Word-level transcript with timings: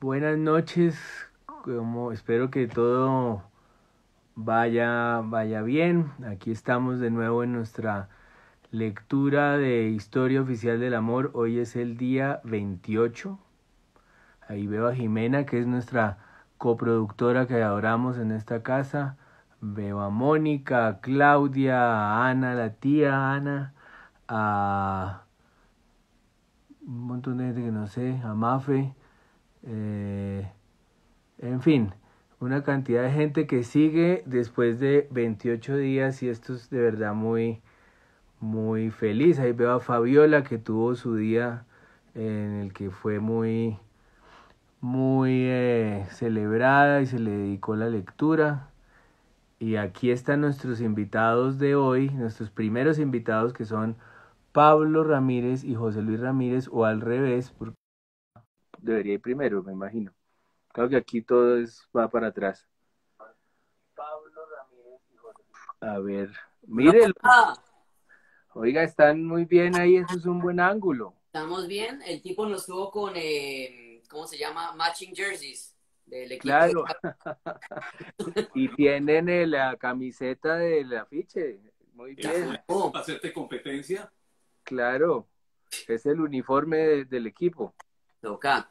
Buenas 0.00 0.38
noches, 0.38 0.96
como 1.64 2.12
espero 2.12 2.52
que 2.52 2.68
todo 2.68 3.42
vaya, 4.36 5.22
vaya 5.24 5.62
bien. 5.62 6.12
Aquí 6.24 6.52
estamos 6.52 7.00
de 7.00 7.10
nuevo 7.10 7.42
en 7.42 7.52
nuestra 7.52 8.08
lectura 8.70 9.56
de 9.58 9.88
Historia 9.88 10.40
Oficial 10.40 10.78
del 10.78 10.94
Amor. 10.94 11.32
Hoy 11.34 11.58
es 11.58 11.74
el 11.74 11.96
día 11.96 12.40
28. 12.44 13.40
Ahí 14.46 14.68
veo 14.68 14.86
a 14.86 14.94
Jimena, 14.94 15.46
que 15.46 15.58
es 15.58 15.66
nuestra 15.66 16.18
coproductora 16.58 17.48
que 17.48 17.60
adoramos 17.60 18.18
en 18.18 18.30
esta 18.30 18.62
casa. 18.62 19.16
Veo 19.60 20.00
a 20.00 20.10
Mónica, 20.10 20.86
a 20.86 21.00
Claudia, 21.00 21.76
a 21.76 22.28
Ana, 22.28 22.54
la 22.54 22.70
tía 22.74 23.32
Ana, 23.32 23.74
a 24.28 25.24
un 26.86 27.00
montón 27.00 27.38
de 27.38 27.46
gente 27.46 27.62
que 27.62 27.72
no 27.72 27.88
sé, 27.88 28.20
a 28.22 28.34
Mafe. 28.34 28.94
Eh, 29.64 30.50
en 31.38 31.60
fin, 31.62 31.92
una 32.40 32.62
cantidad 32.62 33.02
de 33.02 33.12
gente 33.12 33.46
que 33.46 33.64
sigue 33.64 34.22
después 34.26 34.80
de 34.80 35.08
28 35.10 35.76
días 35.76 36.22
y 36.22 36.28
esto 36.28 36.54
es 36.54 36.70
de 36.70 36.80
verdad 36.80 37.14
muy, 37.14 37.60
muy 38.40 38.90
feliz. 38.90 39.38
Ahí 39.38 39.52
veo 39.52 39.72
a 39.72 39.80
Fabiola 39.80 40.44
que 40.44 40.58
tuvo 40.58 40.94
su 40.94 41.16
día 41.16 41.64
en 42.14 42.60
el 42.62 42.72
que 42.72 42.90
fue 42.90 43.20
muy, 43.20 43.78
muy 44.80 45.44
eh, 45.46 46.06
celebrada 46.10 47.00
y 47.02 47.06
se 47.06 47.18
le 47.18 47.30
dedicó 47.30 47.76
la 47.76 47.88
lectura. 47.88 48.70
Y 49.60 49.76
aquí 49.76 50.10
están 50.10 50.40
nuestros 50.40 50.80
invitados 50.80 51.58
de 51.58 51.74
hoy, 51.74 52.10
nuestros 52.10 52.50
primeros 52.50 52.98
invitados 53.00 53.52
que 53.52 53.64
son 53.64 53.96
Pablo 54.52 55.04
Ramírez 55.04 55.64
y 55.64 55.74
José 55.74 56.02
Luis 56.02 56.20
Ramírez, 56.20 56.68
o 56.70 56.84
al 56.84 57.00
revés, 57.00 57.52
debería 58.78 59.14
ir 59.14 59.20
primero, 59.20 59.62
me 59.62 59.72
imagino. 59.72 60.12
Claro 60.72 60.90
que 60.90 60.96
aquí 60.96 61.22
todo 61.22 61.58
es, 61.58 61.88
va 61.96 62.08
para 62.08 62.28
atrás. 62.28 62.68
Pablo 63.94 64.42
Ramírez 64.56 65.00
y 65.12 65.16
José 65.16 65.42
A 65.80 65.98
ver, 65.98 66.30
mírenlo. 66.62 67.14
Oiga, 68.54 68.82
están 68.82 69.24
muy 69.24 69.44
bien 69.44 69.76
ahí, 69.76 69.96
eso 69.96 70.16
es 70.16 70.26
un 70.26 70.40
buen 70.40 70.60
ángulo. 70.60 71.14
Estamos 71.26 71.66
bien, 71.68 72.00
el 72.06 72.22
tipo 72.22 72.46
nos 72.46 72.66
tuvo 72.66 72.90
con, 72.90 73.12
eh, 73.16 74.02
¿cómo 74.08 74.26
se 74.26 74.38
llama? 74.38 74.74
Matching 74.74 75.14
jerseys 75.14 75.76
del 76.06 76.32
equipo. 76.32 76.42
Claro. 76.42 76.84
y 78.54 78.68
tienen 78.74 79.50
la 79.50 79.76
camiseta 79.76 80.56
del 80.56 80.96
afiche. 80.96 81.60
Muy 81.92 82.14
bien. 82.14 82.58
¿Para 82.66 83.00
hacerte 83.00 83.32
competencia? 83.32 84.10
Claro, 84.62 85.28
es 85.86 86.06
el 86.06 86.20
uniforme 86.20 87.04
del 87.04 87.26
equipo. 87.26 87.74
Toca 88.20 88.70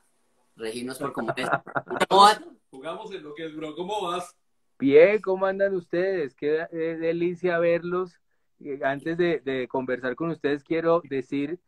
regirnos 0.55 0.97
por 0.97 1.13
como 1.13 1.33
es. 1.35 1.49
Jugamos 2.69 3.11
en 3.11 3.23
lo 3.23 3.33
que 3.33 3.45
es, 3.45 3.55
bro. 3.55 3.75
¿Cómo 3.75 4.01
vas? 4.01 4.35
Bien, 4.77 5.21
¿cómo 5.21 5.45
andan 5.45 5.73
ustedes? 5.73 6.35
Qué 6.35 6.67
delicia 6.71 7.57
verlos. 7.59 8.19
Eh, 8.59 8.79
antes 8.83 9.17
de, 9.17 9.67
conversar 9.69 10.15
con 10.15 10.29
ustedes, 10.29 10.63
quiero 10.63 11.01
decir 11.03 11.59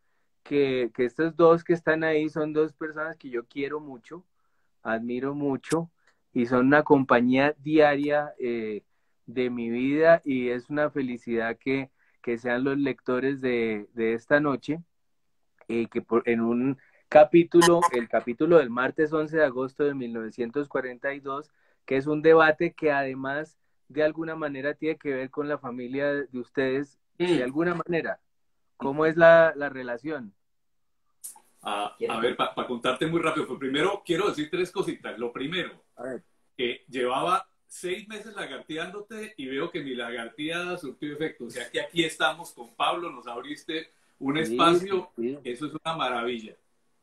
que, 0.44 0.92
que, 0.94 1.06
estos 1.06 1.36
dos 1.36 1.64
que 1.64 1.74
están 1.74 2.04
ahí 2.04 2.30
son 2.30 2.54
dos 2.54 2.74
personas 2.74 3.18
que 3.18 3.30
yo 3.30 3.46
quiero 3.46 3.80
mucho, 3.80 4.26
admiro 4.84 5.36
mucho 5.36 5.90
y 6.34 6.46
son 6.46 6.68
una 6.68 6.84
compañía 6.84 7.56
diaria 7.60 8.34
eh, 8.40 8.84
de 9.26 9.50
mi 9.50 9.70
vida 9.70 10.22
y 10.26 10.50
es 10.50 10.70
una 10.70 10.90
felicidad 10.90 11.58
que, 11.58 11.92
que 12.22 12.38
sean 12.38 12.64
los 12.64 12.78
lectores 12.78 13.42
de, 13.42 13.88
de 13.94 14.14
esta 14.14 14.40
noche, 14.40 14.84
y 15.68 15.84
eh, 15.84 15.88
que 15.88 16.02
por, 16.02 16.28
en 16.28 16.42
un 16.42 16.78
capítulo, 17.10 17.82
el 17.92 18.08
capítulo 18.08 18.60
del 18.60 18.70
martes 18.70 19.12
11 19.12 19.36
de 19.36 19.44
agosto 19.44 19.84
de 19.84 19.96
1942, 19.96 21.52
que 21.86 21.98
es 21.98 22.06
un 22.06 22.22
debate 22.22 22.74
que 22.74 22.92
además 22.92 23.58
de 23.88 24.04
alguna 24.04 24.36
manera 24.36 24.76
tiene 24.76 24.98
que 24.98 25.14
ver 25.14 25.30
con 25.32 25.50
la 25.50 25.58
familia 25.58 26.14
de 26.14 26.40
ustedes, 26.40 27.00
de 27.18 27.40
mm. 27.40 27.44
alguna 27.44 27.76
manera. 27.76 28.20
¿Cómo 28.78 29.06
es 29.06 29.18
la, 29.18 29.54
la 29.56 29.68
relación? 29.70 30.34
Ah, 31.62 31.98
a 32.08 32.20
ver, 32.20 32.38
para 32.38 32.68
contarte 32.68 33.06
muy 33.08 33.20
rápido, 33.20 33.48
pues 33.48 33.60
primero 33.60 34.02
quiero 34.06 34.30
decir 34.30 34.50
tres 34.50 34.72
cositas. 34.72 35.18
Lo 35.20 35.34
primero, 35.34 35.84
que 36.56 36.86
llevaba 36.88 37.50
seis 37.68 38.08
meses 38.08 38.36
lagarteándote 38.36 39.34
y 39.36 39.48
veo 39.48 39.70
que 39.70 39.82
mi 39.82 39.96
lagarteada 39.96 40.78
surtió 40.78 41.12
efecto. 41.12 41.46
O 41.46 41.50
sea 41.50 41.70
que 41.70 41.82
aquí 41.82 42.04
estamos 42.04 42.52
con 42.52 42.74
Pablo, 42.76 43.12
nos 43.12 43.28
abriste 43.28 43.90
un 44.20 44.38
espacio, 44.38 45.12
eso 45.44 45.66
es 45.66 45.74
una 45.84 45.96
maravilla. 45.98 46.56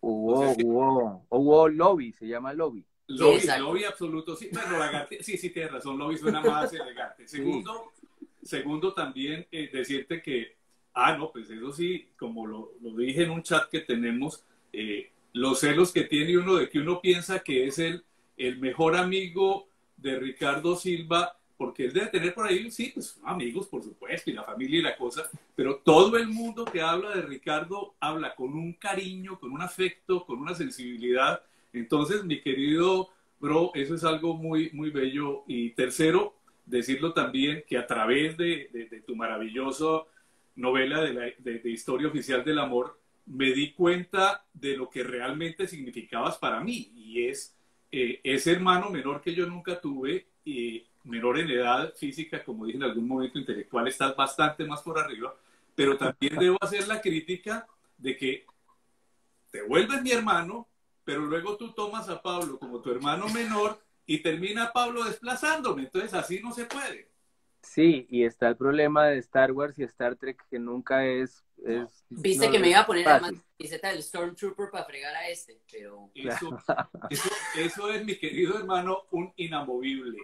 Hubo, 0.09 0.53
hubo, 0.63 1.27
hubo 1.31 1.69
lobby, 1.69 2.13
se 2.13 2.29
llama 2.29 2.53
lobby. 2.53 2.85
Lobby, 3.09 3.41
lobby 3.59 3.85
absoluto, 3.85 4.37
sí, 4.37 4.51
bueno, 4.53 5.07
sí, 5.21 5.37
sí, 5.37 5.51
tienes 5.51 5.73
razón, 5.73 5.99
lobby 5.99 6.17
suena 6.17 6.41
más 6.41 6.73
elegante. 6.73 7.27
Segundo, 7.29 7.93
segundo 8.41 8.95
también 8.95 9.49
eh, 9.51 9.69
decirte 9.73 10.23
que, 10.23 10.55
ah, 10.95 11.17
no, 11.17 11.33
pues 11.33 11.51
eso 11.51 11.73
sí, 11.73 12.09
como 12.17 12.47
lo, 12.47 12.75
lo 12.81 12.95
dije 12.95 13.25
en 13.25 13.31
un 13.31 13.43
chat 13.43 13.69
que 13.69 13.81
tenemos, 13.81 14.45
eh, 14.73 15.11
los 15.33 15.59
celos 15.59 15.91
que 15.91 16.05
tiene 16.05 16.39
uno 16.39 16.55
de 16.55 16.69
que 16.69 16.79
uno 16.79 17.01
piensa 17.01 17.41
que 17.41 17.67
es 17.67 17.81
el, 17.81 18.05
el 18.37 18.61
mejor 18.61 18.95
amigo 18.95 19.67
de 19.97 20.21
Ricardo 20.21 20.77
Silva 20.77 21.37
porque 21.57 21.85
él 21.87 21.93
debe 21.93 22.07
tener 22.09 22.35
por 22.35 22.47
ahí, 22.47 22.71
sí, 22.71 22.91
pues 22.95 23.19
amigos, 23.25 23.67
por 23.67 23.83
supuesto, 23.83 24.31
y 24.31 24.35
la 24.35 24.45
familia 24.45 24.79
y 24.79 24.83
la 24.83 24.97
cosa, 24.97 25.29
pero 25.55 25.77
todo 25.77 26.17
el 26.17 26.29
mundo 26.29 26.65
que 26.65 26.81
habla 26.81 27.15
de 27.15 27.23
Ricardo 27.23 27.95
habla 28.01 28.35
con 28.35 28.53
un 28.55 28.75
cariño, 28.75 29.39
con 29.39 29.53
un 29.53 29.63
afecto, 29.63 30.25
con 30.27 30.39
una 30.39 30.55
sensibilidad. 30.55 31.43
Entonces, 31.73 32.25
mi 32.25 32.41
querido 32.41 33.11
bro, 33.41 33.71
eso 33.75 33.95
es 33.95 34.05
algo 34.05 34.35
muy, 34.35 34.71
muy 34.73 34.91
bello. 34.91 35.45
Y 35.47 35.71
tercero, 35.71 36.35
decirlo 36.65 37.13
también 37.13 37.65
que 37.67 37.79
a 37.79 37.87
través 37.87 38.37
de, 38.37 39.03
tu 39.07 39.17
maravillosa 39.17 40.05
novela 40.55 41.01
de, 41.03 41.61
Historia 41.65 42.09
Oficial 42.09 42.45
del 42.45 42.59
Amor, 42.59 42.99
me 43.27 43.53
di 43.53 43.73
cuenta 43.73 44.45
de 44.55 44.77
lo 44.77 44.89
que 44.89 45.03
realmente 45.03 45.67
significabas 45.67 46.39
para 46.39 46.61
mí, 46.61 46.93
y 46.95 47.27
es 47.27 47.57
eh, 47.91 48.21
ese 48.23 48.53
hermano 48.53 48.91
menor 48.91 49.21
que 49.21 49.35
yo 49.35 49.47
nunca 49.47 49.81
tuve. 49.81 50.27
Y 50.45 50.85
menor 51.07 51.39
en 51.39 51.51
edad 51.51 51.95
física, 51.95 52.45
como 52.45 52.67
dije 52.67 52.77
en 52.77 52.85
algún 52.85 53.07
momento 53.07 53.39
intelectual, 53.39 53.87
estás 53.89 54.15
bastante 54.17 54.65
más 54.65 54.83
por 54.83 54.99
arriba, 54.99 55.35
pero 55.75 55.97
también 55.97 56.37
debo 56.39 56.59
hacer 56.61 56.87
la 56.89 57.01
crítica 57.01 57.67
de 57.97 58.17
que 58.17 58.47
te 59.51 59.63
vuelves 59.63 60.03
mi 60.03 60.11
hermano, 60.11 60.69
pero 61.05 61.21
luego 61.21 61.57
tú 61.57 61.73
tomas 61.73 62.09
a 62.09 62.21
Pablo 62.21 62.59
como 62.59 62.81
tu 62.81 62.91
hermano 62.91 63.29
menor 63.29 63.81
y 64.05 64.19
termina 64.19 64.73
Pablo 64.73 65.05
desplazándome, 65.05 65.83
entonces 65.83 66.13
así 66.15 66.41
no 66.41 66.53
se 66.53 66.67
puede. 66.67 67.11
Sí, 67.63 68.07
y 68.11 68.25
está 68.25 68.49
el 68.49 68.57
problema 68.57 69.07
de 69.09 69.19
Star 69.19 69.51
Wars 69.51 69.77
y 69.79 69.83
Star 69.85 70.17
Trek 70.17 70.41
que 70.49 70.59
nunca 70.59 71.05
es... 71.05 71.45
Viste 72.09 72.51
que 72.51 72.59
me 72.61 72.71
iba 72.71 72.81
a 72.81 72.87
poner 72.87 73.05
la 73.05 73.21
camiseta 73.21 73.89
del 73.89 74.03
Stormtrooper 74.03 74.71
para 74.71 74.85
fregar 74.85 75.15
a 75.17 75.29
este, 75.29 75.61
pero... 75.71 76.11
Eso, 76.15 76.57
eso 77.57 77.91
es, 77.91 78.05
mi 78.05 78.17
querido 78.17 78.59
hermano, 78.59 79.07
un 79.11 79.33
inamovible. 79.37 80.19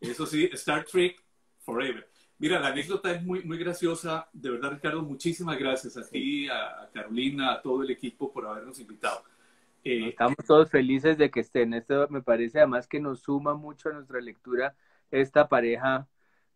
Eso 0.00 0.26
sí, 0.26 0.48
Star 0.52 0.84
Trek 0.84 1.22
Forever. 1.60 2.08
Mira, 2.38 2.60
la 2.60 2.68
anécdota 2.68 3.10
es 3.10 3.22
muy, 3.22 3.42
muy 3.42 3.58
graciosa. 3.58 4.28
De 4.32 4.50
verdad, 4.50 4.72
Ricardo, 4.72 5.02
muchísimas 5.02 5.58
gracias 5.58 5.96
a 5.96 6.08
ti, 6.08 6.48
a 6.48 6.88
Carolina, 6.92 7.52
a 7.52 7.60
todo 7.60 7.82
el 7.82 7.90
equipo 7.90 8.32
por 8.32 8.46
habernos 8.46 8.78
invitado. 8.78 9.24
Eh, 9.84 10.10
Estamos 10.10 10.36
todos 10.46 10.70
felices 10.70 11.18
de 11.18 11.30
que 11.30 11.40
estén. 11.40 11.74
Esto 11.74 12.06
me 12.10 12.22
parece 12.22 12.58
además 12.58 12.86
que 12.86 13.00
nos 13.00 13.20
suma 13.20 13.54
mucho 13.54 13.88
a 13.88 13.92
nuestra 13.92 14.20
lectura 14.20 14.76
esta 15.10 15.48
pareja 15.48 16.06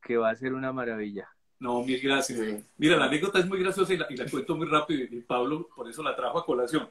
que 0.01 0.17
va 0.17 0.31
a 0.31 0.37
ser 0.37 0.55
una 0.55 0.73
maravilla. 0.73 1.29
No, 1.59 1.83
mil 1.83 2.01
gracias. 2.01 2.65
Mira, 2.77 2.97
la 2.97 3.07
anécdota 3.07 3.39
es 3.41 3.47
muy 3.47 3.59
graciosa 3.59 3.95
y 3.95 3.97
la, 3.97 4.07
y 4.11 4.17
la 4.17 4.29
cuento 4.29 4.57
muy 4.57 4.67
rápido 4.67 5.05
y 5.05 5.21
Pablo 5.21 5.69
por 5.75 5.89
eso 5.89 6.03
la 6.03 6.15
trajo 6.15 6.39
a 6.39 6.45
colación. 6.47 6.89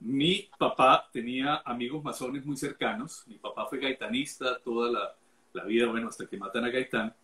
Mi 0.00 0.48
papá 0.58 1.08
tenía 1.12 1.62
amigos 1.64 2.02
masones 2.02 2.44
muy 2.44 2.56
cercanos. 2.56 3.24
Mi 3.26 3.38
papá 3.38 3.66
fue 3.66 3.78
gaitanista 3.78 4.58
toda 4.60 4.90
la, 4.90 5.14
la 5.52 5.64
vida, 5.64 5.86
bueno, 5.86 6.08
hasta 6.08 6.26
que 6.26 6.36
matan 6.36 6.64
a 6.64 6.70
Gaitán. 6.70 7.14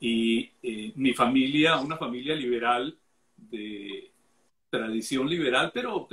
Y 0.00 0.50
eh, 0.62 0.92
mi 0.96 1.12
familia, 1.12 1.78
una 1.78 1.96
familia 1.96 2.34
liberal, 2.34 2.96
de 3.36 4.10
tradición 4.70 5.28
liberal, 5.28 5.70
pero 5.72 6.08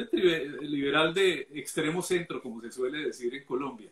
liberal 0.61 1.13
de 1.13 1.47
extremo 1.55 2.01
centro, 2.01 2.41
como 2.41 2.61
se 2.61 2.71
suele 2.71 2.99
decir 2.99 3.33
en 3.33 3.43
Colombia. 3.43 3.89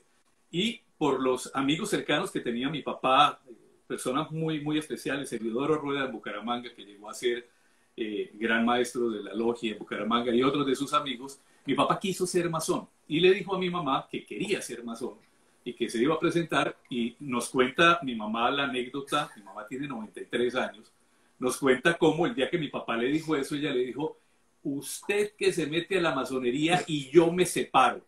Y 0.52 0.80
por 0.98 1.22
los 1.22 1.54
amigos 1.56 1.90
cercanos 1.90 2.32
que 2.32 2.40
tenía 2.40 2.70
mi 2.70 2.82
papá, 2.82 3.42
personas 3.88 4.32
muy, 4.32 4.62
muy 4.62 4.78
especiales, 4.78 5.34
Eliodoro 5.34 5.76
Rueda 5.76 6.06
de 6.06 6.12
Bucaramanga, 6.12 6.74
que 6.74 6.86
llegó 6.86 7.10
a 7.10 7.14
ser 7.14 7.50
eh, 7.98 8.32
gran 8.36 8.66
maestro 8.66 9.10
de 9.10 9.24
la 9.24 9.34
logia 9.34 9.74
en 9.74 9.80
Bucaramanga, 9.80 10.34
y 10.34 10.44
otros 10.44 10.66
de 10.66 10.76
sus 10.76 10.94
amigos, 10.94 11.40
mi 11.66 11.76
papá 11.76 12.00
quiso 12.00 12.26
ser 12.26 12.50
masón 12.50 12.88
y 13.08 13.20
le 13.20 13.34
dijo 13.34 13.56
a 13.56 13.60
mi 13.60 13.70
mamá 13.70 14.08
que 14.10 14.26
quería 14.26 14.62
ser 14.62 14.84
masón 14.84 15.16
y 15.64 15.74
que 15.74 15.90
se 15.90 16.02
iba 16.02 16.16
a 16.16 16.20
presentar 16.20 16.76
y 16.90 17.16
nos 17.20 17.50
cuenta 17.50 18.00
mi 18.04 18.16
mamá 18.16 18.52
la 18.52 18.66
anécdota, 18.66 19.32
mi 19.36 19.44
mamá 19.44 19.66
tiene 19.68 19.88
93 19.88 20.56
años, 20.56 20.92
nos 21.40 21.58
cuenta 21.58 21.98
cómo 21.98 22.26
el 22.26 22.36
día 22.36 22.50
que 22.50 22.58
mi 22.58 22.70
papá 22.70 22.98
le 22.98 23.08
dijo 23.08 23.36
eso, 23.36 23.56
ella 23.56 23.74
le 23.74 23.86
dijo, 23.86 24.18
usted 24.64 25.34
que 25.38 25.52
se 25.52 25.68
mete 25.68 25.98
a 25.98 26.02
la 26.02 26.16
masonería 26.16 26.84
y 26.88 27.10
yo 27.10 27.32
me 27.32 27.46
separo. 27.46 28.02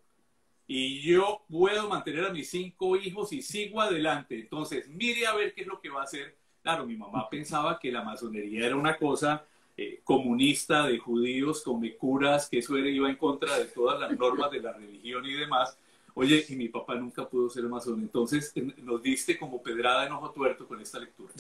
y 0.68 1.02
yo 1.02 1.44
puedo 1.48 1.88
mantener 1.90 2.25
a 2.25 2.34
mis 2.34 2.50
cinco 2.50 2.96
hijos 2.96 3.31
y 3.34 3.44
sigo 3.44 3.81
adelante. 3.81 4.40
Entonces, 4.40 4.88
mire 4.88 5.28
a 5.28 5.36
ver 5.36 5.54
qué 5.54 5.62
es 5.62 5.68
lo 5.68 5.80
que 5.80 5.90
va 5.90 6.01
a 6.01 6.06
hacer. 6.06 6.36
Claro, 6.63 6.88
mi 6.88 6.96
mamá 6.96 7.30
pensaba 7.30 7.78
que 7.80 7.92
la 7.92 8.04
masonería 8.04 8.66
era 8.66 8.75
una 8.75 8.98
cosa 8.98 9.46
eh, 9.78 10.00
comunista 10.04 10.88
de 10.88 10.98
judíos 10.98 11.62
con 11.62 11.88
curas, 12.00 12.50
que 12.50 12.60
eso 12.60 12.78
era, 12.78 12.90
iba 12.90 13.10
en 13.10 13.18
contra 13.18 13.60
de 13.60 13.66
todas 13.66 14.00
las 14.00 14.18
normas 14.18 14.50
de 14.50 14.62
la 14.62 14.74
religión 14.74 15.25
y 15.25 15.34
demás. 15.34 15.78
Oye, 16.18 16.46
y 16.48 16.56
mi 16.56 16.70
papá 16.70 16.96
nunca 16.96 17.28
pudo 17.28 17.50
ser 17.50 17.66
masón. 17.66 18.00
Entonces, 18.00 18.54
nos 18.78 19.04
diste 19.04 19.38
como 19.38 19.62
pedrada 19.62 20.08
en 20.08 20.14
ojo 20.14 20.32
tuerto 20.32 20.66
con 20.66 20.80
esta 20.80 20.98
lectura. 20.98 21.34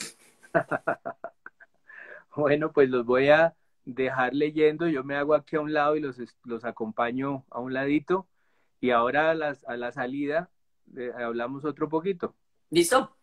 bueno, 2.35 2.73
pues 2.73 2.89
los 2.89 3.05
voy 3.05 3.29
a 3.29 3.55
dejar 3.85 4.33
leyendo. 4.33 4.89
Yo 4.89 5.05
me 5.05 5.15
hago 5.15 5.33
aquí 5.33 5.55
a 5.55 5.61
un 5.61 5.71
lado 5.71 5.95
y 5.95 6.01
los, 6.01 6.17
los 6.43 6.65
acompaño 6.65 7.45
a 7.49 7.61
un 7.61 7.73
ladito. 7.73 8.27
Y 8.81 8.91
ahora 8.91 9.31
a, 9.31 9.33
las, 9.33 9.63
a 9.63 9.77
la 9.77 9.93
salida 9.93 10.49
eh, 10.97 11.11
hablamos 11.17 11.63
otro 11.63 11.87
poquito. 11.87 12.35
¿Listo? 12.69 13.15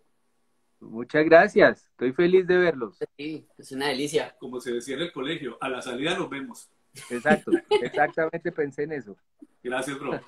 Muchas 0.81 1.25
gracias. 1.26 1.87
Estoy 1.90 2.14
feliz 2.14 2.46
de 2.46 2.56
verlos. 2.56 2.96
Sí, 3.19 3.46
es 3.58 3.72
una 3.72 3.88
delicia. 3.88 4.34
Como 4.40 4.58
se 4.58 4.72
decía 4.72 4.94
en 4.94 5.02
el 5.02 5.12
colegio, 5.12 5.58
a 5.60 5.69
la 5.69 5.82
salida 5.82 6.16
nos 6.16 6.31
vemos. 6.31 6.70
Exacto, 7.10 7.52
exactamente 7.82 8.52
pensé 8.52 8.84
en 8.84 8.92
eso. 8.92 9.16
Gracias, 9.62 9.98
bro. 9.98 10.20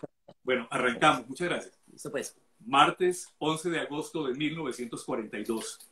Bueno, 0.42 0.68
arrancamos. 0.70 1.26
Muchas 1.28 1.48
gracias. 1.48 1.80
Listo, 1.90 2.10
pues. 2.10 2.36
Martes 2.60 3.34
11 3.38 3.70
de 3.70 3.80
agosto 3.80 4.26
de 4.26 4.34
1942. 4.34 5.90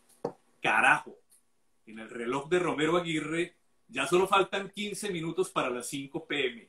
Carajo. 0.60 1.19
En 1.86 1.98
el 1.98 2.08
reloj 2.08 2.48
de 2.48 2.58
Romero 2.58 2.96
Aguirre 2.96 3.56
ya 3.88 4.06
solo 4.06 4.26
faltan 4.26 4.70
15 4.70 5.10
minutos 5.10 5.50
para 5.50 5.69
las 5.69 5.88
5 5.88 6.26
pm. 6.26 6.69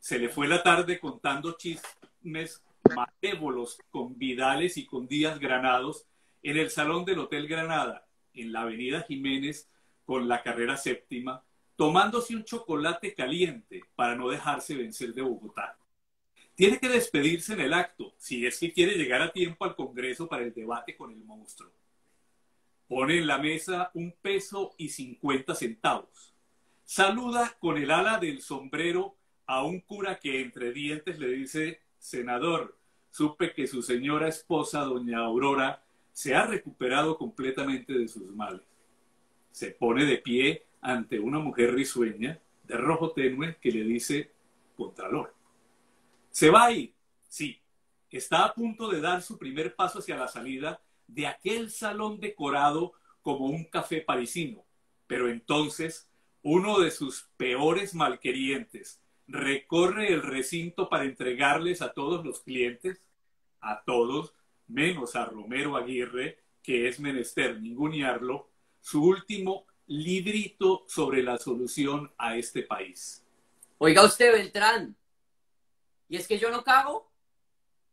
Se 0.00 0.18
le 0.18 0.28
fue 0.28 0.48
la 0.48 0.62
tarde 0.62 0.98
contando 0.98 1.56
chismes 1.56 2.62
malévolos 2.94 3.78
con 3.90 4.18
Vidales 4.18 4.76
y 4.76 4.86
con 4.86 5.06
Díaz 5.06 5.38
Granados 5.38 6.06
en 6.42 6.56
el 6.56 6.70
salón 6.70 7.04
del 7.04 7.18
Hotel 7.18 7.46
Granada, 7.46 8.06
en 8.32 8.52
la 8.52 8.62
Avenida 8.62 9.02
Jiménez, 9.02 9.68
con 10.04 10.28
la 10.28 10.42
carrera 10.42 10.76
séptima, 10.76 11.44
tomándose 11.78 12.34
un 12.34 12.42
chocolate 12.42 13.14
caliente 13.14 13.84
para 13.94 14.16
no 14.16 14.28
dejarse 14.28 14.74
vencer 14.74 15.14
de 15.14 15.22
Bogotá. 15.22 15.78
Tiene 16.56 16.80
que 16.80 16.88
despedirse 16.88 17.52
en 17.52 17.60
el 17.60 17.72
acto, 17.72 18.14
si 18.18 18.44
es 18.44 18.58
que 18.58 18.72
quiere 18.72 18.96
llegar 18.96 19.22
a 19.22 19.30
tiempo 19.30 19.64
al 19.64 19.76
Congreso 19.76 20.28
para 20.28 20.42
el 20.42 20.52
debate 20.52 20.96
con 20.96 21.12
el 21.12 21.18
monstruo. 21.18 21.70
Pone 22.88 23.18
en 23.18 23.28
la 23.28 23.38
mesa 23.38 23.92
un 23.94 24.12
peso 24.20 24.74
y 24.76 24.88
cincuenta 24.88 25.54
centavos. 25.54 26.34
Saluda 26.82 27.56
con 27.60 27.76
el 27.76 27.92
ala 27.92 28.18
del 28.18 28.42
sombrero 28.42 29.14
a 29.46 29.62
un 29.62 29.80
cura 29.80 30.18
que 30.18 30.40
entre 30.40 30.72
dientes 30.72 31.20
le 31.20 31.28
dice, 31.28 31.80
senador, 31.96 32.76
supe 33.08 33.54
que 33.54 33.68
su 33.68 33.82
señora 33.82 34.26
esposa, 34.26 34.80
doña 34.80 35.18
Aurora, 35.18 35.84
se 36.12 36.34
ha 36.34 36.44
recuperado 36.44 37.16
completamente 37.16 37.92
de 37.92 38.08
sus 38.08 38.34
males. 38.34 38.66
Se 39.52 39.70
pone 39.70 40.06
de 40.06 40.18
pie 40.18 40.67
ante 40.80 41.18
una 41.18 41.38
mujer 41.38 41.74
risueña, 41.74 42.40
de 42.64 42.76
rojo 42.76 43.12
tenue, 43.12 43.56
que 43.60 43.70
le 43.70 43.84
dice, 43.84 44.32
Contralor. 44.76 45.34
¿Se 46.30 46.50
va 46.50 46.66
a 46.66 46.72
ir? 46.72 46.94
Sí. 47.28 47.60
Está 48.10 48.44
a 48.44 48.54
punto 48.54 48.88
de 48.88 49.00
dar 49.00 49.22
su 49.22 49.38
primer 49.38 49.74
paso 49.74 49.98
hacia 49.98 50.16
la 50.16 50.28
salida 50.28 50.80
de 51.06 51.26
aquel 51.26 51.70
salón 51.70 52.20
decorado 52.20 52.92
como 53.22 53.46
un 53.46 53.64
café 53.64 54.00
parisino. 54.00 54.64
Pero 55.06 55.28
entonces, 55.28 56.08
uno 56.42 56.78
de 56.78 56.90
sus 56.90 57.28
peores 57.36 57.94
malquerientes 57.94 59.00
recorre 59.26 60.12
el 60.12 60.22
recinto 60.22 60.88
para 60.88 61.04
entregarles 61.04 61.82
a 61.82 61.92
todos 61.92 62.24
los 62.24 62.40
clientes, 62.40 63.02
a 63.60 63.82
todos, 63.84 64.34
menos 64.66 65.16
a 65.16 65.26
Romero 65.26 65.76
Aguirre, 65.76 66.38
que 66.62 66.88
es 66.88 67.00
menester 67.00 67.60
ningunearlo, 67.60 68.48
su 68.80 69.04
último 69.04 69.66
librito 69.88 70.84
sobre 70.86 71.22
la 71.22 71.38
solución 71.38 72.12
a 72.16 72.36
este 72.36 72.62
país. 72.62 73.24
Oiga 73.78 74.04
usted, 74.04 74.32
Beltrán, 74.32 74.96
¿y 76.08 76.16
es 76.16 76.28
que 76.28 76.38
yo 76.38 76.50
no 76.50 76.62
cago? 76.62 77.10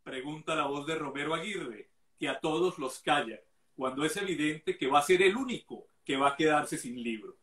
Pregunta 0.03 0.55
la 0.55 0.67
voz 0.67 0.85
de 0.85 0.95
Romero 0.95 1.33
Aguirre, 1.33 1.89
que 2.19 2.29
a 2.29 2.39
todos 2.39 2.77
los 2.77 2.99
calla, 2.99 3.39
cuando 3.75 4.05
es 4.05 4.15
evidente 4.17 4.77
que 4.77 4.87
va 4.87 4.99
a 4.99 5.03
ser 5.03 5.21
el 5.21 5.35
único 5.35 5.87
que 6.03 6.17
va 6.17 6.29
a 6.29 6.35
quedarse 6.35 6.77
sin 6.77 7.01
libro. 7.01 7.35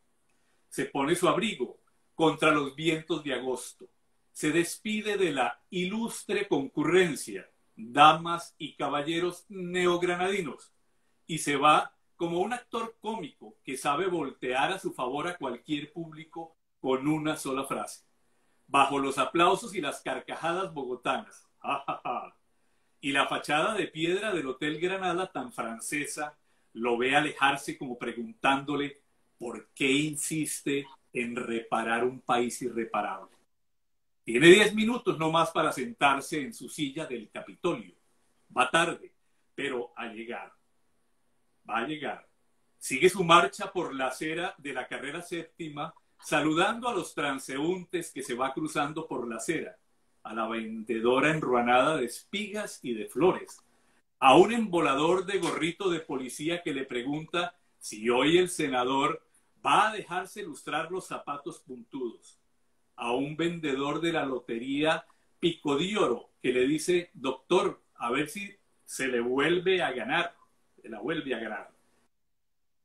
Se 0.68 0.86
pone 0.86 1.16
su 1.16 1.28
abrigo 1.28 1.78
contra 2.14 2.52
los 2.52 2.74
vientos 2.74 3.24
de 3.24 3.34
agosto. 3.34 3.88
Se 4.32 4.50
despide 4.50 5.16
de 5.16 5.32
la 5.32 5.60
ilustre 5.70 6.48
concurrencia 6.48 7.48
damas 7.76 8.54
y 8.58 8.74
caballeros 8.74 9.44
neogranadinos, 9.48 10.72
y 11.26 11.38
se 11.38 11.56
va 11.56 11.94
como 12.22 12.38
un 12.38 12.52
actor 12.52 12.94
cómico 13.00 13.56
que 13.64 13.76
sabe 13.76 14.06
voltear 14.06 14.70
a 14.70 14.78
su 14.78 14.92
favor 14.92 15.26
a 15.26 15.36
cualquier 15.36 15.92
público 15.92 16.54
con 16.78 17.08
una 17.08 17.36
sola 17.36 17.64
frase, 17.64 18.04
bajo 18.68 19.00
los 19.00 19.18
aplausos 19.18 19.74
y 19.74 19.80
las 19.80 20.02
carcajadas 20.02 20.72
bogotanas. 20.72 21.48
y 23.00 23.10
la 23.10 23.26
fachada 23.26 23.74
de 23.74 23.88
piedra 23.88 24.32
del 24.32 24.46
Hotel 24.46 24.78
Granada, 24.78 25.32
tan 25.32 25.52
francesa, 25.52 26.38
lo 26.74 26.96
ve 26.96 27.16
alejarse 27.16 27.76
como 27.76 27.98
preguntándole 27.98 29.02
por 29.36 29.70
qué 29.74 29.90
insiste 29.90 30.86
en 31.12 31.34
reparar 31.34 32.04
un 32.04 32.20
país 32.20 32.62
irreparable. 32.62 33.36
Tiene 34.22 34.46
diez 34.46 34.72
minutos 34.76 35.18
no 35.18 35.32
más 35.32 35.50
para 35.50 35.72
sentarse 35.72 36.40
en 36.40 36.54
su 36.54 36.68
silla 36.68 37.04
del 37.04 37.30
Capitolio. 37.30 37.96
Va 38.56 38.70
tarde, 38.70 39.12
pero 39.56 39.92
a 39.96 40.06
llegar. 40.06 40.61
Va 41.68 41.78
a 41.78 41.86
llegar. 41.86 42.28
Sigue 42.78 43.08
su 43.08 43.22
marcha 43.24 43.72
por 43.72 43.94
la 43.94 44.08
acera 44.08 44.54
de 44.58 44.72
la 44.72 44.88
carrera 44.88 45.22
séptima, 45.22 45.94
saludando 46.20 46.88
a 46.88 46.94
los 46.94 47.14
transeúntes 47.14 48.10
que 48.12 48.22
se 48.22 48.34
va 48.34 48.52
cruzando 48.52 49.06
por 49.06 49.28
la 49.28 49.36
acera, 49.36 49.76
a 50.22 50.34
la 50.34 50.48
vendedora 50.48 51.30
enruanada 51.30 51.96
de 51.96 52.06
espigas 52.06 52.80
y 52.82 52.94
de 52.94 53.06
flores, 53.06 53.62
a 54.18 54.36
un 54.36 54.52
embolador 54.52 55.26
de 55.26 55.38
gorrito 55.38 55.90
de 55.90 56.00
policía 56.00 56.62
que 56.62 56.72
le 56.72 56.84
pregunta 56.84 57.56
si 57.78 58.08
hoy 58.08 58.38
el 58.38 58.48
senador 58.48 59.24
va 59.64 59.88
a 59.88 59.92
dejarse 59.92 60.42
lustrar 60.42 60.90
los 60.90 61.06
zapatos 61.06 61.60
puntudos 61.60 62.38
a 62.96 63.12
un 63.12 63.36
vendedor 63.36 64.00
de 64.00 64.12
la 64.12 64.24
lotería 64.24 65.04
Pico 65.40 65.76
de 65.76 65.96
Oro 65.96 66.30
que 66.40 66.52
le 66.52 66.66
dice, 66.66 67.10
doctor, 67.14 67.82
a 67.96 68.10
ver 68.10 68.28
si 68.28 68.54
se 68.84 69.08
le 69.08 69.20
vuelve 69.20 69.82
a 69.82 69.92
ganar, 69.92 70.34
la 70.88 71.00
vuelve 71.00 71.34
a 71.34 71.38
ganar. 71.38 71.70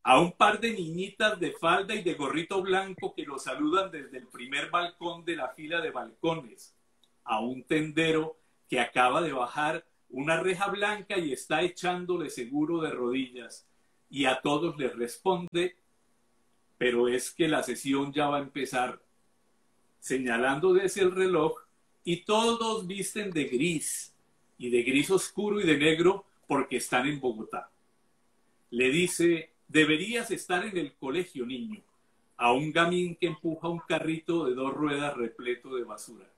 A 0.04 0.20
un 0.20 0.32
par 0.32 0.60
de 0.60 0.72
niñitas 0.72 1.39
de 1.39 1.51
falda 1.51 1.94
y 1.94 2.04
de 2.04 2.13
gorrito 2.13 2.62
blanco 2.62 3.13
que 3.13 3.24
lo 3.24 3.38
saludan 3.38 3.92
desde 3.92 4.18
el 4.18 4.27
primer 4.27 4.70
balcón 4.70 5.25
de 5.25 5.36
la 5.36 5.50
fila 5.50 5.82
de 5.82 5.92
balcones. 5.92 6.75
A 7.24 7.42
un 7.42 7.63
tendero 7.63 8.38
que 8.70 8.80
acaba 8.80 9.22
de 9.22 9.34
bajar 9.34 9.86
una 10.10 10.39
reja 10.39 10.68
blanca 10.68 11.18
y 11.18 11.34
está 11.34 11.62
echándole 11.62 12.30
seguro 12.30 12.82
de 12.82 12.92
rodillas. 12.92 13.68
Y 14.10 14.25
a 14.25 14.39
todos 14.42 14.77
les 14.77 14.96
responde, 14.96 15.75
pero 16.77 17.10
es 17.10 17.32
que 17.32 17.48
la 17.48 17.63
sesión 17.63 18.13
ya 18.13 18.27
va 18.27 18.38
a 18.38 18.42
empezar 18.42 19.01
señalando 20.00 20.74
desde 20.74 21.01
el 21.01 21.12
reloj, 21.12 21.60
y 22.04 22.24
todos 22.24 22.88
visten 22.88 23.32
de 23.32 23.46
gris, 23.46 24.13
y 24.58 24.70
de 24.70 24.84
gris 24.84 25.12
oscuro 25.12 25.60
y 25.60 25.66
de 25.66 25.77
negro, 25.77 26.24
porque 26.48 26.77
están 26.77 27.08
en 27.08 27.20
Bogotá. 27.20 27.70
Le 28.70 28.90
dice, 28.90 29.54
deberías 29.68 30.32
estar 30.32 30.66
en 30.66 30.78
el 30.78 30.94
colegio, 30.96 31.46
niño, 31.46 31.82
a 32.36 32.52
un 32.52 32.72
gamín 32.72 33.16
que 33.16 33.28
empuja 33.28 33.68
un 33.70 33.80
carrito 33.80 34.46
de 34.46 34.56
dos 34.56 34.74
ruedas 34.74 35.16
repleto 35.16 35.76
de 35.76 35.84
basura. 35.84 36.30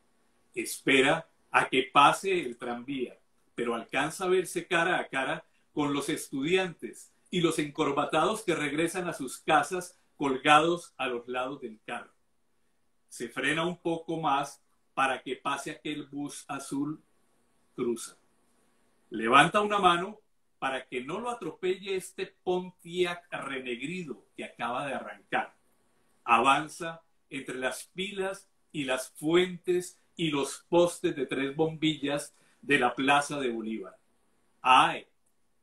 Espera 0.53 1.27
a 1.51 1.67
que 1.69 1.89
pase 1.91 2.39
el 2.41 2.57
tranvía, 2.57 3.17
pero 3.55 3.75
alcanza 3.75 4.25
a 4.25 4.29
verse 4.29 4.67
cara 4.67 4.99
a 4.99 5.07
cara 5.07 5.45
con 5.73 5.93
los 5.93 6.09
estudiantes 6.09 7.11
y 7.31 7.41
los 7.41 7.59
encorbatados 7.59 8.43
que 8.43 8.55
regresan 8.55 9.07
a 9.07 9.13
sus 9.13 9.37
casas 9.37 9.99
colgados 10.15 10.93
a 10.97 11.07
los 11.07 11.27
lados 11.27 11.61
del 11.61 11.79
carro 11.85 12.11
se 13.09 13.27
frena 13.27 13.65
un 13.65 13.77
poco 13.77 14.17
más 14.17 14.63
para 14.93 15.21
que 15.21 15.35
pase 15.35 15.71
aquel 15.71 16.05
bus 16.05 16.45
azul, 16.47 17.01
cruza. 17.75 18.15
Levanta 19.09 19.61
una 19.61 19.79
mano 19.79 20.18
para 20.59 20.85
que 20.85 21.01
no 21.03 21.19
lo 21.19 21.29
atropelle 21.29 21.95
este 21.95 22.27
Pontiac 22.43 23.25
renegrido 23.31 24.25
que 24.35 24.43
acaba 24.43 24.85
de 24.85 24.93
arrancar. 24.93 25.55
Avanza 26.23 27.01
entre 27.29 27.55
las 27.55 27.89
pilas 27.93 28.47
y 28.71 28.83
las 28.83 29.11
fuentes 29.11 29.99
y 30.15 30.29
los 30.29 30.65
postes 30.69 31.15
de 31.15 31.25
tres 31.25 31.55
bombillas 31.55 32.35
de 32.61 32.77
la 32.77 32.93
Plaza 32.93 33.39
de 33.39 33.49
Bolívar. 33.49 33.97
¡Ay! 34.61 35.07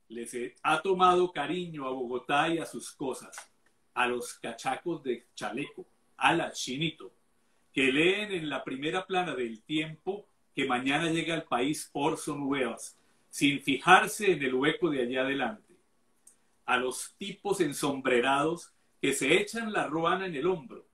Les 0.09 0.35
ha 0.62 0.81
tomado 0.83 1.33
cariño 1.33 1.87
a 1.87 1.91
Bogotá 1.91 2.49
y 2.49 2.59
a 2.59 2.67
sus 2.67 2.93
cosas, 2.93 3.37
a 3.93 4.07
los 4.07 4.35
cachacos 4.35 5.03
de 5.03 5.26
chaleco, 5.35 5.85
a 6.17 6.50
chinito, 6.53 7.12
que 7.73 7.93
leen 7.93 8.33
en 8.33 8.49
la 8.49 8.65
primera 8.65 9.07
plana 9.07 9.35
del 9.35 9.62
tiempo 9.62 10.26
que 10.55 10.65
mañana 10.65 11.11
llega 11.11 11.35
al 11.35 11.45
país 11.45 11.91
Orson 11.93 12.45
Welles, 12.45 12.97
sin 13.37 13.61
fijarse 13.61 14.33
en 14.33 14.43
el 14.43 14.55
hueco 14.55 14.88
de 14.88 15.02
allá 15.02 15.21
adelante. 15.21 15.75
A 16.64 16.78
los 16.78 17.14
tipos 17.19 17.61
ensombrerados 17.61 18.73
que 18.99 19.12
se 19.12 19.38
echan 19.38 19.75
la 19.75 19.87
ruana 19.88 20.25
en 20.25 20.35
el 20.37 20.47
hombro. 20.47 20.87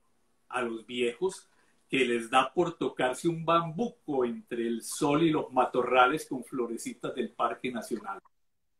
A 0.49 0.61
los 0.61 0.85
viejos 0.85 1.47
que 1.89 2.03
les 2.03 2.29
da 2.29 2.53
por 2.53 2.77
tocarse 2.77 3.29
un 3.29 3.45
bambuco 3.45 4.25
entre 4.25 4.67
el 4.67 4.81
sol 4.81 5.23
y 5.23 5.29
los 5.29 5.53
matorrales 5.53 6.27
con 6.27 6.43
florecitas 6.43 7.15
del 7.15 7.29
Parque 7.29 7.71
Nacional. 7.71 8.19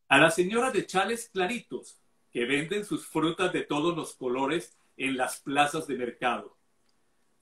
A 0.09 0.17
las 0.17 0.35
señoras 0.35 0.73
de 0.73 0.85
chales 0.85 1.29
claritos 1.31 2.01
que 2.33 2.43
venden 2.43 2.83
sus 2.83 3.07
frutas 3.07 3.53
de 3.53 3.61
todos 3.61 3.95
los 3.95 4.13
colores 4.13 4.77
en 4.97 5.15
las 5.15 5.39
plazas 5.39 5.87
de 5.87 5.95
mercado. 5.95 6.57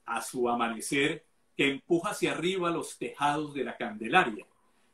A 0.05 0.21
su 0.21 0.47
amanecer 0.47 1.25
que 1.57 1.71
empuja 1.71 2.11
hacia 2.11 2.33
arriba 2.33 2.69
los 2.69 2.99
tejados 2.99 3.55
de 3.55 3.63
la 3.63 3.75
Candelaria. 3.75 4.45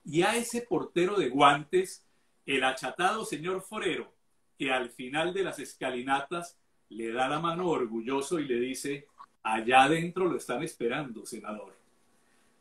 Y 0.10 0.22
a 0.22 0.38
ese 0.38 0.62
portero 0.62 1.18
de 1.18 1.28
guantes, 1.28 2.06
el 2.46 2.64
achatado 2.64 3.26
señor 3.26 3.62
Forero, 3.62 4.10
que 4.58 4.72
al 4.72 4.90
final 4.90 5.34
de 5.34 5.44
las 5.44 5.60
escalinatas 5.60 6.58
le 6.88 7.12
da 7.12 7.28
la 7.28 7.42
mano 7.42 7.68
orgulloso 7.68 8.40
y 8.40 8.46
le 8.46 8.58
dice, 8.58 9.06
allá 9.44 9.84
adentro 9.84 10.30
lo 10.30 10.38
están 10.38 10.64
esperando, 10.64 11.26
senador. 11.26 11.76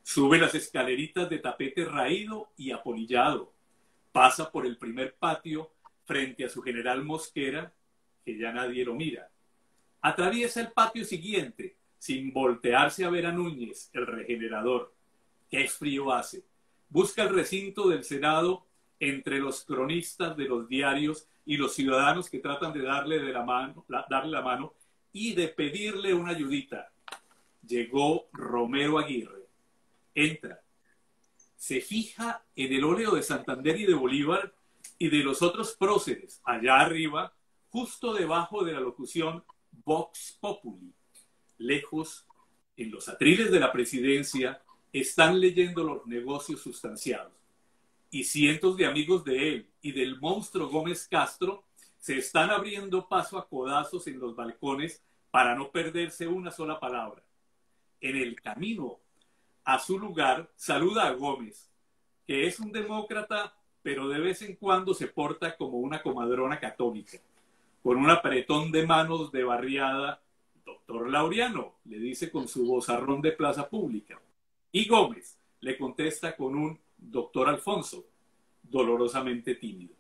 Sube 0.03 0.39
las 0.39 0.57
escaleritas 0.57 1.31
de 1.31 1.39
tapete 1.39 1.85
raído 1.85 2.49
y 2.57 2.73
apolillado. 2.73 3.53
Pasa 4.11 4.51
por 4.51 4.67
el 4.67 4.77
primer 4.77 5.15
patio 5.15 5.71
frente 6.05 6.45
a 6.45 6.49
su 6.49 6.63
general 6.63 7.05
Mosquera, 7.05 7.73
que 8.25 8.37
ya 8.37 8.51
nadie 8.51 8.85
lo 8.85 8.95
mira. 8.95 9.31
Atraviesa 10.01 10.61
el 10.61 10.73
patio 10.73 11.05
siguiente, 11.05 11.77
sin 11.97 12.33
voltearse 12.33 13.05
a 13.05 13.11
ver 13.11 13.27
a 13.27 13.31
Núñez, 13.33 13.89
el 13.93 14.05
regenerador. 14.05 14.93
Qué 15.49 15.69
frío 15.69 16.13
hace. 16.13 16.43
Busca 16.89 17.23
el 17.23 17.35
recinto 17.35 17.89
del 17.89 18.05
Senado 18.05 18.67
entre 18.99 19.39
los 19.39 19.65
cronistas 19.65 20.37
de 20.37 20.45
los 20.47 20.69
diarios 20.69 21.29
y 21.45 21.57
los 21.57 21.75
ciudadanos 21.75 22.31
que 22.31 22.39
tratan 22.39 22.73
de 22.73 22.83
darle, 22.83 23.19
de 23.19 23.33
la 23.33 23.45
mano, 23.45 23.85
darle 24.09 24.33
la 24.33 24.43
mano 24.43 24.75
y 25.13 25.35
de 25.35 25.49
pedirle 25.49 26.15
una 26.15 26.33
ayudita. 26.33 26.91
Llegó 27.67 28.29
Romero 28.33 28.99
Aguirre. 28.99 29.47
Entra. 30.15 30.61
Se 31.57 31.81
fija 31.81 32.45
en 32.55 32.73
el 32.73 32.85
óleo 32.85 33.15
de 33.15 33.23
Santander 33.23 33.79
y 33.81 33.87
de 33.87 33.95
Bolívar 33.95 34.55
y 34.99 35.09
de 35.09 35.19
los 35.19 35.43
otros 35.43 35.77
próceres, 35.77 36.41
allá 36.45 36.81
arriba, 36.81 37.35
justo 37.69 38.15
debajo 38.15 38.65
de 38.65 38.73
la 38.73 38.81
locución 38.81 39.45
Vox 39.85 40.39
Populi 40.41 40.95
lejos, 41.59 42.27
en 42.77 42.91
los 42.91 43.09
atriles 43.09 43.51
de 43.51 43.61
la 43.61 43.73
presidencia, 43.73 44.63
están 45.01 45.41
leyendo 45.41 45.85
los 45.85 46.07
negocios 46.07 46.61
sustanciados. 46.61 47.33
Y 48.11 48.25
cientos 48.25 48.77
de 48.77 48.87
amigos 48.87 49.25
de 49.25 49.49
él 49.49 49.71
y 49.83 49.93
del 49.93 50.19
monstruo 50.21 50.69
Gómez 50.69 51.07
Castro 51.09 51.65
se 51.99 52.19
están 52.19 52.51
abriendo 52.51 53.09
paso 53.09 53.37
a 53.39 53.49
codazos 53.49 54.07
en 54.07 54.19
los 54.21 54.35
balcones 54.35 55.03
para 55.31 55.55
no 55.55 55.71
perderse 55.71 56.27
una 56.27 56.51
sola 56.51 56.81
palabra. 56.81 57.23
En 58.01 58.17
el 58.17 58.41
camino 58.41 58.99
a 59.65 59.79
su 59.79 59.99
lugar 59.99 60.49
saluda 60.55 61.09
a 61.09 61.13
Gómez, 61.13 61.69
que 62.27 62.47
es 62.47 62.61
un 62.61 62.73
demócrata, 62.73 63.55
pero 63.83 64.09
de 64.09 64.21
vez 64.21 64.43
en 64.43 64.57
cuando 64.57 64.95
se 64.95 65.09
porta 65.09 65.57
como 65.57 65.79
una 65.79 66.03
comadrona 66.03 66.59
católica, 66.59 67.19
con 67.83 67.99
un 67.99 68.09
apretón 68.09 68.73
de 68.73 68.87
manos 68.87 69.31
de 69.31 69.45
barriada 69.45 70.23
Doctor 70.65 71.11
Laureano, 71.11 71.75
le 71.85 71.99
dice 71.99 72.31
con 72.31 72.49
su 72.49 72.67
vozarrón 72.67 73.21
de 73.21 73.33
plaza 73.33 73.69
pública. 73.69 74.21
Y 74.77 74.85
Gómez 74.85 75.39
le 75.61 75.79
contesta 75.79 76.37
con 76.37 76.55
un 76.55 76.79
doctor 76.99 77.49
Alfonso, 77.49 78.05
dolorosamente 78.63 79.55
tímido. 79.55 79.95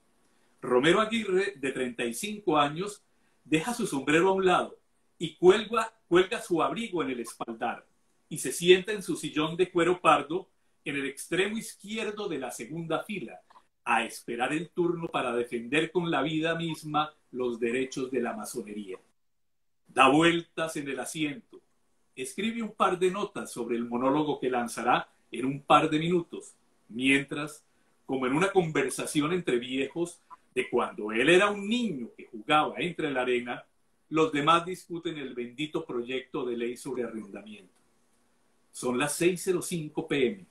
Romero 0.60 1.00
Aguirre, 1.00 1.54
de 1.56 1.72
35 1.72 2.58
años, 2.58 3.02
deja 3.42 3.72
su 3.72 3.86
sombrero 3.86 4.28
a 4.28 4.32
un 4.32 4.44
lado 4.44 4.78
y 5.18 5.34
cuelga, 5.36 5.94
cuelga 6.08 6.42
su 6.42 6.62
abrigo 6.62 7.02
en 7.02 7.08
el 7.08 7.20
espaldar 7.20 7.86
y 8.28 8.36
se 8.36 8.52
sienta 8.52 8.92
en 8.92 9.02
su 9.02 9.16
sillón 9.16 9.56
de 9.56 9.70
cuero 9.70 9.98
pardo 9.98 10.46
en 10.84 10.96
el 10.96 11.06
extremo 11.06 11.56
izquierdo 11.56 12.28
de 12.28 12.38
la 12.38 12.50
segunda 12.50 13.02
fila, 13.02 13.40
a 13.82 14.04
esperar 14.04 14.52
el 14.52 14.68
turno 14.68 15.08
para 15.08 15.34
defender 15.34 15.90
con 15.90 16.10
la 16.10 16.20
vida 16.20 16.54
misma 16.54 17.14
los 17.30 17.58
derechos 17.58 18.10
de 18.10 18.20
la 18.20 18.34
masonería 18.34 18.98
da 19.96 20.08
vueltas 20.08 20.76
en 20.76 20.88
el 20.88 21.00
asiento, 21.00 21.58
escribe 22.16 22.62
un 22.62 22.72
par 22.72 22.98
de 22.98 23.10
notas 23.10 23.52
sobre 23.52 23.76
el 23.76 23.84
monólogo 23.84 24.40
que 24.40 24.50
lanzará 24.50 25.08
en 25.30 25.44
un 25.44 25.60
par 25.60 25.90
de 25.90 25.98
minutos, 25.98 26.54
mientras, 26.88 27.64
como 28.06 28.26
en 28.26 28.32
una 28.32 28.50
conversación 28.50 29.32
entre 29.32 29.58
viejos, 29.58 30.20
de 30.54 30.70
cuando 30.70 31.12
él 31.12 31.28
era 31.28 31.50
un 31.50 31.68
niño 31.68 32.08
que 32.16 32.24
jugaba 32.24 32.76
entre 32.78 33.10
la 33.10 33.20
arena, 33.20 33.64
los 34.08 34.32
demás 34.32 34.64
discuten 34.64 35.18
el 35.18 35.34
bendito 35.34 35.84
proyecto 35.84 36.46
de 36.46 36.56
ley 36.56 36.76
sobre 36.78 37.04
arrendamiento. 37.04 37.74
Son 38.72 38.96
las 38.96 39.20
6.05 39.20 40.06
pm. 40.06 40.46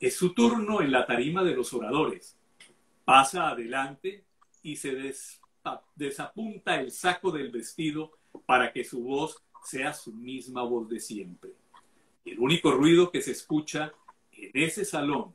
Es 0.00 0.16
su 0.16 0.32
turno 0.32 0.80
en 0.80 0.90
la 0.90 1.04
tarima 1.04 1.44
de 1.44 1.54
los 1.54 1.74
oradores. 1.74 2.36
Pasa 3.04 3.50
adelante 3.50 4.24
y 4.62 4.76
se 4.76 5.12
desapunta 5.94 6.80
el 6.80 6.90
saco 6.90 7.30
del 7.30 7.50
vestido 7.50 8.12
para 8.46 8.72
que 8.72 8.84
su 8.84 9.02
voz 9.02 9.42
sea 9.64 9.92
su 9.92 10.12
misma 10.12 10.62
voz 10.62 10.88
de 10.88 11.00
siempre. 11.00 11.50
El 12.24 12.38
único 12.38 12.70
ruido 12.72 13.10
que 13.10 13.22
se 13.22 13.32
escucha 13.32 13.92
en 14.32 14.50
ese 14.54 14.84
salón 14.84 15.34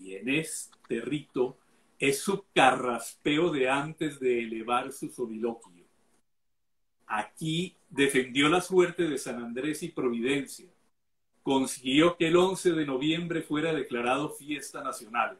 y 0.00 0.14
en 0.14 0.28
este 0.28 1.00
rito 1.00 1.58
es 1.98 2.20
su 2.20 2.44
carraspeo 2.54 3.50
de 3.50 3.68
antes 3.68 4.18
de 4.20 4.40
elevar 4.40 4.92
su 4.92 5.08
soliloquio. 5.08 5.84
Aquí 7.06 7.76
defendió 7.88 8.48
la 8.48 8.60
suerte 8.60 9.08
de 9.08 9.18
San 9.18 9.42
Andrés 9.42 9.82
y 9.82 9.88
Providencia. 9.88 10.68
Consiguió 11.42 12.16
que 12.16 12.28
el 12.28 12.36
11 12.36 12.72
de 12.72 12.86
noviembre 12.86 13.42
fuera 13.42 13.72
declarado 13.72 14.30
fiesta 14.30 14.82
nacional. 14.82 15.38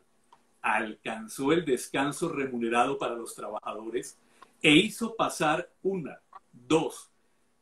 Alcanzó 0.60 1.52
el 1.52 1.64
descanso 1.64 2.28
remunerado 2.28 2.98
para 2.98 3.14
los 3.14 3.34
trabajadores 3.34 4.18
e 4.62 4.72
hizo 4.72 5.14
pasar 5.14 5.70
una, 5.82 6.20
Dos, 6.52 7.09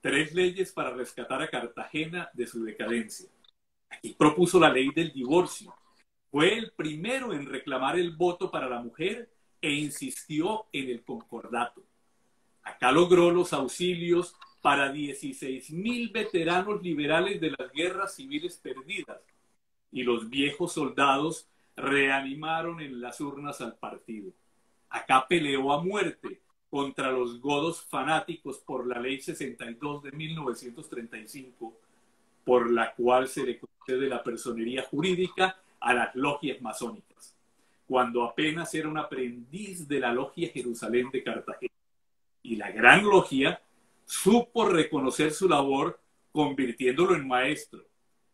tres 0.09 0.33
leyes 0.33 0.73
para 0.73 0.89
rescatar 0.89 1.43
a 1.43 1.51
Cartagena 1.51 2.31
de 2.33 2.47
su 2.47 2.65
decadencia. 2.65 3.29
Aquí 3.91 4.17
propuso 4.19 4.59
la 4.59 4.71
ley 4.71 4.89
del 4.91 5.13
divorcio. 5.13 5.75
Fue 6.31 6.57
el 6.57 6.73
primero 6.73 7.35
en 7.35 7.45
reclamar 7.45 7.99
el 7.99 8.17
voto 8.17 8.51
para 8.51 8.71
la 8.71 8.81
mujer 8.81 9.31
e 9.61 9.71
insistió 9.71 10.65
en 10.73 10.89
el 10.89 11.05
concordato. 11.05 11.85
Acá 12.63 12.91
logró 12.91 13.31
los 13.31 13.53
auxilios 13.53 14.35
para 14.63 14.91
16 14.91 15.73
mil 15.73 16.09
veteranos 16.09 16.83
liberales 16.83 17.39
de 17.39 17.51
las 17.51 17.71
guerras 17.75 18.15
civiles 18.15 18.57
perdidas 18.57 19.21
y 19.93 20.05
los 20.05 20.31
viejos 20.31 20.73
soldados 20.73 21.51
reanimaron 21.77 22.81
en 22.81 23.03
las 23.03 23.21
urnas 23.21 23.61
al 23.61 23.77
partido. 23.77 24.33
Acá 24.89 25.27
peleó 25.29 25.71
a 25.71 25.85
muerte 25.85 26.41
contra 26.71 27.11
los 27.11 27.41
godos 27.41 27.83
fanáticos 27.83 28.59
por 28.59 28.87
la 28.87 28.99
ley 28.99 29.21
62 29.21 30.03
de 30.03 30.13
1935, 30.13 31.75
por 32.45 32.71
la 32.71 32.95
cual 32.95 33.29
se 33.29 33.45
le 33.45 33.59
concede 33.59 34.09
la 34.09 34.23
personería 34.23 34.83
jurídica 34.83 35.61
a 35.81 35.95
las 35.95 36.15
logias 36.15 36.61
masónicas, 36.61 37.35
cuando 37.87 38.25
apenas 38.25 38.75
era 38.75 38.89
un 38.89 38.99
aprendiz 38.99 39.89
de 39.89 40.01
la 40.01 40.13
logia 40.13 40.51
Jerusalén 40.51 41.11
de 41.11 41.23
Cartagena. 41.23 41.75
Y 42.43 42.57
la 42.57 42.71
gran 42.71 43.05
logia 43.05 43.61
supo 44.05 44.67
reconocer 44.67 45.33
su 45.33 45.49
labor 45.49 46.01
convirtiéndolo 46.33 47.15
en 47.15 47.27
maestro 47.27 47.85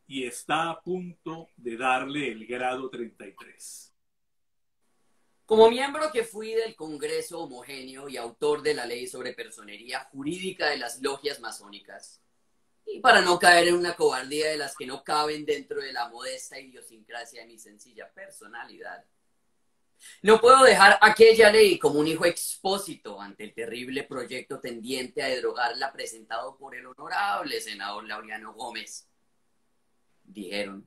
y 0.07 0.25
está 0.25 0.71
a 0.71 0.81
punto 0.81 1.49
de 1.57 1.77
darle 1.77 2.31
el 2.31 2.47
grado 2.47 2.91
33. 2.91 3.94
Como 5.47 5.69
miembro 5.71 6.11
que 6.11 6.25
fui 6.25 6.55
del 6.55 6.75
Congreso 6.75 7.41
Homogéneo 7.41 8.09
y 8.09 8.17
autor 8.17 8.63
de 8.63 8.73
la 8.73 8.87
ley 8.87 9.07
sobre 9.07 9.35
personería 9.35 10.05
jurídica 10.05 10.71
de 10.71 10.79
las 10.79 11.03
logias 11.03 11.39
masónicas, 11.41 12.23
y 12.87 13.01
para 13.01 13.21
no 13.21 13.39
caer 13.39 13.69
en 13.69 13.75
una 13.75 13.95
cobardía 13.95 14.49
de 14.49 14.57
las 14.57 14.75
que 14.75 14.87
no 14.87 15.05
caben 15.05 15.45
dentro 15.45 15.83
de 15.83 15.93
la 15.93 16.09
modesta 16.09 16.59
idiosincrasia 16.59 17.43
de 17.43 17.49
mi 17.49 17.59
sencilla 17.59 18.11
personalidad, 18.13 19.05
no 20.23 20.41
puedo 20.41 20.65
dejar 20.65 20.99
aquella 21.01 21.51
ley 21.51 21.79
como 21.79 22.01
un 22.01 22.07
hijo 22.07 22.25
expósito 22.25 23.21
ante 23.21 23.45
el 23.45 23.55
terrible 23.55 24.05
proyecto 24.05 24.61
tendiente 24.61 25.23
a 25.23 25.29
derogarla 25.29 25.93
presentado 25.93 26.57
por 26.57 26.75
el 26.75 26.87
honorable 26.87 27.61
senador 27.61 28.07
Laureano 28.07 28.55
Gómez. 28.55 29.09
Dijeron, 30.23 30.87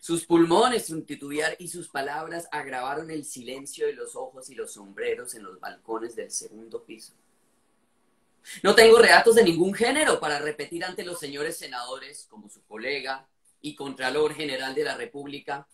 sus 0.00 0.24
pulmones, 0.26 0.86
su 0.86 1.02
titubear 1.02 1.56
y 1.58 1.68
sus 1.68 1.88
palabras 1.88 2.48
agravaron 2.50 3.10
el 3.10 3.24
silencio 3.24 3.86
de 3.86 3.94
los 3.94 4.16
ojos 4.16 4.50
y 4.50 4.54
los 4.54 4.72
sombreros 4.72 5.34
en 5.34 5.42
los 5.42 5.58
balcones 5.60 6.16
del 6.16 6.30
segundo 6.30 6.84
piso. 6.84 7.14
No 8.62 8.74
tengo 8.74 8.98
relatos 8.98 9.34
de 9.34 9.44
ningún 9.44 9.74
género 9.74 10.20
para 10.20 10.38
repetir 10.38 10.84
ante 10.84 11.04
los 11.04 11.18
señores 11.18 11.56
senadores, 11.56 12.26
como 12.30 12.48
su 12.48 12.62
colega, 12.64 13.28
y 13.60 13.74
Contralor 13.74 14.34
General 14.34 14.74
de 14.74 14.84
la 14.84 14.96
República 14.96 15.66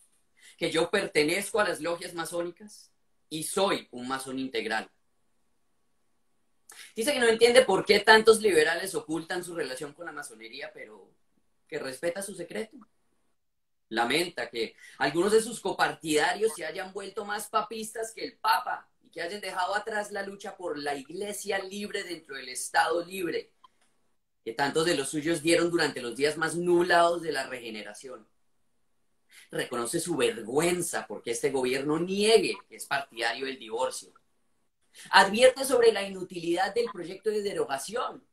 que 0.57 0.71
yo 0.71 0.91
pertenezco 0.91 1.61
a 1.61 1.69
las 1.69 1.81
logias 1.81 2.15
masónicas 2.15 2.91
y 3.29 3.43
soy 3.43 3.89
un 3.91 4.09
masón 4.09 4.39
integral. 4.39 4.91
Dice 6.95 7.13
que 7.13 7.21
no 7.21 7.27
entiende 7.29 7.65
por 7.65 7.85
qué 7.85 8.01
tantos 8.01 8.41
liberales 8.41 8.95
ocultan 8.95 9.45
su 9.45 9.55
relación 9.55 9.93
con 9.93 10.07
la 10.07 10.13
masonería, 10.13 10.71
pero 10.73 11.11
que 11.67 11.79
respeta 11.79 12.23
su 12.23 12.35
secreto. 12.35 12.77
Lamenta 13.93 14.49
que 14.49 14.75
algunos 14.97 15.33
de 15.33 15.43
sus 15.43 15.61
copartidarios 15.61 16.55
se 16.55 16.65
hayan 16.65 16.95
vuelto 16.95 17.27
más 17.27 17.49
papistas 17.49 18.15
que 18.15 18.25
el 18.25 18.39
Papa 18.39 18.89
y 19.03 19.11
que 19.11 19.21
hayan 19.21 19.43
dejado 19.43 19.75
atrás 19.75 20.11
la 20.13 20.23
lucha 20.23 20.57
por 20.57 20.79
la 20.79 20.95
iglesia 20.95 21.59
libre 21.59 22.03
dentro 22.03 22.37
del 22.37 22.49
Estado 22.49 23.05
libre, 23.05 23.53
que 24.43 24.55
tantos 24.55 24.87
de 24.87 24.97
los 24.97 25.11
suyos 25.11 25.43
dieron 25.43 25.71
durante 25.71 26.01
los 26.01 26.17
días 26.17 26.39
más 26.39 26.55
nublados 26.55 27.21
de 27.21 27.33
la 27.33 27.47
regeneración. 27.47 28.27
Reconoce 29.51 30.01
su 30.01 30.17
vergüenza 30.17 31.07
porque 31.07 31.33
este 31.33 31.51
gobierno 31.51 31.99
niegue 31.99 32.57
que 32.71 32.77
es 32.77 32.87
partidario 32.87 33.45
del 33.45 33.59
divorcio. 33.59 34.15
Advierte 35.11 35.67
sobre 35.67 35.93
la 35.93 36.03
inutilidad 36.03 36.75
del 36.75 36.87
proyecto 36.91 37.29
de 37.29 37.43
derogación, 37.43 38.25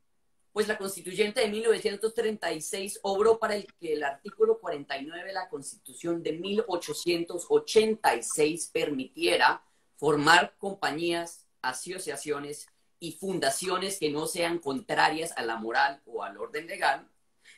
pues 0.52 0.66
la 0.66 0.78
constituyente 0.78 1.40
de 1.40 1.48
1936 1.48 3.00
obró 3.02 3.38
para 3.38 3.54
el 3.56 3.66
que 3.74 3.92
el 3.92 4.02
artículo 4.02 4.58
49 4.58 5.28
de 5.28 5.32
la 5.32 5.48
constitución 5.48 6.20
de 6.22 6.32
1886 6.32 8.70
permitiera 8.72 9.62
formar 9.96 10.56
compañías, 10.58 11.46
asociaciones 11.62 12.66
y 12.98 13.12
fundaciones 13.12 13.98
que 13.98 14.10
no 14.10 14.26
sean 14.26 14.58
contrarias 14.58 15.32
a 15.36 15.42
la 15.42 15.56
moral 15.56 16.02
o 16.06 16.24
al 16.24 16.36
orden 16.36 16.66
legal, 16.66 17.08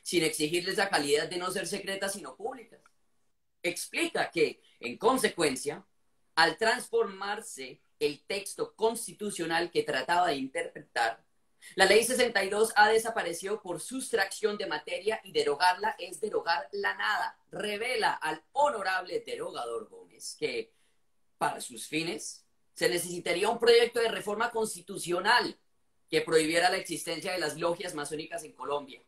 sin 0.03 0.23
exigirles 0.23 0.77
la 0.77 0.89
calidad 0.89 1.27
de 1.29 1.37
no 1.37 1.49
ser 1.51 1.67
secretas 1.67 2.13
sino 2.13 2.35
públicas. 2.35 2.79
Explica 3.63 4.29
que, 4.29 4.61
en 4.79 4.97
consecuencia, 4.97 5.83
al 6.35 6.57
transformarse 6.57 7.81
el 7.99 8.23
texto 8.25 8.75
constitucional 8.75 9.71
que 9.71 9.83
trataba 9.83 10.27
de 10.27 10.35
interpretar, 10.35 11.23
la 11.75 11.85
ley 11.85 12.03
62 12.03 12.73
ha 12.75 12.89
desaparecido 12.89 13.61
por 13.61 13.79
sustracción 13.79 14.57
de 14.57 14.67
materia 14.67 15.19
y 15.23 15.31
derogarla 15.31 15.95
es 15.97 16.19
derogar 16.21 16.67
la 16.71 16.93
nada. 16.95 17.37
Revela 17.51 18.13
al 18.13 18.43
honorable 18.51 19.23
derogador 19.25 19.89
Gómez 19.89 20.35
que, 20.39 20.73
para 21.37 21.61
sus 21.61 21.87
fines, 21.87 22.45
se 22.73 22.89
necesitaría 22.89 23.49
un 23.49 23.59
proyecto 23.59 23.99
de 23.99 24.09
reforma 24.09 24.51
constitucional 24.51 25.57
que 26.09 26.21
prohibiera 26.21 26.69
la 26.69 26.77
existencia 26.77 27.31
de 27.31 27.39
las 27.39 27.57
logias 27.57 27.95
masónicas 27.95 28.43
en 28.43 28.53
Colombia. 28.53 29.01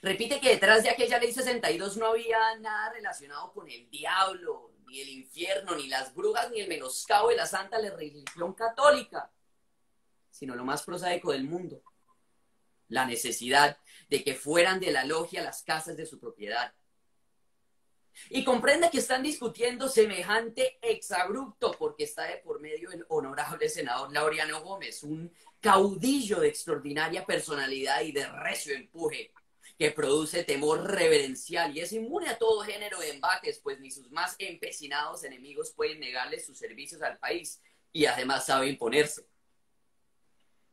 Repite 0.00 0.40
que 0.40 0.50
detrás 0.50 0.82
de 0.82 0.90
aquella 0.90 1.18
ley 1.18 1.32
62 1.32 1.96
no 1.96 2.06
había 2.06 2.56
nada 2.60 2.92
relacionado 2.92 3.52
con 3.52 3.68
el 3.68 3.90
diablo, 3.90 4.72
ni 4.86 5.00
el 5.00 5.08
infierno, 5.08 5.74
ni 5.76 5.88
las 5.88 6.14
brujas, 6.14 6.50
ni 6.50 6.60
el 6.60 6.68
menoscabo 6.68 7.28
de 7.28 7.36
la 7.36 7.46
santa 7.46 7.78
religión 7.78 8.54
católica, 8.54 9.30
sino 10.30 10.54
lo 10.54 10.64
más 10.64 10.82
prosaico 10.82 11.32
del 11.32 11.44
mundo, 11.44 11.82
la 12.88 13.04
necesidad 13.04 13.78
de 14.08 14.24
que 14.24 14.34
fueran 14.34 14.80
de 14.80 14.90
la 14.90 15.04
logia 15.04 15.42
las 15.42 15.62
casas 15.62 15.96
de 15.96 16.06
su 16.06 16.18
propiedad. 16.18 16.74
Y 18.30 18.44
comprende 18.44 18.90
que 18.90 18.98
están 18.98 19.22
discutiendo 19.22 19.88
semejante 19.88 20.78
exabrupto 20.82 21.72
porque 21.78 22.04
está 22.04 22.24
de 22.24 22.38
por 22.38 22.60
medio 22.60 22.90
el 22.90 23.04
honorable 23.08 23.68
senador 23.68 24.12
Laureano 24.12 24.60
Gómez, 24.62 25.02
un 25.04 25.32
caudillo 25.60 26.40
de 26.40 26.48
extraordinaria 26.48 27.24
personalidad 27.24 28.02
y 28.02 28.12
de 28.12 28.26
recio 28.26 28.74
empuje, 28.74 29.32
que 29.78 29.92
produce 29.92 30.42
temor 30.42 30.90
reverencial 30.90 31.76
y 31.76 31.80
es 31.80 31.92
inmune 31.92 32.28
a 32.28 32.38
todo 32.38 32.62
género 32.62 32.98
de 32.98 33.10
embates, 33.10 33.60
pues 33.62 33.78
ni 33.78 33.92
sus 33.92 34.10
más 34.10 34.34
empecinados 34.38 35.22
enemigos 35.22 35.72
pueden 35.72 36.00
negarle 36.00 36.40
sus 36.40 36.58
servicios 36.58 37.00
al 37.02 37.18
país 37.18 37.62
y 37.92 38.06
además 38.06 38.46
sabe 38.46 38.68
imponerse. 38.68 39.24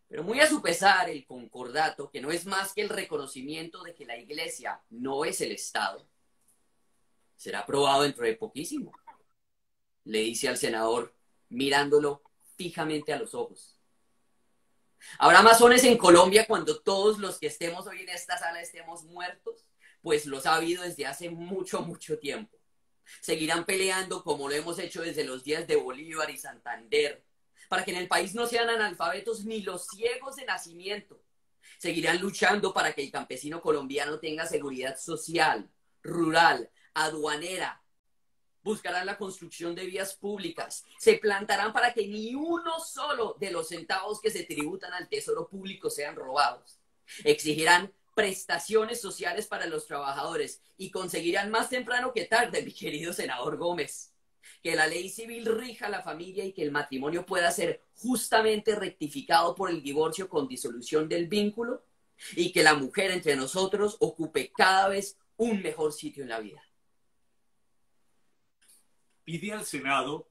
Pero 0.07 0.23
muy 0.23 0.39
a 0.39 0.47
su 0.47 0.61
pesar, 0.61 1.09
el 1.09 1.25
concordato, 1.25 2.09
que 2.11 2.21
no 2.21 2.31
es 2.31 2.45
más 2.45 2.73
que 2.73 2.81
el 2.81 2.89
reconocimiento 2.89 3.83
de 3.83 3.95
que 3.95 4.05
la 4.05 4.17
Iglesia 4.17 4.81
no 4.89 5.25
es 5.25 5.41
el 5.41 5.51
Estado, 5.51 6.07
será 7.35 7.59
aprobado 7.59 8.03
dentro 8.03 8.23
de 8.23 8.35
poquísimo, 8.35 8.91
le 10.03 10.19
dice 10.19 10.47
al 10.47 10.57
senador 10.57 11.13
mirándolo 11.49 12.21
fijamente 12.55 13.13
a 13.13 13.19
los 13.19 13.33
ojos. 13.33 13.79
Habrá 15.19 15.41
masones 15.41 15.83
en 15.83 15.97
Colombia 15.97 16.45
cuando 16.47 16.79
todos 16.81 17.19
los 17.19 17.39
que 17.39 17.47
estemos 17.47 17.87
hoy 17.87 18.01
en 18.01 18.09
esta 18.09 18.37
sala 18.37 18.61
estemos 18.61 19.03
muertos, 19.03 19.65
pues 20.01 20.25
los 20.25 20.45
ha 20.45 20.55
habido 20.55 20.83
desde 20.83 21.05
hace 21.05 21.29
mucho, 21.29 21.81
mucho 21.81 22.19
tiempo. 22.19 22.55
Seguirán 23.21 23.65
peleando 23.65 24.23
como 24.23 24.47
lo 24.47 24.55
hemos 24.55 24.79
hecho 24.79 25.01
desde 25.01 25.23
los 25.23 25.43
días 25.43 25.67
de 25.67 25.75
Bolívar 25.75 26.29
y 26.29 26.37
Santander, 26.37 27.24
para 27.69 27.83
que 27.83 27.91
en 27.91 27.97
el 27.97 28.07
país 28.07 28.35
no 28.35 28.47
sean 28.47 28.69
analfabetos 28.69 29.45
ni 29.45 29.61
los 29.61 29.87
ciegos 29.87 30.35
de 30.35 30.45
nacimiento. 30.45 31.21
Seguirán 31.77 32.19
luchando 32.19 32.73
para 32.73 32.93
que 32.93 33.03
el 33.03 33.11
campesino 33.11 33.61
colombiano 33.61 34.19
tenga 34.19 34.45
seguridad 34.45 34.97
social, 34.97 35.69
rural, 36.01 36.69
aduanera, 36.93 37.81
buscarán 38.65 39.05
la 39.05 39.17
construcción 39.17 39.75
de 39.75 39.85
vías 39.85 40.15
públicas, 40.15 40.85
se 40.97 41.19
plantarán 41.19 41.71
para 41.71 41.93
que 41.93 42.07
ni 42.07 42.33
uno 42.33 42.79
solo 42.79 43.37
de 43.39 43.51
los 43.51 43.67
centavos 43.67 44.19
que 44.19 44.31
se 44.31 44.43
tributan 44.43 44.91
al 44.91 45.07
tesoro 45.07 45.47
público 45.47 45.91
sean 45.91 46.15
robados. 46.15 46.79
Exigirán 47.23 47.93
prestaciones 48.15 48.99
sociales 48.99 49.45
para 49.45 49.67
los 49.67 49.85
trabajadores 49.85 50.61
y 50.77 50.89
conseguirán 50.89 51.51
más 51.51 51.69
temprano 51.69 52.11
que 52.11 52.25
tarde, 52.25 52.63
mi 52.63 52.73
querido 52.73 53.13
senador 53.13 53.57
Gómez, 53.57 54.14
que 54.65 54.75
la 54.75 54.87
ley 54.87 55.09
civil 55.09 55.45
rija 55.45 55.89
la 55.89 56.01
familia 56.01 56.43
y 56.43 56.51
que 56.51 56.63
el 56.63 56.71
matrimonio 56.71 57.23
pueda 57.23 57.51
ser 57.51 57.83
justamente 57.97 58.73
rectificado 58.73 59.53
por 59.53 59.69
el 59.69 59.83
divorcio 59.83 60.27
con 60.27 60.47
disolución 60.47 61.07
del 61.07 61.27
vínculo 61.27 61.85
y 62.35 62.51
que 62.51 62.63
la 62.63 62.73
mujer 62.73 63.11
entre 63.11 63.35
nosotros 63.35 63.95
ocupe 63.99 64.51
cada 64.51 64.89
vez 64.89 65.19
un 65.37 65.61
mejor 65.61 65.93
sitio 65.93 66.23
en 66.23 66.29
la 66.29 66.39
vida. 66.39 66.63
Pide 69.23 69.53
al 69.53 69.65
Senado 69.65 70.29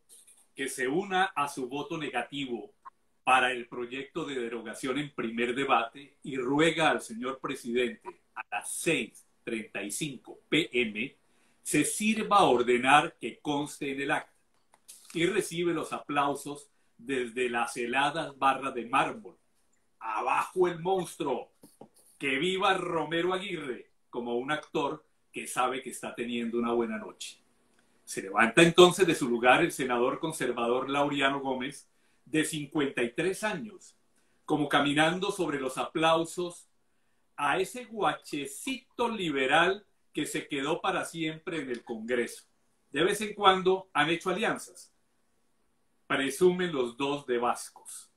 que 0.52 0.68
se 0.68 0.88
una 0.88 1.26
a 1.26 1.46
su 1.46 1.68
voto 1.68 1.96
negativo 1.96 2.74
para 3.22 3.52
el 3.52 3.68
proyecto 3.68 4.24
de 4.24 4.34
derogación 4.34 4.98
en 4.98 5.14
primer 5.14 5.54
debate 5.54 6.16
y 6.24 6.38
ruega 6.38 6.90
al 6.90 7.02
señor 7.02 7.38
presidente 7.38 8.08
a 8.34 8.42
las 8.50 8.84
6.35 8.84 10.40
pm 10.48 11.23
se 11.64 11.84
sirva 11.84 12.36
a 12.36 12.44
ordenar 12.44 13.16
que 13.18 13.40
conste 13.40 13.90
en 13.90 14.02
el 14.02 14.10
acta 14.10 14.30
y 15.14 15.24
recibe 15.26 15.72
los 15.72 15.94
aplausos 15.94 16.68
desde 16.98 17.48
las 17.48 17.76
heladas 17.78 18.38
barras 18.38 18.74
de 18.74 18.84
mármol. 18.84 19.38
Abajo 19.98 20.68
el 20.68 20.78
monstruo, 20.80 21.52
que 22.18 22.36
viva 22.38 22.74
Romero 22.74 23.32
Aguirre 23.32 23.90
como 24.10 24.36
un 24.36 24.52
actor 24.52 25.06
que 25.32 25.46
sabe 25.46 25.82
que 25.82 25.88
está 25.90 26.14
teniendo 26.14 26.58
una 26.58 26.72
buena 26.74 26.98
noche. 26.98 27.38
Se 28.04 28.20
levanta 28.20 28.62
entonces 28.62 29.06
de 29.06 29.14
su 29.14 29.26
lugar 29.26 29.62
el 29.62 29.72
senador 29.72 30.20
conservador 30.20 30.90
Laureano 30.90 31.40
Gómez, 31.40 31.88
de 32.26 32.44
53 32.44 33.42
años, 33.42 33.96
como 34.44 34.68
caminando 34.68 35.32
sobre 35.32 35.58
los 35.58 35.78
aplausos 35.78 36.68
a 37.36 37.58
ese 37.58 37.86
guachecito 37.86 39.08
liberal 39.08 39.86
que 40.14 40.24
se 40.24 40.46
quedó 40.46 40.80
para 40.80 41.04
siempre 41.04 41.60
en 41.60 41.68
el 41.68 41.84
Congreso. 41.84 42.44
De 42.90 43.02
vez 43.02 43.20
en 43.20 43.34
cuando 43.34 43.90
han 43.92 44.08
hecho 44.08 44.30
alianzas. 44.30 44.94
Presumen 46.06 46.72
los 46.72 46.96
dos 46.96 47.26
de 47.26 47.38
Vascos. 47.38 48.10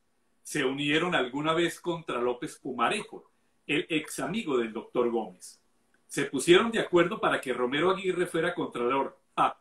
Se 0.43 0.63
unieron 0.63 1.15
alguna 1.15 1.53
vez 1.53 1.81
contra 1.81 2.21
López 2.21 2.57
Pumarejo, 2.59 3.31
el 3.65 3.87
ex 3.89 4.19
amigo 4.19 4.57
del 4.57 4.71
doctor 4.71 5.09
Gómez. 5.09 5.59
Se 6.05 6.25
pusieron 6.25 6.71
de 6.71 6.79
acuerdo 6.79 7.19
para 7.19 7.41
que 7.41 7.51
Romero 7.51 7.89
Aguirre 7.89 8.27
fuera 8.27 8.53
contralor. 8.53 9.19
Ah, 9.35 9.59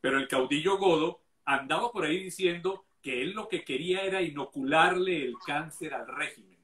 pero 0.00 0.18
el 0.18 0.26
caudillo 0.26 0.78
Godo 0.78 1.22
andaba 1.44 1.92
por 1.92 2.04
ahí 2.04 2.24
diciendo 2.24 2.86
que 3.02 3.22
él 3.22 3.32
lo 3.32 3.48
que 3.48 3.62
quería 3.62 4.02
era 4.02 4.22
inocularle 4.22 5.22
el 5.22 5.36
cáncer 5.46 5.94
al 5.94 6.08
régimen. 6.08 6.58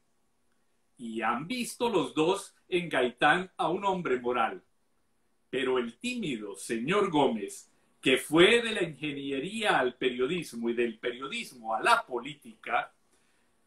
Y 0.96 1.20
han 1.20 1.46
visto 1.46 1.88
los 1.88 2.14
dos 2.14 2.55
en 2.68 2.88
Gaitán 2.88 3.53
a 3.57 3.68
un 3.68 3.85
hombre 3.85 4.18
moral. 4.18 4.64
Pero 5.53 5.77
el 5.77 5.99
tímido 5.99 6.57
señor 6.57 7.11
Gómez, 7.11 7.71
que 8.01 8.17
fue 8.17 8.62
de 8.62 8.73
la 8.73 8.83
ingeniería 8.83 9.79
al 9.79 9.97
periodismo 9.97 10.71
y 10.71 10.73
del 10.73 10.99
periodismo 10.99 11.75
a 11.75 11.83
la 11.83 12.07
política, 12.07 12.91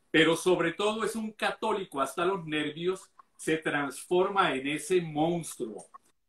pero 0.09 0.35
sobre 0.35 0.73
todo 0.73 1.03
es 1.03 1.15
un 1.15 1.33
católico 1.33 2.01
hasta 2.01 2.25
los 2.25 2.43
nervios, 2.47 3.11
se 3.37 3.57
transforma 3.57 4.55
en 4.55 4.65
ese 4.65 4.99
monstruo, 4.99 5.85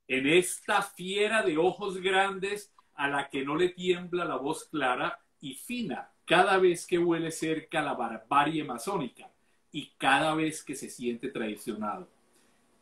en 0.06 0.26
esta 0.26 0.82
fiera 0.82 1.42
de 1.42 1.56
ojos 1.56 2.02
grandes 2.02 2.70
a 2.94 3.08
la 3.08 3.30
que 3.30 3.42
no 3.42 3.56
le 3.56 3.70
tiembla 3.70 4.26
la 4.26 4.36
voz 4.36 4.68
clara 4.68 5.18
y 5.40 5.54
fina 5.54 6.10
cada 6.26 6.58
vez 6.58 6.86
que 6.86 6.98
huele 6.98 7.30
cerca 7.30 7.80
la 7.80 7.94
barbarie 7.94 8.62
masónica 8.62 9.30
y 9.72 9.92
cada 9.96 10.34
vez 10.34 10.62
que 10.62 10.74
se 10.74 10.90
siente 10.90 11.30
traicionado. 11.30 12.10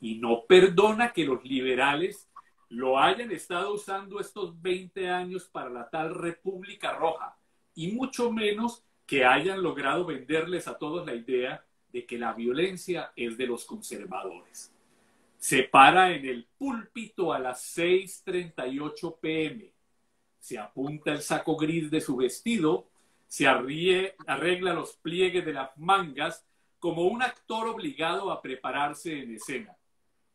Y 0.00 0.16
no 0.16 0.44
perdona 0.48 1.12
que 1.12 1.24
los 1.24 1.44
liberales 1.44 2.28
lo 2.74 2.98
hayan 2.98 3.30
estado 3.30 3.72
usando 3.72 4.18
estos 4.18 4.60
20 4.60 5.08
años 5.08 5.44
para 5.44 5.70
la 5.70 5.88
tal 5.88 6.12
República 6.12 6.92
Roja 6.92 7.36
y 7.74 7.92
mucho 7.92 8.32
menos 8.32 8.82
que 9.06 9.24
hayan 9.24 9.62
logrado 9.62 10.04
venderles 10.04 10.66
a 10.66 10.76
todos 10.76 11.06
la 11.06 11.14
idea 11.14 11.64
de 11.92 12.04
que 12.04 12.18
la 12.18 12.32
violencia 12.32 13.12
es 13.14 13.38
de 13.38 13.46
los 13.46 13.64
conservadores. 13.64 14.72
Se 15.38 15.62
para 15.62 16.12
en 16.12 16.26
el 16.26 16.48
púlpito 16.58 17.32
a 17.32 17.38
las 17.38 17.76
6.38 17.78 19.18
pm, 19.20 19.70
se 20.40 20.58
apunta 20.58 21.12
el 21.12 21.22
saco 21.22 21.56
gris 21.56 21.90
de 21.92 22.00
su 22.00 22.16
vestido, 22.16 22.88
se 23.28 23.46
arregla 23.46 24.74
los 24.74 24.94
pliegues 24.96 25.44
de 25.44 25.52
las 25.52 25.76
mangas 25.78 26.44
como 26.80 27.02
un 27.02 27.22
actor 27.22 27.68
obligado 27.68 28.32
a 28.32 28.42
prepararse 28.42 29.22
en 29.22 29.36
escena. 29.36 29.76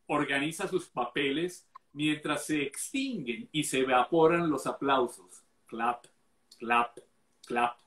Organiza 0.07 0.67
sus 0.67 0.87
papeles 0.87 1.68
mientras 1.93 2.45
se 2.45 2.61
extinguen 2.61 3.49
y 3.51 3.63
se 3.63 3.79
evaporan 3.79 4.49
los 4.49 4.67
aplausos. 4.67 5.43
Clap, 5.65 6.05
clap, 6.57 6.97
clap. 7.45 7.77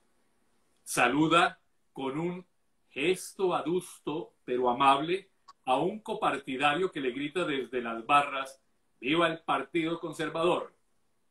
Saluda 0.82 1.60
con 1.92 2.18
un 2.18 2.46
gesto 2.90 3.54
adusto 3.54 4.34
pero 4.44 4.68
amable 4.68 5.30
a 5.64 5.76
un 5.76 6.00
copartidario 6.00 6.90
que 6.90 7.00
le 7.00 7.12
grita 7.12 7.44
desde 7.44 7.80
las 7.80 8.04
barras, 8.04 8.60
viva 9.00 9.28
el 9.28 9.38
Partido 9.40 10.00
Conservador. 10.00 10.74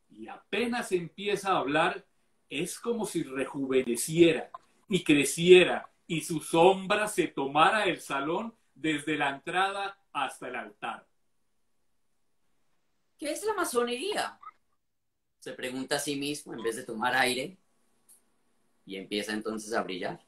Y 0.10 0.28
apenas 0.28 0.92
empieza 0.92 1.52
a 1.52 1.58
hablar, 1.58 2.06
es 2.50 2.80
como 2.80 3.06
si 3.06 3.24
rejuveneciera 3.24 4.50
y 4.90 5.04
creciera 5.04 5.90
y 6.08 6.22
su 6.22 6.42
sombra 6.42 7.08
se 7.08 7.28
tomara 7.28 7.86
el 7.86 8.02
salón 8.02 8.54
desde 8.76 9.18
la 9.18 9.30
entrada 9.30 9.98
hasta 10.12 10.50
el 10.50 10.56
altar. 10.56 11.08
¿Qué 13.22 13.32
es 13.32 13.44
la 13.44 13.54
masonería? 13.54 14.40
Se 15.38 15.54
pregunta 15.54 15.98
a 15.98 16.00
sí 16.00 16.16
mismo 16.16 16.56
en 16.56 16.64
vez 16.64 16.76
de 16.76 16.84
tomar 16.84 17.16
aire 17.16 17.56
y 18.84 18.96
empieza 18.96 19.32
entonces 19.32 19.72
a 19.74 19.84
brillar. 19.84 20.20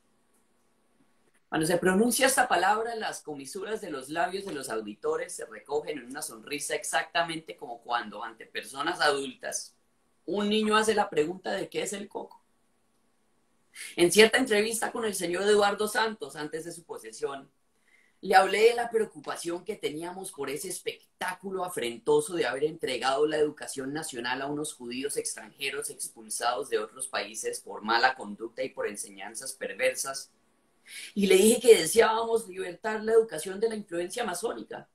Cuando 1.50 1.66
se 1.66 1.80
pronuncia 1.80 2.28
esta 2.28 2.48
palabra, 2.48 2.94
las 2.94 3.24
comisuras 3.24 3.82
de 3.82 3.90
los 3.90 4.10
labios 4.10 4.46
de 4.46 4.54
los 4.54 4.70
auditores 4.70 5.34
se 5.34 5.48
recogen 5.48 5.98
en 5.98 6.06
una 6.06 6.22
sonrisa 6.22 6.76
exactamente 6.76 7.58
como 7.58 7.82
cuando 7.82 8.24
ante 8.24 8.46
personas 8.46 9.02
adultas 9.02 9.76
un 10.28 10.48
niño 10.48 10.78
hace 10.78 10.94
la 10.94 11.10
pregunta 11.10 11.52
de 11.52 11.70
qué 11.70 11.82
es 11.82 11.94
el 11.94 12.08
coco. 12.08 12.44
En 13.96 14.12
cierta 14.12 14.38
entrevista 14.38 14.92
con 14.92 15.04
el 15.04 15.16
señor 15.16 15.42
Eduardo 15.42 15.88
Santos 15.88 16.36
antes 16.36 16.64
de 16.64 16.72
su 16.72 16.84
posesión, 16.84 17.50
le 18.24 18.36
hablé 18.36 18.70
de 18.70 18.76
la 18.76 18.90
preocupación 18.90 19.66
que 19.66 19.76
teníamos 19.76 20.32
por 20.32 20.50
ese 20.50 20.70
espectáculo 20.70 21.66
afrentoso 21.66 22.36
de 22.36 22.46
haber 22.46 22.64
entregado 22.64 23.28
la 23.28 23.36
educación 23.36 23.92
nacional 23.92 24.42
a 24.42 24.48
unos 24.48 24.74
judíos 24.74 25.18
extranjeros 25.18 25.90
expulsados 25.90 26.70
de 26.70 26.80
otros 26.80 27.08
países 27.08 27.60
por 27.60 27.82
mala 27.82 28.16
conducta 28.16 28.64
y 28.64 28.70
por 28.70 28.88
enseñanzas 28.88 29.52
perversas. 29.52 30.32
Y 31.14 31.28
le 31.28 31.36
dije 31.36 31.60
que 31.60 31.78
deseábamos 31.80 32.48
libertar 32.48 33.04
la 33.04 33.12
educación 33.12 33.60
de 33.60 33.68
la 33.68 33.76
influencia 33.76 34.24
masónica. 34.24 34.88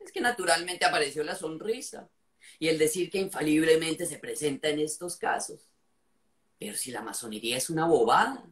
Es 0.00 0.10
que 0.10 0.20
naturalmente 0.20 0.84
apareció 0.84 1.22
la 1.22 1.36
sonrisa 1.36 2.10
y 2.58 2.66
el 2.66 2.76
decir 2.76 3.08
que 3.08 3.18
infaliblemente 3.18 4.04
se 4.04 4.18
presenta 4.18 4.68
en 4.68 4.80
estos 4.80 5.14
casos. 5.14 5.68
Pero 6.58 6.76
si 6.76 6.90
la 6.90 7.02
masonería 7.02 7.56
es 7.56 7.70
una 7.70 7.86
bobada, 7.86 8.44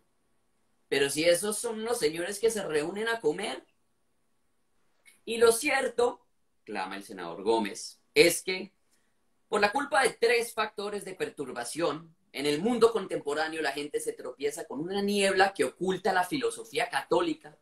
pero 0.92 1.08
si 1.08 1.24
esos 1.24 1.56
son 1.56 1.84
los 1.84 1.98
señores 1.98 2.38
que 2.38 2.50
se 2.50 2.62
reúnen 2.62 3.08
a 3.08 3.18
comer. 3.18 3.64
Y 5.24 5.38
lo 5.38 5.50
cierto, 5.50 6.26
clama 6.64 6.96
el 6.96 7.02
senador 7.02 7.42
Gómez, 7.42 7.98
es 8.12 8.42
que 8.42 8.74
por 9.48 9.62
la 9.62 9.72
culpa 9.72 10.02
de 10.02 10.10
tres 10.10 10.52
factores 10.52 11.06
de 11.06 11.14
perturbación, 11.14 12.14
en 12.30 12.44
el 12.44 12.60
mundo 12.60 12.92
contemporáneo 12.92 13.62
la 13.62 13.72
gente 13.72 14.00
se 14.00 14.12
tropieza 14.12 14.66
con 14.66 14.80
una 14.80 15.00
niebla 15.00 15.54
que 15.54 15.64
oculta 15.64 16.12
la 16.12 16.24
filosofía 16.24 16.90
católica 16.90 17.56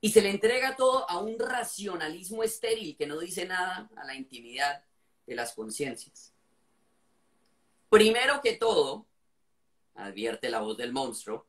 y 0.00 0.10
se 0.10 0.20
le 0.20 0.30
entrega 0.30 0.74
todo 0.74 1.08
a 1.08 1.20
un 1.20 1.38
racionalismo 1.38 2.42
estéril 2.42 2.96
que 2.96 3.06
no 3.06 3.20
dice 3.20 3.46
nada 3.46 3.88
a 3.94 4.04
la 4.04 4.16
intimidad 4.16 4.82
de 5.28 5.36
las 5.36 5.54
conciencias. 5.54 6.34
Primero 7.88 8.40
que 8.42 8.54
todo, 8.54 9.06
advierte 9.94 10.50
la 10.50 10.58
voz 10.58 10.76
del 10.76 10.92
monstruo, 10.92 11.46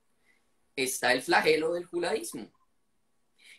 está 0.76 1.14
el 1.14 1.22
flagelo 1.22 1.74
del 1.74 1.86
judaísmo, 1.86 2.52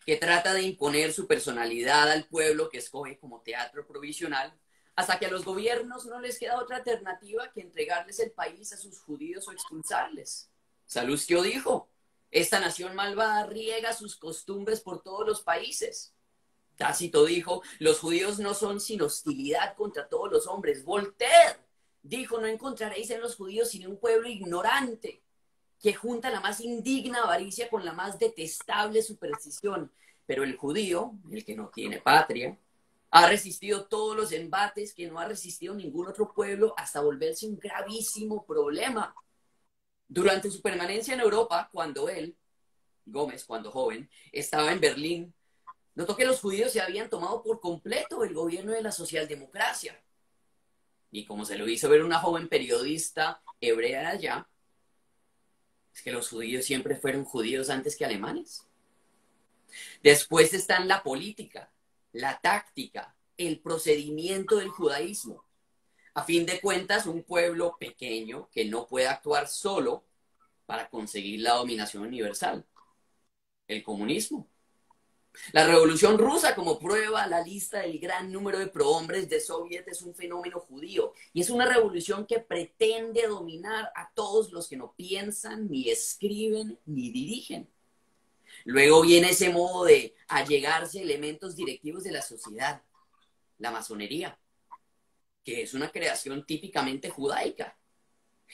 que 0.04 0.16
trata 0.16 0.52
de 0.54 0.62
imponer 0.62 1.12
su 1.12 1.26
personalidad 1.26 2.10
al 2.10 2.26
pueblo 2.26 2.68
que 2.68 2.78
escoge 2.78 3.18
como 3.18 3.40
teatro 3.40 3.86
provisional, 3.86 4.56
hasta 4.94 5.18
que 5.18 5.26
a 5.26 5.30
los 5.30 5.44
gobiernos 5.44 6.06
no 6.06 6.20
les 6.20 6.38
queda 6.38 6.60
otra 6.60 6.76
alternativa 6.76 7.50
que 7.52 7.60
entregarles 7.60 8.18
el 8.20 8.30
país 8.30 8.72
a 8.72 8.76
sus 8.76 9.00
judíos 9.00 9.46
o 9.48 9.52
expulsarles. 9.52 10.50
Salustio 10.86 11.42
dijo, 11.42 11.90
esta 12.30 12.60
nación 12.60 12.94
malvada 12.94 13.46
riega 13.46 13.92
sus 13.92 14.16
costumbres 14.16 14.80
por 14.80 15.02
todos 15.02 15.26
los 15.26 15.42
países. 15.42 16.14
Tácito 16.76 17.24
dijo, 17.24 17.62
los 17.78 17.98
judíos 17.98 18.38
no 18.38 18.54
son 18.54 18.80
sin 18.80 19.02
hostilidad 19.02 19.74
contra 19.74 20.08
todos 20.08 20.30
los 20.30 20.46
hombres. 20.46 20.84
Voltaire 20.84 21.58
dijo, 22.02 22.40
no 22.40 22.46
encontraréis 22.46 23.10
en 23.10 23.20
los 23.20 23.36
judíos 23.36 23.70
sino 23.70 23.90
un 23.90 23.98
pueblo 23.98 24.28
ignorante 24.28 25.25
que 25.80 25.94
junta 25.94 26.30
la 26.30 26.40
más 26.40 26.60
indigna 26.60 27.22
avaricia 27.22 27.68
con 27.68 27.84
la 27.84 27.92
más 27.92 28.18
detestable 28.18 29.02
superstición. 29.02 29.92
Pero 30.26 30.42
el 30.42 30.56
judío, 30.56 31.12
el 31.30 31.44
que 31.44 31.54
no 31.54 31.68
tiene 31.68 32.00
patria, 32.00 32.58
ha 33.10 33.28
resistido 33.28 33.86
todos 33.86 34.16
los 34.16 34.32
embates 34.32 34.92
que 34.92 35.06
no 35.06 35.18
ha 35.18 35.26
resistido 35.26 35.74
ningún 35.74 36.08
otro 36.08 36.32
pueblo 36.32 36.74
hasta 36.76 37.00
volverse 37.00 37.46
un 37.46 37.58
gravísimo 37.58 38.44
problema. 38.44 39.14
Durante 40.08 40.50
su 40.50 40.60
permanencia 40.60 41.14
en 41.14 41.20
Europa, 41.20 41.68
cuando 41.72 42.08
él, 42.08 42.36
Gómez, 43.04 43.44
cuando 43.44 43.70
joven, 43.70 44.10
estaba 44.32 44.72
en 44.72 44.80
Berlín, 44.80 45.34
notó 45.94 46.16
que 46.16 46.24
los 46.26 46.40
judíos 46.40 46.72
se 46.72 46.80
habían 46.80 47.08
tomado 47.08 47.42
por 47.42 47.60
completo 47.60 48.24
el 48.24 48.34
gobierno 48.34 48.72
de 48.72 48.82
la 48.82 48.92
socialdemocracia. 48.92 50.00
Y 51.10 51.24
como 51.24 51.44
se 51.44 51.56
lo 51.56 51.68
hizo 51.68 51.88
ver 51.88 52.02
una 52.02 52.18
joven 52.18 52.48
periodista 52.48 53.40
hebrea 53.60 54.10
allá, 54.10 54.48
es 55.96 56.02
que 56.02 56.12
los 56.12 56.28
judíos 56.28 56.66
siempre 56.66 56.94
fueron 56.94 57.24
judíos 57.24 57.70
antes 57.70 57.96
que 57.96 58.04
alemanes. 58.04 58.66
Después 60.02 60.52
están 60.52 60.88
la 60.88 61.02
política, 61.02 61.72
la 62.12 62.38
táctica, 62.38 63.16
el 63.38 63.60
procedimiento 63.60 64.56
del 64.56 64.68
judaísmo. 64.68 65.42
A 66.12 66.22
fin 66.22 66.44
de 66.44 66.60
cuentas, 66.60 67.06
un 67.06 67.22
pueblo 67.22 67.78
pequeño 67.80 68.50
que 68.52 68.66
no 68.66 68.86
puede 68.86 69.06
actuar 69.06 69.48
solo 69.48 70.04
para 70.66 70.90
conseguir 70.90 71.40
la 71.40 71.54
dominación 71.54 72.02
universal. 72.02 72.66
El 73.66 73.82
comunismo. 73.82 74.46
La 75.52 75.66
revolución 75.66 76.18
rusa, 76.18 76.54
como 76.54 76.78
prueba 76.78 77.26
la 77.26 77.42
lista 77.42 77.80
del 77.80 77.98
gran 77.98 78.32
número 78.32 78.58
de 78.58 78.66
prohombres 78.68 79.28
de 79.28 79.40
Soviet, 79.40 79.86
es 79.88 80.02
un 80.02 80.14
fenómeno 80.14 80.60
judío 80.60 81.12
y 81.32 81.40
es 81.40 81.50
una 81.50 81.66
revolución 81.66 82.26
que 82.26 82.40
pretende 82.40 83.26
dominar 83.26 83.90
a 83.94 84.10
todos 84.14 84.52
los 84.52 84.68
que 84.68 84.76
no 84.76 84.94
piensan, 84.96 85.68
ni 85.70 85.90
escriben, 85.90 86.78
ni 86.86 87.10
dirigen. 87.10 87.68
Luego 88.64 89.02
viene 89.02 89.30
ese 89.30 89.50
modo 89.50 89.84
de 89.84 90.14
allegarse 90.28 91.00
elementos 91.00 91.54
directivos 91.54 92.02
de 92.02 92.12
la 92.12 92.22
sociedad, 92.22 92.82
la 93.58 93.70
masonería, 93.70 94.38
que 95.44 95.62
es 95.62 95.74
una 95.74 95.90
creación 95.90 96.44
típicamente 96.44 97.08
judaica. 97.08 97.76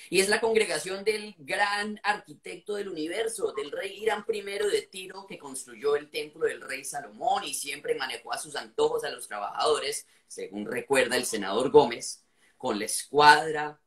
Y 0.09 0.20
es 0.20 0.28
la 0.28 0.40
congregación 0.40 1.05
del 1.05 1.35
gran 1.38 2.00
arquitecto 2.02 2.74
del 2.74 2.88
universo, 2.88 3.52
del 3.52 3.70
rey 3.70 4.02
Irán 4.02 4.24
I 4.28 4.40
de 4.42 4.88
Tiro, 4.90 5.26
que 5.26 5.38
construyó 5.38 5.96
el 5.96 6.11
templo 6.11 6.46
del 6.46 6.61
rey 6.61 6.85
Salomón 6.85 7.44
y 7.44 7.55
siempre 7.55 7.94
manejó 7.94 8.33
a 8.33 8.38
sus 8.38 8.57
antojos 8.57 9.05
a 9.05 9.11
los 9.11 9.28
trabajadores, 9.28 10.07
según 10.26 10.66
recuerda 10.66 11.16
el 11.16 11.26
senador 11.26 11.70
Gómez, 11.70 12.24
con 12.57 12.78
la 12.78 12.87
escuadra, 12.87 13.81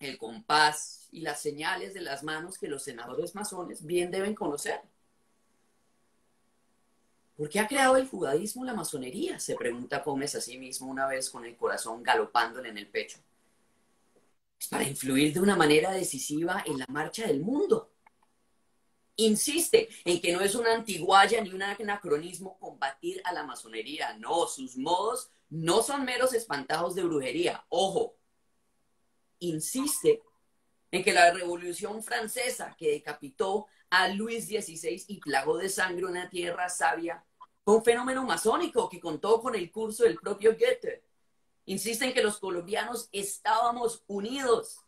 el 0.00 0.18
compás 0.18 1.08
y 1.12 1.20
las 1.20 1.40
señales 1.40 1.94
de 1.94 2.00
las 2.00 2.22
manos 2.22 2.58
que 2.58 2.68
los 2.68 2.82
senadores 2.82 3.34
masones 3.34 3.84
bien 3.84 4.10
deben 4.10 4.34
conocer. 4.34 4.80
¿Por 7.36 7.48
qué 7.48 7.58
ha 7.58 7.66
creado 7.66 7.96
el 7.96 8.06
judaísmo 8.06 8.64
la 8.64 8.74
masonería? 8.74 9.40
Se 9.40 9.56
pregunta 9.56 10.00
Gómez 10.00 10.36
a 10.36 10.40
sí 10.40 10.56
mismo 10.56 10.88
una 10.88 11.06
vez 11.06 11.30
con 11.30 11.44
el 11.44 11.56
corazón 11.56 12.02
galopándole 12.02 12.68
en 12.68 12.78
el 12.78 12.86
pecho 12.86 13.18
para 14.66 14.84
influir 14.84 15.32
de 15.32 15.40
una 15.40 15.56
manera 15.56 15.92
decisiva 15.92 16.62
en 16.66 16.78
la 16.78 16.86
marcha 16.88 17.26
del 17.26 17.40
mundo. 17.40 17.92
Insiste 19.16 19.88
en 20.04 20.20
que 20.20 20.32
no 20.32 20.40
es 20.40 20.54
una 20.54 20.74
antiguaya 20.74 21.40
ni 21.40 21.50
un 21.50 21.62
anacronismo 21.62 22.58
combatir 22.58 23.22
a 23.24 23.32
la 23.32 23.44
masonería. 23.44 24.16
No, 24.18 24.46
sus 24.48 24.76
modos 24.76 25.30
no 25.50 25.82
son 25.82 26.04
meros 26.04 26.34
espantajos 26.34 26.94
de 26.94 27.04
brujería. 27.04 27.64
Ojo, 27.68 28.16
insiste 29.38 30.22
en 30.90 31.04
que 31.04 31.12
la 31.12 31.32
Revolución 31.32 32.02
Francesa 32.02 32.74
que 32.76 32.92
decapitó 32.92 33.66
a 33.90 34.08
Luis 34.08 34.46
XVI 34.46 35.04
y 35.08 35.20
plagó 35.20 35.58
de 35.58 35.68
sangre 35.68 36.06
una 36.06 36.28
tierra 36.28 36.68
sabia 36.68 37.24
fue 37.64 37.76
un 37.76 37.84
fenómeno 37.84 38.24
masónico 38.24 38.88
que 38.88 39.00
contó 39.00 39.40
con 39.40 39.54
el 39.54 39.70
curso 39.70 40.04
del 40.04 40.16
propio 40.16 40.52
Goethe 40.52 41.04
insiste 41.66 42.04
en 42.04 42.12
que 42.12 42.22
los 42.22 42.38
colombianos 42.38 43.08
estábamos 43.12 44.04
unidos 44.06 44.84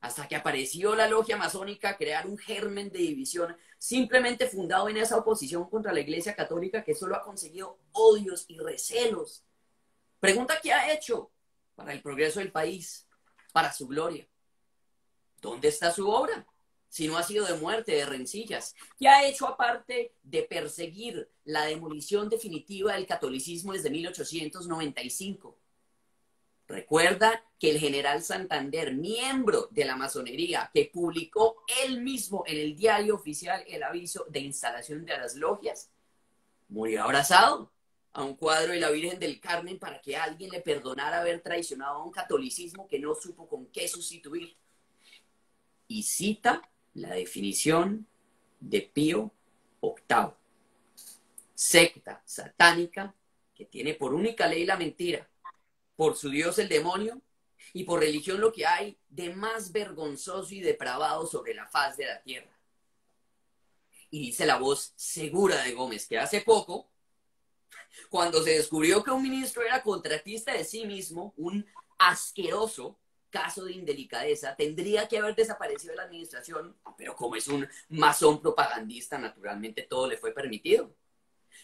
hasta 0.00 0.28
que 0.28 0.36
apareció 0.36 0.94
la 0.94 1.08
logia 1.08 1.36
masónica 1.36 1.96
crear 1.96 2.26
un 2.26 2.38
germen 2.38 2.90
de 2.90 2.98
división 2.98 3.56
simplemente 3.78 4.46
fundado 4.46 4.88
en 4.88 4.96
esa 4.96 5.16
oposición 5.16 5.68
contra 5.68 5.92
la 5.92 6.00
Iglesia 6.00 6.36
Católica 6.36 6.84
que 6.84 6.94
solo 6.94 7.16
ha 7.16 7.22
conseguido 7.22 7.78
odios 7.92 8.44
y 8.48 8.58
recelos. 8.58 9.44
Pregunta 10.20 10.60
qué 10.62 10.72
ha 10.72 10.92
hecho 10.92 11.30
para 11.74 11.92
el 11.92 12.02
progreso 12.02 12.40
del 12.40 12.52
país, 12.52 13.08
para 13.52 13.72
su 13.72 13.86
gloria. 13.86 14.26
¿Dónde 15.40 15.68
está 15.68 15.92
su 15.92 16.08
obra? 16.08 16.46
Si 16.88 17.06
no 17.06 17.16
ha 17.18 17.22
sido 17.22 17.46
de 17.46 17.54
muerte, 17.54 17.92
de 17.92 18.06
rencillas. 18.06 18.74
¿Qué 18.98 19.08
ha 19.08 19.26
hecho 19.26 19.46
aparte 19.46 20.14
de 20.22 20.42
perseguir 20.42 21.30
la 21.44 21.66
demolición 21.66 22.28
definitiva 22.28 22.94
del 22.94 23.06
catolicismo 23.06 23.72
desde 23.72 23.90
1895? 23.90 25.57
Recuerda 26.68 27.42
que 27.58 27.70
el 27.70 27.78
general 27.78 28.22
Santander, 28.22 28.94
miembro 28.94 29.68
de 29.70 29.86
la 29.86 29.96
masonería, 29.96 30.70
que 30.74 30.90
publicó 30.92 31.64
él 31.82 32.02
mismo 32.02 32.44
en 32.46 32.58
el 32.58 32.76
diario 32.76 33.14
oficial 33.14 33.64
el 33.66 33.82
aviso 33.82 34.26
de 34.28 34.40
instalación 34.40 35.06
de 35.06 35.16
las 35.16 35.34
logias, 35.34 35.90
murió 36.68 37.04
abrazado 37.04 37.72
a 38.12 38.22
un 38.22 38.36
cuadro 38.36 38.72
de 38.72 38.80
la 38.80 38.90
Virgen 38.90 39.18
del 39.18 39.40
Carmen 39.40 39.78
para 39.78 39.98
que 40.02 40.14
alguien 40.14 40.50
le 40.50 40.60
perdonara 40.60 41.20
haber 41.20 41.40
traicionado 41.40 41.96
a 41.96 42.04
un 42.04 42.12
catolicismo 42.12 42.86
que 42.86 42.98
no 42.98 43.14
supo 43.14 43.48
con 43.48 43.66
qué 43.68 43.88
sustituir. 43.88 44.54
Y 45.86 46.02
cita 46.02 46.70
la 46.92 47.14
definición 47.14 48.06
de 48.60 48.82
Pío 48.82 49.32
VIII. 49.80 50.32
Secta 51.54 52.22
satánica 52.26 53.14
que 53.54 53.64
tiene 53.64 53.94
por 53.94 54.12
única 54.12 54.46
ley 54.46 54.66
la 54.66 54.76
mentira 54.76 55.26
por 55.98 56.16
su 56.16 56.30
Dios 56.30 56.60
el 56.60 56.68
demonio 56.68 57.20
y 57.72 57.82
por 57.82 57.98
religión 57.98 58.40
lo 58.40 58.52
que 58.52 58.64
hay 58.64 58.96
de 59.08 59.34
más 59.34 59.72
vergonzoso 59.72 60.54
y 60.54 60.60
depravado 60.60 61.26
sobre 61.26 61.54
la 61.54 61.66
faz 61.66 61.96
de 61.96 62.06
la 62.06 62.22
tierra. 62.22 62.56
Y 64.08 64.20
dice 64.20 64.46
la 64.46 64.58
voz 64.58 64.92
segura 64.94 65.60
de 65.64 65.72
Gómez 65.72 66.06
que 66.06 66.16
hace 66.16 66.42
poco, 66.42 66.88
cuando 68.10 68.44
se 68.44 68.50
descubrió 68.50 69.02
que 69.02 69.10
un 69.10 69.24
ministro 69.24 69.62
era 69.62 69.82
contratista 69.82 70.52
de 70.52 70.64
sí 70.64 70.86
mismo, 70.86 71.34
un 71.36 71.66
asqueroso 71.98 72.96
caso 73.28 73.64
de 73.64 73.72
indelicadeza, 73.72 74.54
tendría 74.54 75.08
que 75.08 75.18
haber 75.18 75.34
desaparecido 75.34 75.90
de 75.90 75.96
la 75.96 76.04
administración, 76.04 76.76
pero 76.96 77.16
como 77.16 77.34
es 77.34 77.48
un 77.48 77.68
masón 77.88 78.40
propagandista, 78.40 79.18
naturalmente 79.18 79.82
todo 79.82 80.06
le 80.06 80.16
fue 80.16 80.30
permitido. 80.30 80.94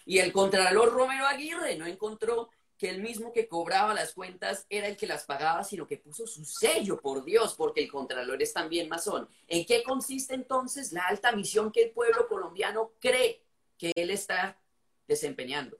Y 0.04 0.18
el 0.18 0.32
contralor 0.32 0.92
Romero 0.92 1.24
Aguirre 1.24 1.76
no 1.76 1.86
encontró 1.86 2.50
el 2.90 3.02
mismo 3.02 3.32
que 3.32 3.48
cobraba 3.48 3.94
las 3.94 4.14
cuentas 4.14 4.66
era 4.68 4.88
el 4.88 4.96
que 4.96 5.06
las 5.06 5.24
pagaba, 5.24 5.64
sino 5.64 5.86
que 5.86 5.96
puso 5.96 6.26
su 6.26 6.44
sello, 6.44 7.00
por 7.00 7.24
Dios, 7.24 7.54
porque 7.54 7.82
el 7.82 7.90
Contralor 7.90 8.42
es 8.42 8.52
también 8.52 8.88
masón. 8.88 9.28
¿En 9.46 9.64
qué 9.64 9.82
consiste 9.82 10.34
entonces 10.34 10.92
la 10.92 11.06
alta 11.06 11.32
misión 11.32 11.70
que 11.72 11.84
el 11.84 11.90
pueblo 11.90 12.26
colombiano 12.28 12.92
cree 13.00 13.42
que 13.78 13.92
él 13.94 14.10
está 14.10 14.58
desempeñando? 15.06 15.78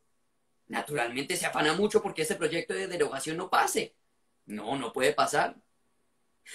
Naturalmente 0.66 1.36
se 1.36 1.46
afana 1.46 1.74
mucho 1.74 2.02
porque 2.02 2.22
ese 2.22 2.36
proyecto 2.36 2.74
de 2.74 2.86
derogación 2.86 3.36
no 3.36 3.50
pase. 3.50 3.94
No, 4.46 4.76
no 4.76 4.92
puede 4.92 5.12
pasar. 5.12 5.56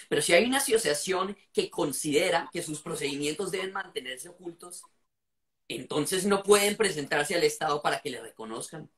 Pero 0.07 0.21
si 0.21 0.33
hay 0.33 0.45
una 0.45 0.57
asociación 0.57 1.37
que 1.51 1.69
considera 1.69 2.49
que 2.51 2.61
sus 2.61 2.81
procedimientos 2.81 3.51
deben 3.51 3.73
mantenerse 3.73 4.29
ocultos, 4.29 4.83
entonces 5.67 6.25
no 6.25 6.43
pueden 6.43 6.75
presentarse 6.75 7.35
al 7.35 7.43
Estado 7.43 7.81
para 7.81 7.99
que 7.99 8.09
le 8.09 8.21
reconozcan. 8.21 8.89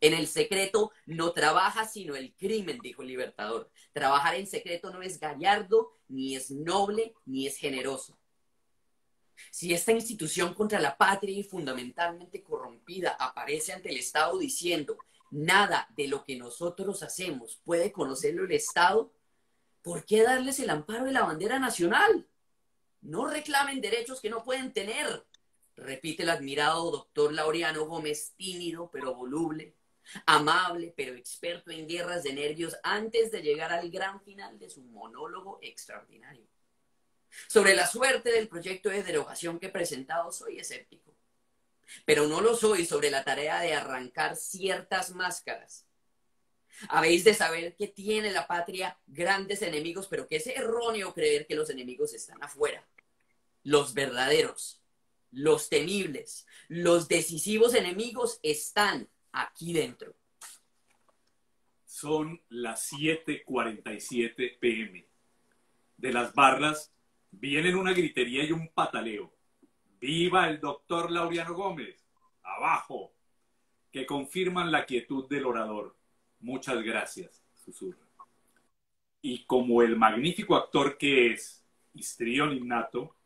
En 0.00 0.12
el 0.12 0.26
secreto 0.26 0.92
no 1.06 1.32
trabaja 1.32 1.86
sino 1.86 2.16
el 2.16 2.34
crimen, 2.34 2.78
dijo 2.82 3.02
el 3.02 3.08
libertador. 3.08 3.70
Trabajar 3.92 4.34
en 4.34 4.46
secreto 4.46 4.90
no 4.90 5.02
es 5.02 5.18
gallardo, 5.18 5.92
ni 6.08 6.36
es 6.36 6.50
noble, 6.50 7.14
ni 7.24 7.46
es 7.46 7.56
generoso. 7.56 8.18
Si 9.50 9.72
esta 9.72 9.92
institución 9.92 10.54
contra 10.54 10.80
la 10.80 10.96
patria 10.96 11.38
y 11.38 11.42
fundamentalmente 11.42 12.42
corrompida 12.42 13.16
aparece 13.18 13.72
ante 13.72 13.90
el 13.90 13.98
Estado 13.98 14.38
diciendo 14.38 14.98
nada 15.30 15.88
de 15.96 16.08
lo 16.08 16.24
que 16.24 16.36
nosotros 16.36 17.02
hacemos 17.02 17.60
puede 17.64 17.92
conocerlo 17.92 18.44
el 18.44 18.52
Estado, 18.52 19.12
¿por 19.82 20.04
qué 20.04 20.22
darles 20.22 20.58
el 20.60 20.70
amparo 20.70 21.04
de 21.04 21.12
la 21.12 21.24
bandera 21.24 21.58
nacional? 21.58 22.26
No 23.00 23.28
reclamen 23.28 23.80
derechos 23.80 24.20
que 24.20 24.30
no 24.30 24.44
pueden 24.44 24.72
tener, 24.72 25.26
repite 25.76 26.22
el 26.22 26.30
admirado 26.30 26.90
doctor 26.90 27.32
Laureano 27.32 27.86
Gómez, 27.86 28.34
tímido 28.36 28.90
pero 28.90 29.14
voluble 29.14 29.74
amable 30.26 30.94
pero 30.96 31.14
experto 31.14 31.70
en 31.70 31.86
guerras 31.86 32.22
de 32.22 32.32
nervios 32.32 32.76
antes 32.82 33.30
de 33.30 33.42
llegar 33.42 33.72
al 33.72 33.90
gran 33.90 34.20
final 34.22 34.58
de 34.58 34.70
su 34.70 34.82
monólogo 34.82 35.58
extraordinario. 35.62 36.46
Sobre 37.48 37.74
la 37.74 37.86
suerte 37.86 38.30
del 38.30 38.48
proyecto 38.48 38.88
de 38.88 39.02
derogación 39.02 39.58
que 39.58 39.66
he 39.66 39.70
presentado 39.70 40.32
soy 40.32 40.58
escéptico, 40.58 41.14
pero 42.04 42.26
no 42.26 42.40
lo 42.40 42.56
soy 42.56 42.86
sobre 42.86 43.10
la 43.10 43.24
tarea 43.24 43.60
de 43.60 43.74
arrancar 43.74 44.36
ciertas 44.36 45.10
máscaras. 45.10 45.86
Habéis 46.88 47.24
de 47.24 47.34
saber 47.34 47.74
que 47.74 47.88
tiene 47.88 48.32
la 48.32 48.46
patria 48.46 48.98
grandes 49.06 49.62
enemigos, 49.62 50.08
pero 50.08 50.26
que 50.26 50.36
es 50.36 50.46
erróneo 50.46 51.14
creer 51.14 51.46
que 51.46 51.54
los 51.54 51.70
enemigos 51.70 52.12
están 52.12 52.42
afuera. 52.42 52.86
Los 53.62 53.94
verdaderos, 53.94 54.82
los 55.30 55.68
temibles, 55.68 56.46
los 56.68 57.08
decisivos 57.08 57.74
enemigos 57.74 58.38
están 58.42 59.08
aquí 59.36 59.72
dentro. 59.72 60.14
Son 61.84 62.40
las 62.48 62.92
7:47 62.92 64.58
pm. 64.58 65.06
De 65.96 66.12
las 66.12 66.34
barras 66.34 66.92
vienen 67.30 67.76
una 67.76 67.92
gritería 67.92 68.44
y 68.44 68.52
un 68.52 68.68
pataleo. 68.68 69.32
¡Viva 70.00 70.48
el 70.48 70.60
doctor 70.60 71.10
Laureano 71.10 71.54
Gómez! 71.54 72.04
¡Abajo! 72.42 73.12
Que 73.90 74.04
confirman 74.04 74.70
la 74.70 74.84
quietud 74.84 75.28
del 75.28 75.46
orador. 75.46 75.96
Muchas 76.40 76.82
gracias, 76.82 77.42
susurra. 77.54 78.06
Y 79.22 79.44
como 79.44 79.82
el 79.82 79.96
magnífico 79.96 80.54
actor 80.54 80.98
que 80.98 81.32
es, 81.32 81.64
histrión 81.94 82.52
innato, 82.52 83.16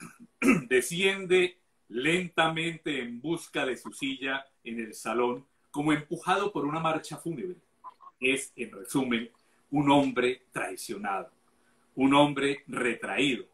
desciende 0.68 1.60
lentamente 1.88 3.00
en 3.00 3.20
busca 3.20 3.66
de 3.66 3.76
su 3.76 3.92
silla 3.92 4.46
en 4.64 4.80
el 4.80 4.94
salón 4.94 5.46
como 5.74 5.92
empujado 5.92 6.52
por 6.52 6.66
una 6.66 6.78
marcha 6.78 7.16
fúnebre. 7.16 7.56
Es, 8.20 8.52
en 8.54 8.70
resumen, 8.70 9.28
un 9.72 9.90
hombre 9.90 10.46
traicionado, 10.52 11.32
un 11.96 12.14
hombre 12.14 12.62
retraído 12.68 13.44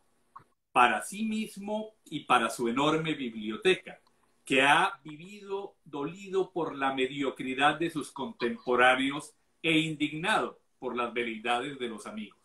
para 0.71 1.01
sí 1.01 1.25
mismo 1.25 1.95
y 2.05 2.25
para 2.25 2.51
su 2.51 2.69
enorme 2.69 3.15
biblioteca, 3.15 4.03
que 4.45 4.61
ha 4.61 5.01
vivido 5.03 5.77
dolido 5.83 6.53
por 6.53 6.77
la 6.77 6.93
mediocridad 6.93 7.79
de 7.79 7.89
sus 7.89 8.13
contemporáneos 8.13 9.33
e 9.63 9.79
indignado 9.79 10.61
por 10.79 10.95
las 10.95 11.15
veleidades 11.15 11.79
de 11.79 11.89
los 11.89 12.07
amigos. 12.07 12.39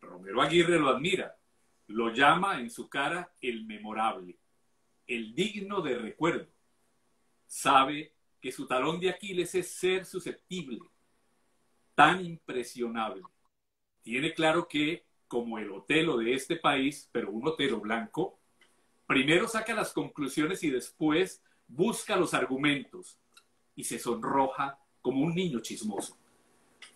Romero 0.00 0.42
Aguirre 0.42 0.80
lo 0.80 0.88
admira, 0.88 1.36
lo 1.86 2.12
llama 2.12 2.58
en 2.58 2.68
su 2.68 2.88
cara 2.88 3.30
el 3.40 3.64
memorable, 3.64 4.36
el 5.06 5.36
digno 5.36 5.82
de 5.82 5.96
recuerdo. 5.98 6.48
Sabe 7.46 8.17
que 8.40 8.52
su 8.52 8.66
talón 8.66 9.00
de 9.00 9.10
Aquiles 9.10 9.54
es 9.54 9.70
ser 9.70 10.04
susceptible, 10.04 10.80
tan 11.94 12.24
impresionable. 12.24 13.22
Tiene 14.02 14.32
claro 14.32 14.68
que, 14.68 15.04
como 15.26 15.58
el 15.58 15.70
Otelo 15.70 16.16
de 16.16 16.34
este 16.34 16.56
país, 16.56 17.08
pero 17.12 17.30
un 17.30 17.46
Otelo 17.46 17.80
blanco, 17.80 18.38
primero 19.06 19.48
saca 19.48 19.74
las 19.74 19.92
conclusiones 19.92 20.62
y 20.62 20.70
después 20.70 21.42
busca 21.66 22.16
los 22.16 22.34
argumentos 22.34 23.18
y 23.74 23.84
se 23.84 23.98
sonroja 23.98 24.78
como 25.00 25.24
un 25.24 25.34
niño 25.34 25.60
chismoso. 25.60 26.16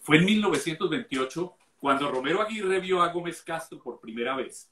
Fue 0.01 0.19
en 0.19 0.25
1928 0.25 1.57
cuando 1.79 2.11
Romero 2.11 2.41
Aguirre 2.41 2.81
vio 2.81 3.03
a 3.03 3.13
Gómez 3.13 3.43
Castro 3.43 3.83
por 3.83 4.01
primera 4.01 4.37
vez. 4.37 4.71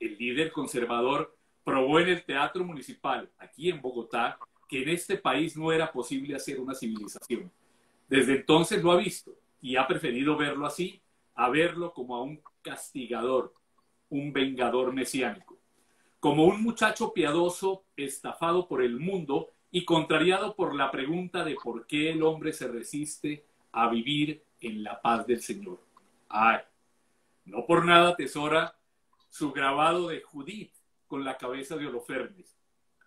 El 0.00 0.18
líder 0.18 0.50
conservador 0.50 1.36
probó 1.64 2.00
en 2.00 2.08
el 2.08 2.24
Teatro 2.24 2.64
Municipal, 2.64 3.30
aquí 3.38 3.70
en 3.70 3.80
Bogotá, 3.80 4.38
que 4.72 4.82
en 4.84 4.88
este 4.88 5.18
país 5.18 5.54
no 5.54 5.70
era 5.70 5.92
posible 5.92 6.34
hacer 6.34 6.58
una 6.58 6.74
civilización. 6.74 7.52
Desde 8.08 8.36
entonces 8.36 8.82
lo 8.82 8.90
ha 8.90 8.96
visto 8.96 9.34
y 9.60 9.76
ha 9.76 9.86
preferido 9.86 10.34
verlo 10.34 10.64
así 10.64 11.02
a 11.34 11.50
verlo 11.50 11.92
como 11.92 12.16
a 12.16 12.22
un 12.22 12.40
castigador, 12.62 13.52
un 14.08 14.32
vengador 14.32 14.94
mesiánico, 14.94 15.58
como 16.20 16.46
un 16.46 16.62
muchacho 16.62 17.12
piadoso 17.12 17.84
estafado 17.98 18.66
por 18.66 18.82
el 18.82 18.98
mundo 18.98 19.50
y 19.70 19.84
contrariado 19.84 20.56
por 20.56 20.74
la 20.74 20.90
pregunta 20.90 21.44
de 21.44 21.54
por 21.62 21.86
qué 21.86 22.10
el 22.10 22.22
hombre 22.22 22.54
se 22.54 22.66
resiste 22.66 23.44
a 23.72 23.90
vivir 23.90 24.42
en 24.62 24.82
la 24.82 25.02
paz 25.02 25.26
del 25.26 25.42
Señor. 25.42 25.80
Ay, 26.30 26.60
no 27.44 27.66
por 27.66 27.84
nada 27.84 28.16
tesora 28.16 28.74
su 29.28 29.52
grabado 29.52 30.08
de 30.08 30.22
Judith 30.22 30.72
con 31.06 31.24
la 31.24 31.36
cabeza 31.36 31.76
de 31.76 31.88
Holofernes 31.88 32.61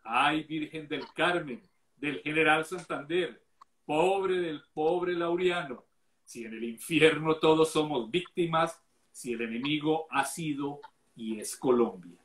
Ay, 0.07 0.43
Virgen 0.43 0.87
del 0.87 1.03
Carmen, 1.13 1.61
del 1.97 2.21
general 2.21 2.63
Santander, 2.63 3.41
pobre 3.85 4.39
del 4.39 4.61
pobre 4.71 5.13
Laureano, 5.13 5.83
si 6.23 6.45
en 6.45 6.53
el 6.53 6.63
infierno 6.63 7.37
todos 7.37 7.71
somos 7.71 8.11
víctimas, 8.11 8.79
si 9.11 9.33
el 9.33 9.41
enemigo 9.41 10.05
ha 10.11 10.23
sido 10.23 10.79
y 11.15 11.39
es 11.39 11.55
Colombia. 11.55 12.19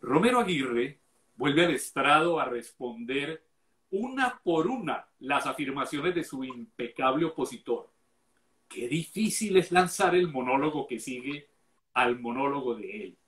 Romero 0.00 0.40
Aguirre 0.40 0.98
vuelve 1.36 1.66
al 1.66 1.74
estrado 1.74 2.40
a 2.40 2.46
responder 2.46 3.42
una 3.90 4.40
por 4.42 4.66
una 4.66 5.06
las 5.20 5.46
afirmaciones 5.46 6.14
de 6.14 6.24
su 6.24 6.42
impecable 6.42 7.26
opositor. 7.26 7.90
Qué 8.66 8.88
difícil 8.88 9.56
es 9.58 9.72
lanzar 9.72 10.14
el 10.14 10.28
monólogo 10.28 10.86
que 10.86 10.98
sigue 11.00 11.48
al 11.92 12.18
monólogo 12.18 12.74
de 12.74 13.04
él. 13.04 13.18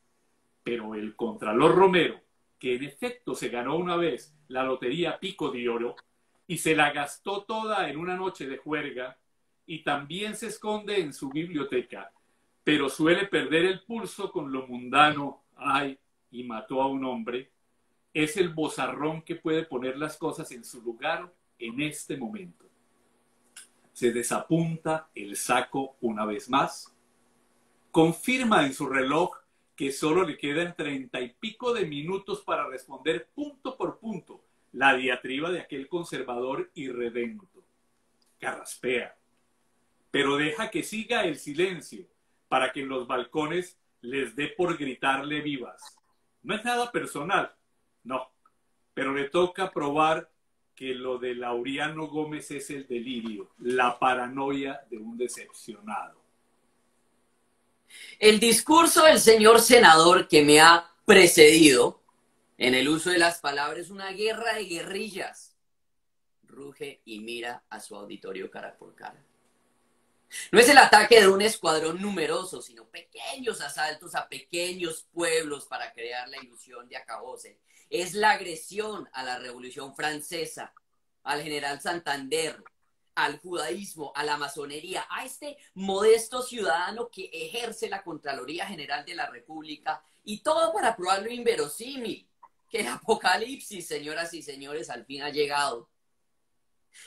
Pero 0.62 0.94
el 0.94 1.16
Contralor 1.16 1.74
Romero, 1.74 2.20
que 2.60 2.76
en 2.76 2.84
efecto 2.84 3.34
se 3.34 3.48
ganó 3.48 3.76
una 3.76 3.96
vez 3.96 4.36
la 4.46 4.62
lotería 4.62 5.18
Pico 5.18 5.50
de 5.50 5.68
Oro 5.68 5.96
y 6.46 6.58
se 6.58 6.76
la 6.76 6.92
gastó 6.92 7.42
toda 7.44 7.88
en 7.88 7.96
una 7.96 8.16
noche 8.16 8.46
de 8.46 8.58
juerga, 8.58 9.16
y 9.66 9.84
también 9.84 10.34
se 10.34 10.48
esconde 10.48 11.00
en 11.00 11.14
su 11.14 11.30
biblioteca, 11.30 12.12
pero 12.64 12.88
suele 12.88 13.26
perder 13.26 13.66
el 13.66 13.82
pulso 13.82 14.32
con 14.32 14.50
lo 14.50 14.66
mundano, 14.66 15.44
ay, 15.56 15.96
y 16.32 16.42
mató 16.42 16.82
a 16.82 16.88
un 16.88 17.04
hombre, 17.04 17.52
es 18.12 18.36
el 18.36 18.48
bozarrón 18.48 19.22
que 19.22 19.36
puede 19.36 19.62
poner 19.64 19.96
las 19.96 20.16
cosas 20.16 20.50
en 20.50 20.64
su 20.64 20.82
lugar 20.82 21.32
en 21.58 21.80
este 21.80 22.16
momento. 22.16 22.66
Se 23.92 24.12
desapunta 24.12 25.08
el 25.14 25.36
saco 25.36 25.96
una 26.00 26.26
vez 26.26 26.50
más, 26.50 26.92
confirma 27.92 28.66
en 28.66 28.74
su 28.74 28.88
reloj 28.88 29.39
que 29.80 29.92
solo 29.92 30.24
le 30.24 30.36
quedan 30.36 30.76
treinta 30.76 31.22
y 31.22 31.30
pico 31.30 31.72
de 31.72 31.86
minutos 31.86 32.42
para 32.42 32.68
responder 32.68 33.30
punto 33.34 33.78
por 33.78 33.98
punto 33.98 34.44
la 34.72 34.92
diatriba 34.92 35.50
de 35.50 35.60
aquel 35.60 35.88
conservador 35.88 36.70
irredento. 36.74 37.64
Carraspea, 38.38 39.16
pero 40.10 40.36
deja 40.36 40.70
que 40.70 40.82
siga 40.82 41.24
el 41.24 41.38
silencio 41.38 42.04
para 42.46 42.72
que 42.72 42.80
en 42.80 42.90
los 42.90 43.06
balcones 43.06 43.80
les 44.02 44.36
dé 44.36 44.48
por 44.48 44.76
gritarle 44.76 45.40
vivas. 45.40 45.98
No 46.42 46.54
es 46.54 46.62
nada 46.62 46.92
personal, 46.92 47.54
no, 48.04 48.30
pero 48.92 49.14
le 49.14 49.30
toca 49.30 49.70
probar 49.70 50.30
que 50.74 50.94
lo 50.94 51.16
de 51.16 51.34
Lauriano 51.34 52.06
Gómez 52.06 52.50
es 52.50 52.68
el 52.68 52.86
delirio, 52.86 53.48
la 53.56 53.98
paranoia 53.98 54.82
de 54.90 54.98
un 54.98 55.16
decepcionado. 55.16 56.19
El 58.18 58.40
discurso 58.40 59.04
del 59.04 59.20
señor 59.20 59.60
senador 59.60 60.28
que 60.28 60.42
me 60.42 60.60
ha 60.60 60.90
precedido 61.04 62.02
en 62.58 62.74
el 62.74 62.88
uso 62.88 63.10
de 63.10 63.18
las 63.18 63.38
palabras 63.38 63.90
una 63.90 64.12
guerra 64.12 64.54
de 64.54 64.64
guerrillas. 64.64 65.56
Ruge 66.42 67.00
y 67.04 67.20
mira 67.20 67.64
a 67.70 67.80
su 67.80 67.96
auditorio 67.96 68.50
cara 68.50 68.76
por 68.76 68.94
cara. 68.94 69.24
No 70.52 70.60
es 70.60 70.68
el 70.68 70.78
ataque 70.78 71.20
de 71.20 71.28
un 71.28 71.42
escuadrón 71.42 72.00
numeroso, 72.00 72.62
sino 72.62 72.84
pequeños 72.86 73.60
asaltos 73.60 74.14
a 74.14 74.28
pequeños 74.28 75.06
pueblos 75.12 75.66
para 75.66 75.92
crear 75.92 76.28
la 76.28 76.38
ilusión 76.38 76.88
de 76.88 76.96
acabose. 76.96 77.58
Es 77.88 78.14
la 78.14 78.32
agresión 78.32 79.08
a 79.12 79.24
la 79.24 79.38
Revolución 79.38 79.96
Francesa, 79.96 80.72
al 81.24 81.42
general 81.42 81.80
Santander, 81.80 82.62
al 83.14 83.38
judaísmo, 83.38 84.12
a 84.14 84.24
la 84.24 84.36
masonería, 84.36 85.06
a 85.10 85.24
este 85.24 85.56
modesto 85.74 86.42
ciudadano 86.42 87.10
que 87.10 87.30
ejerce 87.32 87.88
la 87.88 88.02
Contraloría 88.02 88.66
General 88.66 89.04
de 89.04 89.14
la 89.14 89.28
República 89.28 90.02
y 90.24 90.42
todo 90.42 90.72
para 90.72 90.96
probar 90.96 91.22
lo 91.22 91.30
inverosímil, 91.30 92.28
que 92.68 92.80
el 92.80 92.88
apocalipsis, 92.88 93.86
señoras 93.86 94.32
y 94.34 94.42
señores, 94.42 94.90
al 94.90 95.04
fin 95.04 95.22
ha 95.22 95.30
llegado. 95.30 95.90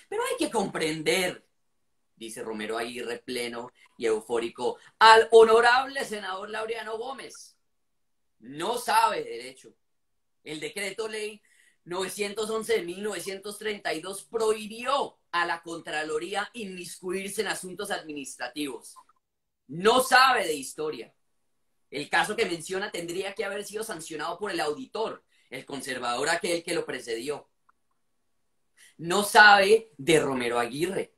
Pero 0.10 0.24
hay 0.24 0.38
que 0.38 0.52
comprender 0.52 1.46
dice 2.16 2.44
Romero 2.44 2.78
Aguirre 2.78 3.20
pleno 3.20 3.72
y 3.98 4.06
eufórico, 4.06 4.78
al 5.00 5.28
honorable 5.32 6.04
senador 6.06 6.50
Laureano 6.50 6.98
Gómez. 6.98 7.58
No 8.40 8.78
sabe 8.78 9.24
derecho. 9.24 9.74
El 10.44 10.60
decreto 10.60 11.08
ley 11.08 11.42
911 11.86 12.74
de 12.74 12.82
1932 12.82 14.24
prohibió 14.26 15.18
a 15.34 15.46
la 15.46 15.62
Contraloría 15.62 16.50
inmiscuirse 16.54 17.42
en 17.42 17.48
asuntos 17.48 17.92
administrativos. 17.92 18.96
No 19.68 20.02
sabe 20.02 20.46
de 20.46 20.54
historia. 20.54 21.14
El 21.90 22.10
caso 22.10 22.36
que 22.36 22.46
menciona 22.46 22.92
tendría 22.92 23.34
que 23.34 23.44
haber 23.44 23.66
sido 23.66 23.84
sancionado 23.84 24.38
por 24.38 24.52
el 24.52 24.60
auditor, 24.60 25.26
el 25.50 25.66
conservador 25.66 26.30
aquel 26.30 26.64
que 26.64 26.76
lo 26.76 26.86
precedió. 26.86 27.50
No 28.98 29.24
sabe 29.24 29.92
de 29.98 30.20
Romero 30.20 30.60
Aguirre 30.60 31.16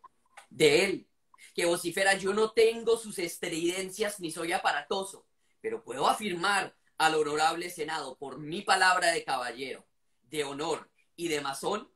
de 0.50 0.86
él, 0.86 1.10
que 1.54 1.66
vocifera, 1.66 2.16
yo 2.16 2.34
no 2.34 2.52
tengo 2.52 2.98
sus 2.98 3.20
estridencias 3.20 4.22
ni 4.22 4.32
soy 4.32 4.54
aparatoso, 4.54 5.28
pero 5.60 5.84
puedo 5.84 6.08
afirmar 6.08 6.74
al 6.98 7.16
honorable 7.16 7.70
Senado 7.70 8.18
por 8.18 8.40
mi 8.40 8.62
palabra 8.62 9.12
de 9.12 9.26
caballero, 9.26 9.86
de 10.24 10.46
honor 10.46 10.90
y 11.18 11.28
de 11.28 11.42
masón, 11.42 11.90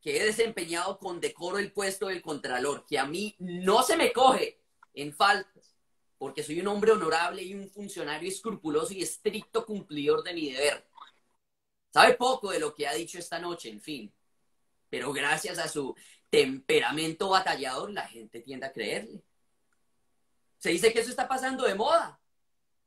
que 0.00 0.16
he 0.16 0.24
desempeñado 0.24 0.98
con 0.98 1.20
decoro 1.20 1.58
el 1.58 1.72
puesto 1.72 2.06
del 2.06 2.22
Contralor, 2.22 2.84
que 2.86 2.98
a 2.98 3.06
mí 3.06 3.34
no 3.38 3.82
se 3.82 3.96
me 3.96 4.12
coge 4.12 4.60
en 4.94 5.12
faltas, 5.12 5.76
porque 6.16 6.42
soy 6.42 6.60
un 6.60 6.68
hombre 6.68 6.92
honorable 6.92 7.42
y 7.42 7.54
un 7.54 7.68
funcionario 7.70 8.28
escrupuloso 8.28 8.92
y 8.92 9.02
estricto 9.02 9.64
cumplidor 9.64 10.22
de 10.22 10.34
mi 10.34 10.52
deber. 10.52 10.88
Sabe 11.92 12.14
poco 12.14 12.50
de 12.50 12.60
lo 12.60 12.74
que 12.74 12.86
ha 12.86 12.94
dicho 12.94 13.18
esta 13.18 13.38
noche, 13.38 13.70
en 13.70 13.80
fin, 13.80 14.12
pero 14.88 15.12
gracias 15.12 15.58
a 15.58 15.68
su 15.68 15.94
temperamento 16.30 17.30
batallador, 17.30 17.90
la 17.90 18.06
gente 18.06 18.40
tiende 18.40 18.66
a 18.66 18.72
creerle. 18.72 19.22
Se 20.58 20.70
dice 20.70 20.92
que 20.92 21.00
eso 21.00 21.10
está 21.10 21.28
pasando 21.28 21.64
de 21.64 21.74
moda, 21.74 22.20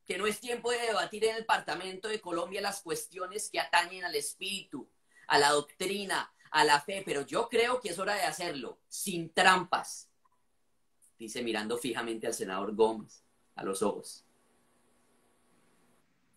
que 0.05 0.17
no 0.17 0.27
es 0.27 0.39
tiempo 0.39 0.71
de 0.71 0.79
debatir 0.79 1.25
en 1.25 1.35
el 1.35 1.45
Parlamento 1.45 2.07
de 2.07 2.19
Colombia 2.19 2.61
las 2.61 2.81
cuestiones 2.81 3.49
que 3.49 3.59
atañen 3.59 4.03
al 4.03 4.15
espíritu, 4.15 4.89
a 5.27 5.39
la 5.39 5.51
doctrina, 5.51 6.33
a 6.51 6.63
la 6.63 6.79
fe, 6.81 7.01
pero 7.05 7.21
yo 7.21 7.49
creo 7.49 7.79
que 7.79 7.89
es 7.89 7.99
hora 7.99 8.13
de 8.13 8.23
hacerlo 8.23 8.77
sin 8.87 9.29
trampas, 9.33 10.09
dice 11.17 11.41
mirando 11.41 11.77
fijamente 11.77 12.27
al 12.27 12.33
senador 12.33 12.75
Gómez 12.75 13.23
a 13.55 13.63
los 13.63 13.81
ojos. 13.81 14.25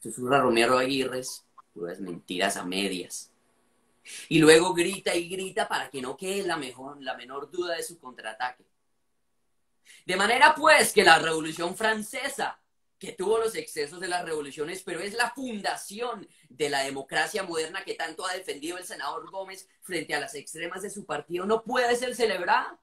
Susurra 0.01 0.41
Romero 0.41 0.79
Aguirre, 0.79 1.23
puras 1.73 1.99
mentiras 2.01 2.57
a 2.57 2.65
medias. 2.65 3.33
Y 4.29 4.39
luego 4.39 4.75
grita 4.75 5.15
y 5.15 5.29
grita 5.29 5.67
para 5.67 5.89
que 5.89 6.03
no 6.03 6.17
quede 6.17 6.47
la, 6.47 6.57
mejor, 6.57 7.03
la 7.03 7.17
menor 7.17 7.51
duda 7.51 7.75
de 7.75 7.83
su 7.83 7.99
contraataque. 7.99 8.65
De 10.05 10.17
manera 10.17 10.55
pues 10.55 10.93
que 10.93 11.03
la 11.03 11.19
Revolución 11.19 11.75
Francesa, 11.75 12.61
que 13.05 13.13
tuvo 13.13 13.39
los 13.39 13.55
excesos 13.55 14.01
de 14.01 14.09
las 14.09 14.25
revoluciones, 14.25 14.83
pero 14.83 15.01
es 15.01 15.15
la 15.15 15.31
fundación 15.31 16.27
de 16.49 16.71
la 16.71 16.83
democracia 16.83 17.43
moderna 17.43 17.85
que 17.85 17.95
tanto 17.95 18.27
ha 18.27 18.33
defendido 18.33 18.79
el 18.79 18.85
senador 18.85 19.31
Gómez 19.31 19.69
frente 19.83 20.15
a 20.15 20.21
las 20.21 20.35
extremas 20.35 20.83
de 20.83 20.91
su 20.91 21.05
partido, 21.05 21.45
no 21.45 21.63
puede 21.63 21.95
ser 21.97 22.15
celebrada, 22.15 22.81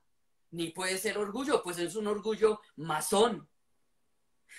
ni 0.51 0.69
puede 0.69 0.97
ser 0.97 1.17
orgullo, 1.17 1.63
pues 1.63 1.79
es 1.79 1.95
un 1.95 2.07
orgullo 2.07 2.61
masón. 2.75 3.47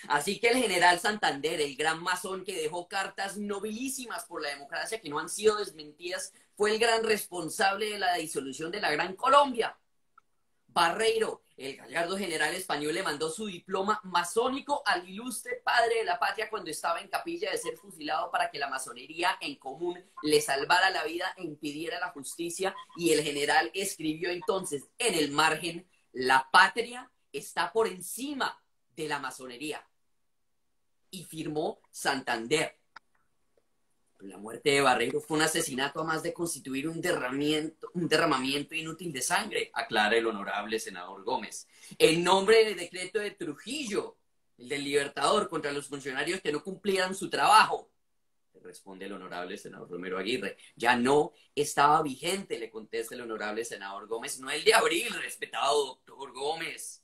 Así 0.07 0.39
que 0.39 0.49
el 0.49 0.57
general 0.57 0.99
Santander, 0.99 1.61
el 1.61 1.75
gran 1.75 2.01
masón 2.01 2.43
que 2.43 2.59
dejó 2.61 2.87
cartas 2.87 3.37
nobilísimas 3.37 4.25
por 4.25 4.41
la 4.41 4.49
democracia 4.49 4.99
que 4.99 5.09
no 5.09 5.19
han 5.19 5.29
sido 5.29 5.57
desmentidas 5.57 6.33
fue 6.55 6.71
el 6.71 6.79
gran 6.79 7.03
responsable 7.03 7.91
de 7.91 7.99
la 7.99 8.15
disolución 8.15 8.71
de 8.71 8.81
la 8.81 8.91
Gran 8.91 9.15
Colombia. 9.15 9.77
Barreiro, 10.67 11.42
el 11.57 11.77
gallardo 11.77 12.17
general 12.17 12.53
español, 12.55 12.93
le 12.93 13.03
mandó 13.03 13.29
su 13.29 13.45
diploma 13.45 13.99
masónico 14.03 14.81
al 14.85 15.07
ilustre 15.07 15.61
padre 15.63 15.99
de 15.99 16.03
la 16.03 16.19
patria 16.19 16.49
cuando 16.49 16.71
estaba 16.71 16.99
en 16.99 17.07
capilla 17.07 17.51
de 17.51 17.57
ser 17.57 17.77
fusilado 17.77 18.31
para 18.31 18.49
que 18.49 18.59
la 18.59 18.69
masonería 18.69 19.37
en 19.39 19.55
común 19.55 20.03
le 20.23 20.41
salvara 20.41 20.89
la 20.89 21.03
vida 21.03 21.33
e 21.37 21.43
impidiera 21.43 21.99
la 21.99 22.09
justicia. 22.09 22.75
Y 22.95 23.11
el 23.11 23.23
general 23.23 23.71
escribió 23.73 24.29
entonces 24.29 24.89
en 24.97 25.13
el 25.15 25.31
margen, 25.31 25.87
la 26.11 26.49
patria 26.51 27.11
está 27.31 27.71
por 27.71 27.87
encima 27.87 28.61
de 28.95 29.07
la 29.07 29.19
masonería. 29.19 29.87
Y 31.09 31.25
firmó 31.25 31.79
Santander 31.91 32.82
la 34.23 34.37
muerte 34.37 34.71
de 34.71 34.81
Barreiro 34.81 35.19
fue 35.19 35.37
un 35.37 35.43
asesinato 35.43 35.99
a 35.99 36.03
más 36.03 36.23
de 36.23 36.33
constituir 36.33 36.87
un 36.87 37.01
derramamiento, 37.01 37.89
un 37.93 38.07
derramamiento 38.07 38.75
inútil 38.75 39.11
de 39.11 39.21
sangre, 39.21 39.69
aclara 39.73 40.15
el 40.15 40.25
honorable 40.25 40.79
senador 40.79 41.23
Gómez. 41.23 41.67
En 41.97 42.23
nombre 42.23 42.63
del 42.63 42.77
decreto 42.77 43.19
de 43.19 43.31
Trujillo, 43.31 44.17
el 44.57 44.69
del 44.69 44.83
Libertador, 44.83 45.49
contra 45.49 45.71
los 45.71 45.87
funcionarios 45.87 46.41
que 46.41 46.51
no 46.51 46.63
cumplieran 46.63 47.15
su 47.15 47.29
trabajo, 47.29 47.89
responde 48.61 49.05
el 49.05 49.11
honorable 49.11 49.57
senador 49.57 49.89
Romero 49.89 50.17
Aguirre. 50.17 50.55
Ya 50.77 50.95
no 50.95 51.33
estaba 51.53 52.01
vigente, 52.01 52.57
le 52.57 52.69
contesta 52.69 53.13
el 53.13 53.21
honorable 53.21 53.65
senador 53.65 54.07
Gómez, 54.07 54.39
no 54.39 54.49
el 54.49 54.63
de 54.63 54.73
abril, 54.73 55.13
respetado 55.21 55.85
doctor 55.85 56.31
Gómez, 56.31 57.03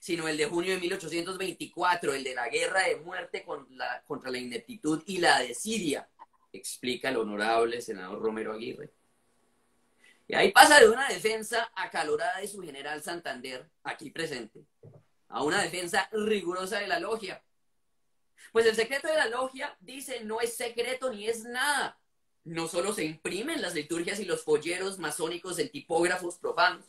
sino 0.00 0.26
el 0.26 0.36
de 0.36 0.46
junio 0.46 0.74
de 0.74 0.80
1824, 0.80 2.12
el 2.12 2.24
de 2.24 2.34
la 2.34 2.48
guerra 2.48 2.82
de 2.88 2.96
muerte 2.96 3.44
contra 4.04 4.30
la 4.32 4.38
ineptitud 4.38 5.04
y 5.06 5.18
la 5.18 5.38
desidia 5.40 6.08
explica 6.56 7.08
el 7.08 7.16
honorable 7.16 7.80
senador 7.80 8.20
Romero 8.20 8.52
Aguirre. 8.52 8.92
Y 10.28 10.34
ahí 10.34 10.50
pasa 10.50 10.80
de 10.80 10.88
una 10.88 11.08
defensa 11.08 11.70
acalorada 11.76 12.40
de 12.40 12.48
su 12.48 12.60
general 12.60 13.02
Santander, 13.02 13.70
aquí 13.84 14.10
presente, 14.10 14.64
a 15.28 15.44
una 15.44 15.62
defensa 15.62 16.08
rigurosa 16.12 16.80
de 16.80 16.88
la 16.88 16.98
logia. 16.98 17.42
Pues 18.52 18.66
el 18.66 18.74
secreto 18.74 19.08
de 19.08 19.14
la 19.14 19.28
logia 19.28 19.76
dice 19.80 20.24
no 20.24 20.40
es 20.40 20.56
secreto 20.56 21.12
ni 21.12 21.28
es 21.28 21.44
nada. 21.44 22.00
No 22.44 22.68
solo 22.68 22.92
se 22.92 23.04
imprimen 23.04 23.60
las 23.60 23.74
liturgias 23.74 24.20
y 24.20 24.24
los 24.24 24.42
folleros 24.42 24.98
masónicos 24.98 25.58
en 25.58 25.68
tipógrafos 25.68 26.38
profanos. 26.38 26.84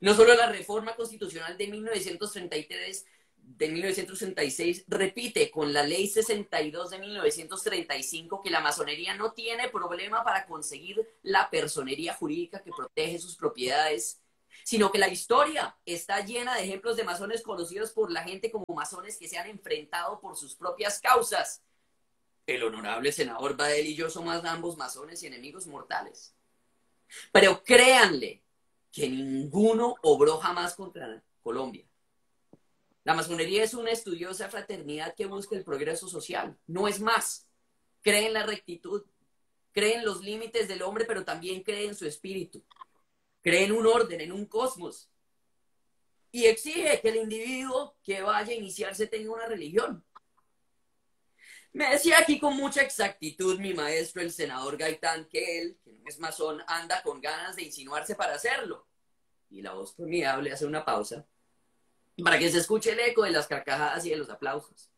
No 0.00 0.14
solo 0.14 0.34
la 0.34 0.50
reforma 0.50 0.96
constitucional 0.96 1.58
de 1.58 1.66
1933 1.66 3.06
de 3.42 3.68
1966 3.68 4.84
repite 4.88 5.50
con 5.50 5.74
la 5.74 5.82
ley 5.82 6.08
62 6.08 6.90
de 6.90 6.98
1935 6.98 8.40
que 8.40 8.48
la 8.48 8.60
masonería 8.60 9.14
no 9.14 9.32
tiene 9.32 9.68
problema 9.68 10.24
para 10.24 10.46
conseguir 10.46 11.06
la 11.22 11.50
personería 11.50 12.14
jurídica 12.14 12.62
que 12.62 12.70
protege 12.70 13.18
sus 13.18 13.36
propiedades, 13.36 14.22
sino 14.64 14.90
que 14.90 14.98
la 14.98 15.08
historia 15.08 15.76
está 15.84 16.24
llena 16.24 16.54
de 16.54 16.64
ejemplos 16.64 16.96
de 16.96 17.04
masones 17.04 17.42
conocidos 17.42 17.92
por 17.92 18.10
la 18.10 18.22
gente 18.22 18.50
como 18.50 18.64
masones 18.74 19.18
que 19.18 19.28
se 19.28 19.36
han 19.36 19.50
enfrentado 19.50 20.20
por 20.20 20.38
sus 20.38 20.54
propias 20.56 20.98
causas. 20.98 21.62
El 22.46 22.62
honorable 22.62 23.12
senador 23.12 23.58
Badel 23.58 23.88
y 23.88 23.94
yo 23.94 24.08
somos 24.08 24.42
ambos 24.42 24.78
masones 24.78 25.22
y 25.22 25.26
enemigos 25.26 25.66
mortales. 25.66 26.34
Pero 27.30 27.62
créanle 27.62 28.42
que 28.90 29.06
ninguno 29.06 29.96
obró 30.00 30.38
jamás 30.38 30.74
contra 30.74 31.22
Colombia 31.42 31.89
la 33.02 33.14
masonería 33.14 33.64
es 33.64 33.74
una 33.74 33.90
estudiosa 33.90 34.48
fraternidad 34.50 35.14
que 35.14 35.26
busca 35.26 35.56
el 35.56 35.64
progreso 35.64 36.08
social, 36.08 36.58
no 36.66 36.86
es 36.86 37.00
más. 37.00 37.46
Cree 38.02 38.26
en 38.26 38.34
la 38.34 38.44
rectitud, 38.44 39.04
cree 39.72 39.94
en 39.96 40.04
los 40.04 40.22
límites 40.22 40.68
del 40.68 40.82
hombre, 40.82 41.06
pero 41.06 41.24
también 41.24 41.62
cree 41.62 41.86
en 41.86 41.94
su 41.94 42.06
espíritu. 42.06 42.62
Cree 43.42 43.64
en 43.64 43.72
un 43.72 43.86
orden, 43.86 44.20
en 44.20 44.32
un 44.32 44.44
cosmos. 44.44 45.10
Y 46.30 46.44
exige 46.44 47.00
que 47.00 47.08
el 47.08 47.16
individuo 47.16 47.96
que 48.02 48.22
vaya 48.22 48.52
a 48.52 48.56
iniciarse 48.56 49.06
tenga 49.06 49.32
una 49.32 49.46
religión. 49.46 50.04
Me 51.72 51.88
decía 51.90 52.18
aquí 52.18 52.38
con 52.38 52.56
mucha 52.56 52.82
exactitud 52.82 53.58
mi 53.60 53.72
maestro, 53.72 54.20
el 54.22 54.32
senador 54.32 54.76
Gaitán, 54.76 55.26
que 55.28 55.60
él, 55.60 55.78
que 55.82 55.92
no 55.92 56.02
es 56.06 56.18
masón, 56.18 56.62
anda 56.66 57.02
con 57.02 57.20
ganas 57.20 57.56
de 57.56 57.62
insinuarse 57.62 58.14
para 58.14 58.34
hacerlo. 58.34 58.86
Y 59.48 59.62
la 59.62 59.72
voz 59.72 59.94
formidable 59.94 60.52
hace 60.52 60.66
una 60.66 60.84
pausa 60.84 61.26
para 62.22 62.38
que 62.38 62.50
se 62.50 62.58
escuche 62.58 62.92
el 62.92 63.00
eco 63.00 63.22
de 63.24 63.30
las 63.30 63.46
carcajadas 63.46 64.04
y 64.06 64.10
de 64.10 64.16
los 64.16 64.30
aplausos. 64.30 64.90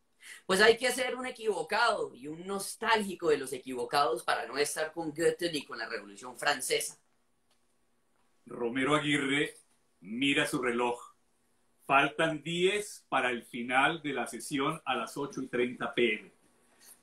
Pues 0.46 0.60
hay 0.60 0.76
que 0.76 0.90
ser 0.90 1.16
un 1.16 1.26
equivocado 1.26 2.14
y 2.14 2.28
un 2.28 2.46
nostálgico 2.46 3.28
de 3.28 3.38
los 3.38 3.52
equivocados 3.52 4.22
para 4.22 4.46
no 4.46 4.56
estar 4.58 4.92
con 4.92 5.10
Goethe 5.10 5.50
ni 5.52 5.64
con 5.64 5.78
la 5.78 5.88
Revolución 5.88 6.38
Francesa. 6.38 6.98
Romero 8.46 8.94
Aguirre 8.94 9.56
mira 10.00 10.46
su 10.46 10.60
reloj. 10.60 11.00
Faltan 11.86 12.42
10 12.42 13.06
para 13.08 13.30
el 13.30 13.44
final 13.44 14.02
de 14.02 14.12
la 14.12 14.26
sesión 14.26 14.80
a 14.84 14.94
las 14.94 15.16
8 15.16 15.42
y 15.42 15.46
30 15.48 15.94
pm. 15.94 16.32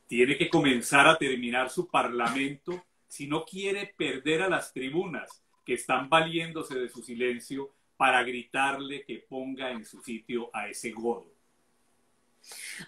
Tiene 0.07 0.37
que 0.37 0.49
comenzar 0.49 1.07
a 1.07 1.17
terminar 1.17 1.69
su 1.69 1.87
parlamento 1.87 2.85
si 3.07 3.27
no 3.27 3.45
quiere 3.45 3.93
perder 3.97 4.41
a 4.41 4.49
las 4.49 4.73
tribunas 4.73 5.43
que 5.65 5.73
están 5.73 6.09
valiéndose 6.09 6.79
de 6.79 6.89
su 6.89 7.01
silencio 7.01 7.71
para 7.99 8.23
gritarle 8.23 9.03
que 9.03 9.17
ponga 9.17 9.71
en 9.71 9.83
su 9.83 10.01
sitio 10.01 10.49
a 10.53 10.69
ese 10.69 10.91
godo. 10.91 11.35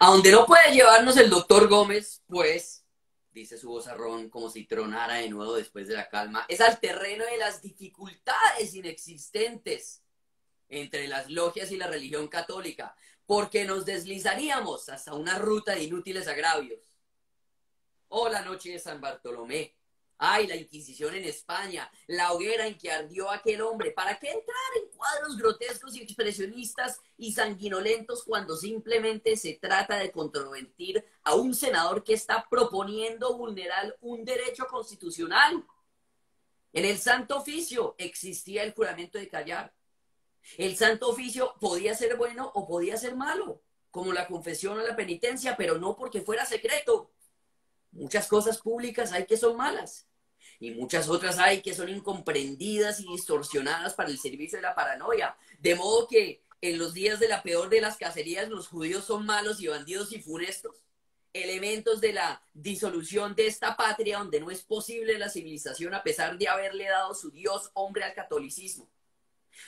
A 0.00 0.06
donde 0.06 0.32
no 0.32 0.46
puede 0.46 0.72
llevarnos 0.72 1.18
el 1.18 1.28
doctor 1.28 1.68
Gómez, 1.68 2.22
pues, 2.26 2.86
dice 3.30 3.58
su 3.58 3.68
vozarrón 3.68 4.30
como 4.30 4.48
si 4.48 4.64
tronara 4.64 5.16
de 5.16 5.28
nuevo 5.28 5.54
después 5.54 5.86
de 5.86 5.96
la 5.96 6.08
calma, 6.08 6.46
es 6.48 6.62
al 6.62 6.80
terreno 6.80 7.26
de 7.26 7.36
las 7.36 7.60
dificultades 7.60 8.74
inexistentes 8.74 10.02
entre 10.70 11.06
las 11.08 11.30
logias 11.30 11.70
y 11.72 11.76
la 11.76 11.88
religión 11.88 12.28
católica, 12.28 12.96
porque 13.26 13.66
nos 13.66 13.84
deslizaríamos 13.84 14.88
hasta 14.88 15.12
una 15.12 15.38
ruta 15.38 15.74
de 15.74 15.84
inútiles 15.84 16.26
agravios. 16.26 16.80
Oh, 18.08 18.30
la 18.30 18.40
noche 18.40 18.70
de 18.70 18.78
San 18.78 18.98
Bartolomé, 18.98 19.76
Ay, 20.18 20.46
la 20.46 20.56
Inquisición 20.56 21.14
en 21.14 21.24
España, 21.24 21.90
la 22.06 22.32
hoguera 22.32 22.66
en 22.66 22.78
que 22.78 22.92
ardió 22.92 23.30
aquel 23.30 23.60
hombre. 23.62 23.90
¿Para 23.90 24.18
qué 24.18 24.30
entrar 24.30 24.56
en 24.76 24.96
cuadros 24.96 25.36
grotescos 25.36 25.96
y 25.96 26.02
expresionistas 26.02 27.00
y 27.16 27.32
sanguinolentos 27.32 28.22
cuando 28.24 28.56
simplemente 28.56 29.36
se 29.36 29.54
trata 29.54 29.96
de 29.96 30.12
controvertir 30.12 31.04
a 31.24 31.34
un 31.34 31.54
senador 31.54 32.04
que 32.04 32.14
está 32.14 32.46
proponiendo 32.48 33.36
vulnerar 33.36 33.96
un 34.00 34.24
derecho 34.24 34.66
constitucional? 34.68 35.64
En 36.72 36.84
el 36.84 36.98
Santo 36.98 37.36
Oficio 37.36 37.94
existía 37.98 38.62
el 38.62 38.72
juramento 38.72 39.18
de 39.18 39.28
callar. 39.28 39.74
El 40.56 40.76
Santo 40.76 41.08
Oficio 41.08 41.54
podía 41.60 41.94
ser 41.94 42.16
bueno 42.16 42.50
o 42.54 42.66
podía 42.66 42.96
ser 42.96 43.14
malo, 43.14 43.62
como 43.90 44.12
la 44.12 44.26
confesión 44.26 44.78
o 44.78 44.82
la 44.82 44.96
penitencia, 44.96 45.56
pero 45.56 45.78
no 45.78 45.96
porque 45.96 46.22
fuera 46.22 46.46
secreto. 46.46 47.10
Muchas 47.92 48.26
cosas 48.26 48.58
públicas 48.58 49.12
hay 49.12 49.26
que 49.26 49.36
son 49.36 49.56
malas 49.56 50.08
y 50.58 50.70
muchas 50.70 51.08
otras 51.08 51.38
hay 51.38 51.60
que 51.60 51.74
son 51.74 51.88
incomprendidas 51.88 53.00
y 53.00 53.08
distorsionadas 53.08 53.94
para 53.94 54.08
el 54.08 54.18
servicio 54.18 54.58
de 54.58 54.62
la 54.62 54.74
paranoia. 54.74 55.36
De 55.58 55.74
modo 55.74 56.06
que 56.06 56.42
en 56.60 56.78
los 56.78 56.94
días 56.94 57.18
de 57.18 57.28
la 57.28 57.42
peor 57.42 57.68
de 57.68 57.80
las 57.80 57.96
cacerías 57.96 58.48
los 58.48 58.68
judíos 58.68 59.04
son 59.04 59.26
malos 59.26 59.60
y 59.60 59.66
bandidos 59.66 60.12
y 60.12 60.22
funestos, 60.22 60.82
elementos 61.32 62.00
de 62.00 62.12
la 62.12 62.42
disolución 62.54 63.34
de 63.34 63.46
esta 63.46 63.76
patria 63.76 64.18
donde 64.18 64.40
no 64.40 64.50
es 64.50 64.62
posible 64.62 65.18
la 65.18 65.28
civilización 65.28 65.94
a 65.94 66.02
pesar 66.02 66.38
de 66.38 66.48
haberle 66.48 66.84
dado 66.84 67.14
su 67.14 67.30
Dios 67.30 67.70
hombre 67.74 68.04
al 68.04 68.14
catolicismo. 68.14 68.88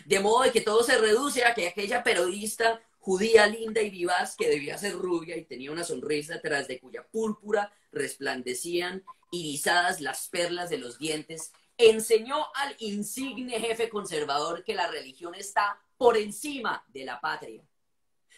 De 0.06 0.20
modo 0.20 0.50
que 0.52 0.60
todo 0.60 0.82
se 0.82 0.96
reduce 0.96 1.44
a 1.44 1.54
que 1.54 1.68
aquella 1.68 2.02
periodista 2.02 2.80
judía 2.98 3.46
linda 3.46 3.82
y 3.82 3.90
vivaz 3.90 4.36
que 4.36 4.48
debía 4.48 4.78
ser 4.78 4.94
rubia 4.94 5.36
y 5.36 5.44
tenía 5.44 5.72
una 5.72 5.84
sonrisa 5.84 6.40
tras 6.40 6.68
de 6.68 6.80
cuya 6.80 7.06
púrpura 7.06 7.72
resplandecían 7.94 9.04
irisadas 9.30 10.00
las 10.00 10.28
perlas 10.28 10.70
de 10.70 10.78
los 10.78 10.98
dientes, 10.98 11.52
enseñó 11.76 12.46
al 12.54 12.76
insigne 12.78 13.58
jefe 13.60 13.88
conservador 13.88 14.64
que 14.64 14.74
la 14.74 14.86
religión 14.86 15.34
está 15.34 15.80
por 15.96 16.16
encima 16.16 16.84
de 16.88 17.04
la 17.04 17.20
patria. 17.20 17.62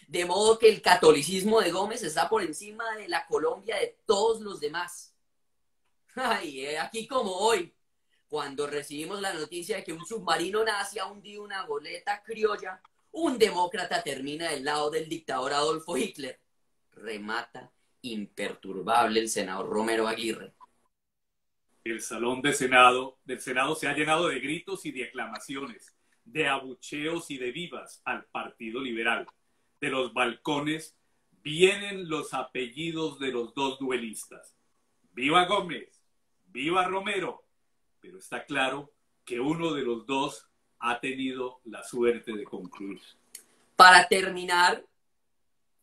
De 0.09 0.25
modo 0.25 0.59
que 0.59 0.69
el 0.69 0.81
catolicismo 0.81 1.61
de 1.61 1.73
Gómez 1.73 2.03
está 2.03 2.29
por 2.29 2.43
encima 2.43 2.97
de 2.97 3.09
la 3.09 3.27
Colombia 3.27 3.77
de 3.77 3.99
todos 4.07 4.41
los 4.41 4.61
demás. 4.61 5.13
Ay, 6.15 6.67
aquí 6.77 7.07
como 7.07 7.33
hoy, 7.33 7.75
cuando 8.29 8.67
recibimos 8.67 9.21
la 9.21 9.35
noticia 9.35 9.77
de 9.77 9.85
que 9.85 9.93
un 9.93 10.07
submarino 10.07 10.65
nazi 10.65 10.99
ha 10.99 11.07
hundido 11.07 11.43
una 11.43 11.67
goleta 11.67 12.23
criolla, 12.23 12.81
un 13.13 13.39
demócrata 13.39 14.03
termina 14.03 14.51
del 14.51 14.65
lado 14.65 14.91
del 14.91 15.09
dictador 15.09 15.53
Adolfo 15.53 15.97
Hitler. 15.97 16.41
Remata 16.93 17.71
imperturbable 18.13 19.21
el 19.21 19.29
senador 19.29 19.69
Romero 19.69 20.09
Aguirre 20.09 20.57
el 21.91 22.03
salón 22.03 22.43
de 22.43 22.53
Senado, 22.53 23.19
del 23.25 23.41
Senado 23.41 23.75
se 23.75 23.87
ha 23.87 23.95
llenado 23.95 24.29
de 24.29 24.41
gritos 24.41 24.85
y 24.87 24.93
de 24.93 25.05
aclamaciones, 25.05 25.97
de 26.25 26.49
abucheos 26.49 27.31
y 27.31 27.39
de 27.39 27.53
vivas 27.53 28.03
al 28.05 28.25
Partido 28.25 28.81
Liberal. 28.81 29.27
De 29.81 29.91
los 29.91 30.13
balcones 30.13 30.97
vienen 31.43 32.09
los 32.09 32.35
apellidos 32.35 33.19
de 33.19 33.31
los 33.31 33.55
dos 33.55 33.79
duelistas. 33.79 34.57
Viva 35.13 35.47
Gómez, 35.47 36.03
viva 36.47 36.85
Romero, 36.85 37.45
pero 38.01 38.19
está 38.19 38.45
claro 38.45 38.93
que 39.25 39.39
uno 39.39 39.73
de 39.73 39.83
los 39.83 40.07
dos 40.07 40.49
ha 40.79 41.01
tenido 41.01 41.61
la 41.65 41.83
suerte 41.85 42.33
de 42.33 42.45
concluir. 42.45 43.01
Para 43.77 44.09
terminar, 44.09 44.85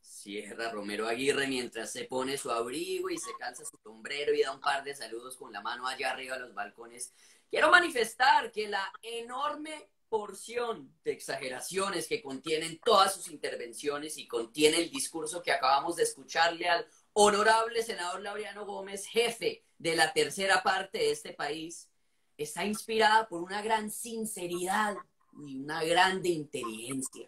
Cierra 0.04 0.70
Romero 0.70 1.08
Aguirre 1.08 1.48
mientras 1.48 1.92
se 1.92 2.04
pone 2.04 2.38
su 2.38 2.52
abrigo 2.52 3.10
y 3.10 3.18
se 3.18 3.32
calza 3.40 3.64
su 3.64 3.78
sombrero 3.78 4.34
y 4.34 4.42
da 4.42 4.52
un 4.52 4.60
par 4.60 4.84
de 4.84 4.94
saludos 4.94 5.38
con 5.38 5.52
la 5.54 5.62
mano 5.62 5.88
allá 5.88 6.12
arriba 6.12 6.36
a 6.36 6.40
los 6.40 6.54
balcones. 6.54 7.14
Quiero 7.50 7.72
manifestar 7.72 8.52
que 8.52 8.68
la 8.68 8.92
enorme 9.02 9.90
porción 10.10 10.94
de 11.04 11.14
exageraciones 11.14 12.08
que 12.08 12.22
contienen 12.22 12.80
todas 12.84 13.16
sus 13.16 13.30
intervenciones 13.30 14.18
y 14.18 14.28
contiene 14.28 14.78
el 14.78 14.92
discurso 14.92 15.42
que 15.42 15.52
acabamos 15.52 15.96
de 15.96 16.04
escucharle 16.04 16.68
al 16.68 16.86
honorable 17.14 17.82
senador 17.82 18.22
Laureano 18.22 18.66
Gómez, 18.66 19.06
jefe 19.06 19.64
de 19.78 19.96
la 19.96 20.12
tercera 20.12 20.62
parte 20.62 20.98
de 20.98 21.12
este 21.12 21.34
país, 21.34 21.90
está 22.38 22.66
inspirada 22.66 23.28
por 23.28 23.42
una 23.42 23.62
gran 23.62 23.90
sinceridad 23.90 24.98
y 25.46 25.58
una 25.58 25.84
grande 25.84 26.30
inteligencia 26.30 27.28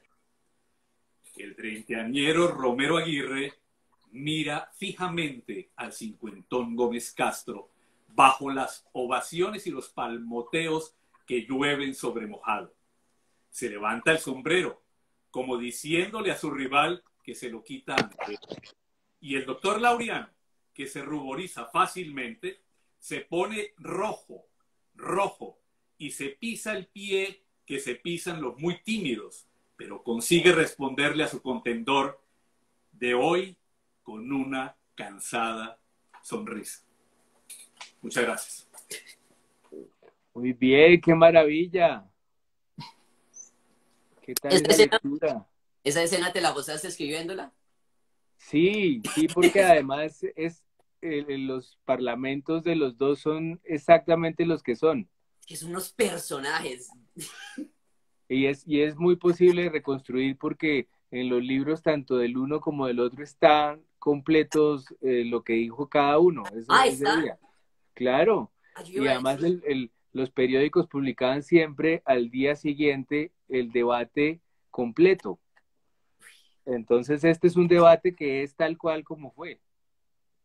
el 1.44 1.56
treintañero 1.56 2.48
Romero 2.50 2.98
Aguirre 2.98 3.54
mira 4.12 4.72
fijamente 4.76 5.72
al 5.76 5.92
cincuentón 5.92 6.76
Gómez 6.76 7.12
Castro 7.12 7.70
bajo 8.08 8.50
las 8.50 8.88
ovaciones 8.94 9.68
y 9.68 9.72
los 9.72 9.90
palmoteos 9.90 10.96
que 11.26 11.46
llueven 11.46 11.94
sobre 11.94 12.28
mojado. 12.28 12.74
Se 13.50 13.70
levanta 13.70 14.12
el 14.12 14.20
sombrero, 14.20 14.82
como 15.32 15.58
diciéndole 15.58 16.32
a 16.32 16.38
su 16.38 16.52
rival 16.52 17.04
que 17.24 17.36
se 17.36 17.50
lo 17.50 17.64
quita 17.64 17.96
antes. 17.96 18.40
Y 19.20 19.36
el 19.36 19.46
doctor 19.46 19.82
Laureano, 19.82 20.30
que 20.74 20.88
se 20.88 21.02
ruboriza 21.02 21.66
fácilmente, 21.66 22.62
se 23.00 23.22
pone 23.22 23.74
rojo, 23.78 24.48
rojo, 24.94 25.60
y 25.98 26.12
se 26.12 26.30
pisa 26.30 26.74
el 26.74 26.88
pie 26.88 27.44
que 27.66 27.80
se 27.80 27.96
pisan 27.96 28.42
los 28.42 28.58
muy 28.60 28.82
tímidos, 28.84 29.48
pero 29.76 30.04
consigue 30.04 30.52
responderle 30.54 31.24
a 31.24 31.28
su 31.28 31.42
contendor 31.42 32.22
de 32.92 33.14
hoy 33.14 33.58
con 34.04 34.32
una 34.32 34.76
cansada 34.96 35.80
sonrisa. 36.24 36.84
Muchas 38.02 38.24
gracias. 38.24 38.70
Muy 40.34 40.54
bien, 40.54 41.00
qué 41.02 41.16
maravilla. 41.16 42.06
¿Qué 44.22 44.34
tal 44.36 44.54
esa 44.54 44.66
escena- 44.72 45.00
lectura? 45.04 45.48
¿Esa 45.84 46.04
escena 46.04 46.34
te 46.34 46.42
la 46.42 46.52
gozaste 46.52 46.88
escribiéndola? 46.88 47.54
Sí, 48.38 49.02
sí, 49.14 49.28
porque 49.28 49.64
además 49.64 50.26
es 50.36 50.66
los 51.02 51.78
parlamentos 51.86 52.64
de 52.64 52.76
los 52.76 52.98
dos 52.98 53.20
son 53.20 53.62
exactamente 53.64 54.46
los 54.46 54.64
que 54.64 54.76
son. 54.76 55.08
Que 55.46 55.56
son 55.56 55.70
unos 55.70 55.92
personajes. 55.92 56.90
Y 58.28 58.46
es, 58.48 58.68
y 58.68 58.82
es 58.82 58.96
muy 58.96 59.16
posible 59.18 59.70
reconstruir 59.70 60.38
porque 60.38 60.88
en 61.12 61.30
los 61.30 61.44
libros 61.44 61.82
tanto 61.84 62.18
del 62.18 62.38
uno 62.38 62.60
como 62.60 62.88
del 62.88 63.00
otro 63.00 63.24
están 63.24 63.82
completos 64.00 64.94
eh, 65.02 65.24
lo 65.26 65.44
que 65.44 65.54
dijo 65.54 65.88
cada 65.90 66.18
uno. 66.20 66.44
Eso- 66.56 66.66
Ah, 66.70 66.88
¿está? 66.88 67.22
día. 67.22 67.38
Claro. 67.94 68.52
Y 68.88 69.06
además 69.08 69.42
el- 69.44 69.64
el- 69.66 69.92
los 70.12 70.30
periódicos 70.32 70.88
publicaban 70.88 71.44
siempre 71.44 72.02
al 72.06 72.30
día 72.30 72.56
siguiente 72.56 73.32
el 73.50 73.72
debate 73.72 74.40
completo. 74.72 75.40
Entonces 76.66 77.24
este 77.24 77.48
es 77.48 77.56
un 77.56 77.68
debate 77.68 78.16
que 78.16 78.42
es 78.44 78.56
tal 78.56 78.78
cual 78.78 79.04
como 79.04 79.32
fue. 79.32 79.60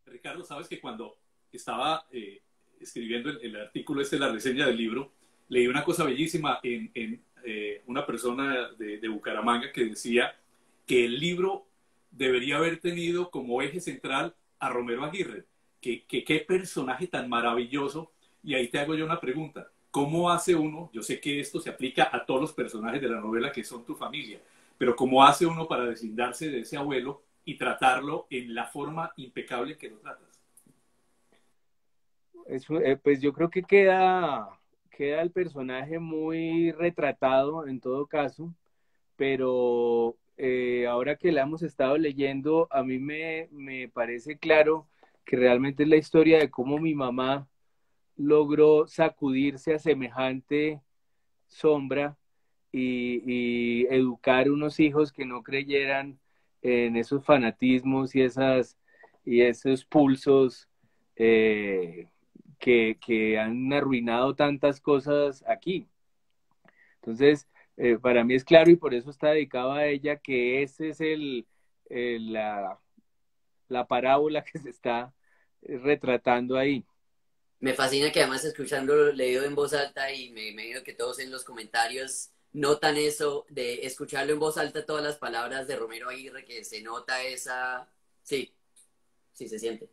Ricardo, 0.07 0.45
sabes 0.45 0.69
que 0.69 0.81
cuando 0.81 1.17
estaba 1.53 2.07
eh, 2.11 2.43
escribiendo 2.81 3.31
el, 3.31 3.39
el 3.43 3.57
artículo 3.57 4.03
este, 4.03 4.19
la 4.19 4.31
reseña 4.31 4.67
del 4.67 4.77
libro, 4.77 5.13
leí 5.49 5.67
una 5.67 5.85
cosa 5.85 6.05
bellísima 6.05 6.59
en, 6.63 6.91
en, 6.95 7.23
eh, 7.45 7.83
una 7.87 8.07
persona 8.07 8.71
de, 8.79 8.99
de 8.99 9.09
Bucaramanga 9.09 9.73
que 9.73 9.85
decía 9.85 10.37
que 10.87 11.05
el 11.05 11.19
libro 11.19 11.67
debería 12.11 12.57
haber 12.57 12.81
tenido 12.81 13.31
como 13.31 13.63
eje 13.63 13.81
central 13.81 14.35
a 14.59 14.69
Romero 14.69 15.05
Aguirre. 15.05 15.47
Que, 15.81 16.05
que 16.05 16.25
qué 16.25 16.41
personaje 16.41 17.07
tan 17.07 17.29
maravilloso. 17.29 18.13
Y 18.43 18.55
ahí 18.55 18.69
te 18.69 18.79
hago 18.79 18.95
yo 18.95 19.05
una 19.05 19.21
pregunta. 19.21 19.71
¿Cómo 19.91 20.31
hace 20.31 20.55
uno? 20.55 20.91
Yo 20.93 21.03
sé 21.03 21.21
que 21.21 21.41
esto 21.41 21.61
se 21.61 21.71
aplica 21.71 22.11
a 22.13 22.25
todos 22.25 22.41
los 22.41 22.53
personajes 22.53 23.01
de 23.01 23.09
la 23.09 23.21
novela 23.21 23.51
que 23.51 23.65
son 23.65 23.85
tu 23.85 23.95
familia, 23.95 24.41
pero 24.79 24.95
¿cómo 24.95 25.25
hace 25.25 25.47
uno 25.47 25.67
para 25.67 25.85
deslindarse 25.85 26.49
de 26.49 26.61
ese 26.61 26.77
abuelo 26.77 27.23
y 27.45 27.57
tratarlo 27.57 28.27
en 28.31 28.55
la 28.55 28.67
forma 28.67 29.13
impecable 29.17 29.77
que 29.77 29.91
lo 29.91 29.99
tratas? 29.99 30.41
Eh, 32.47 32.97
pues 33.03 33.21
yo 33.21 33.33
creo 33.33 33.51
que 33.51 33.63
queda, 33.63 34.60
queda 35.01 35.23
el 35.23 35.31
personaje 35.31 35.99
muy 35.99 36.73
retratado 36.73 37.67
en 37.67 37.81
todo 37.81 38.07
caso, 38.07 38.55
pero 39.17 40.15
eh, 40.37 40.87
ahora 40.87 41.17
que 41.17 41.33
la 41.33 41.41
hemos 41.41 41.63
estado 41.63 41.97
leyendo, 41.97 42.69
a 42.71 42.83
mí 42.83 42.99
me, 42.99 43.49
me 43.51 43.89
parece 43.89 44.37
claro 44.37 44.87
que 45.25 45.37
realmente 45.37 45.85
es 45.85 45.89
la 45.89 45.97
historia 45.97 46.39
de 46.39 46.51
cómo 46.51 46.77
mi 46.77 46.95
mamá 46.95 47.49
logró 48.15 48.87
sacudirse 48.87 49.73
a 49.73 49.79
semejante 49.79 50.83
sombra 51.49 52.19
y, 52.71 53.23
y 53.25 53.87
educar 53.87 54.51
unos 54.51 54.81
hijos 54.81 55.13
que 55.13 55.25
no 55.25 55.43
creyeran 55.43 56.19
en 56.61 56.97
esos 56.97 57.25
fanatismos 57.25 58.15
y, 58.15 58.21
esas, 58.21 58.77
y 59.25 59.41
esos 59.41 59.83
pulsos 59.83 60.69
eh, 61.17 62.07
que, 62.61 63.39
han 63.39 63.73
arruinado 63.73 64.35
tantas 64.37 64.81
cosas 64.81 65.45
aquí. 65.49 65.89
Entonces, 66.97 67.49
eh, 67.77 67.99
para 68.01 68.25
mí 68.25 68.35
es 68.35 68.45
claro 68.45 68.71
y 68.71 68.77
por 68.77 68.95
eso 68.95 69.11
está 69.11 69.31
dedicado 69.31 69.73
a 69.73 69.87
ella 69.87 70.17
que 70.17 70.63
ese 70.63 70.91
es 70.91 71.01
el, 71.01 71.47
el 71.89 72.33
la, 72.35 72.79
la 73.69 73.87
parábola 73.87 74.45
que 74.45 74.59
se 74.59 74.71
está 74.71 75.13
retratando 75.63 76.57
ahí. 76.57 76.85
Me 77.61 77.75
fascina 77.75 78.11
que 78.11 78.21
además 78.21 78.45
escuchando 78.45 79.13
leído 79.13 79.45
en 79.45 79.55
voz 79.55 79.75
alta 79.75 80.13
y 80.13 80.31
me 80.31 80.49
imagino 80.49 80.83
que 80.83 80.95
todos 80.95 81.19
en 81.19 81.31
los 81.31 81.45
comentarios 81.45 82.31
notan 82.53 82.97
eso 82.97 83.47
de 83.51 83.87
escucharlo 83.87 84.33
en 84.33 84.39
voz 84.39 84.57
alta 84.57 84.87
todas 84.87 85.05
las 85.05 85.17
palabras 85.17 85.67
de 85.69 85.77
Romero 85.77 86.09
Aguirre, 86.09 86.45
que 86.45 86.65
se 86.65 86.83
nota 86.83 87.23
esa... 87.23 87.89
Sí, 88.23 88.55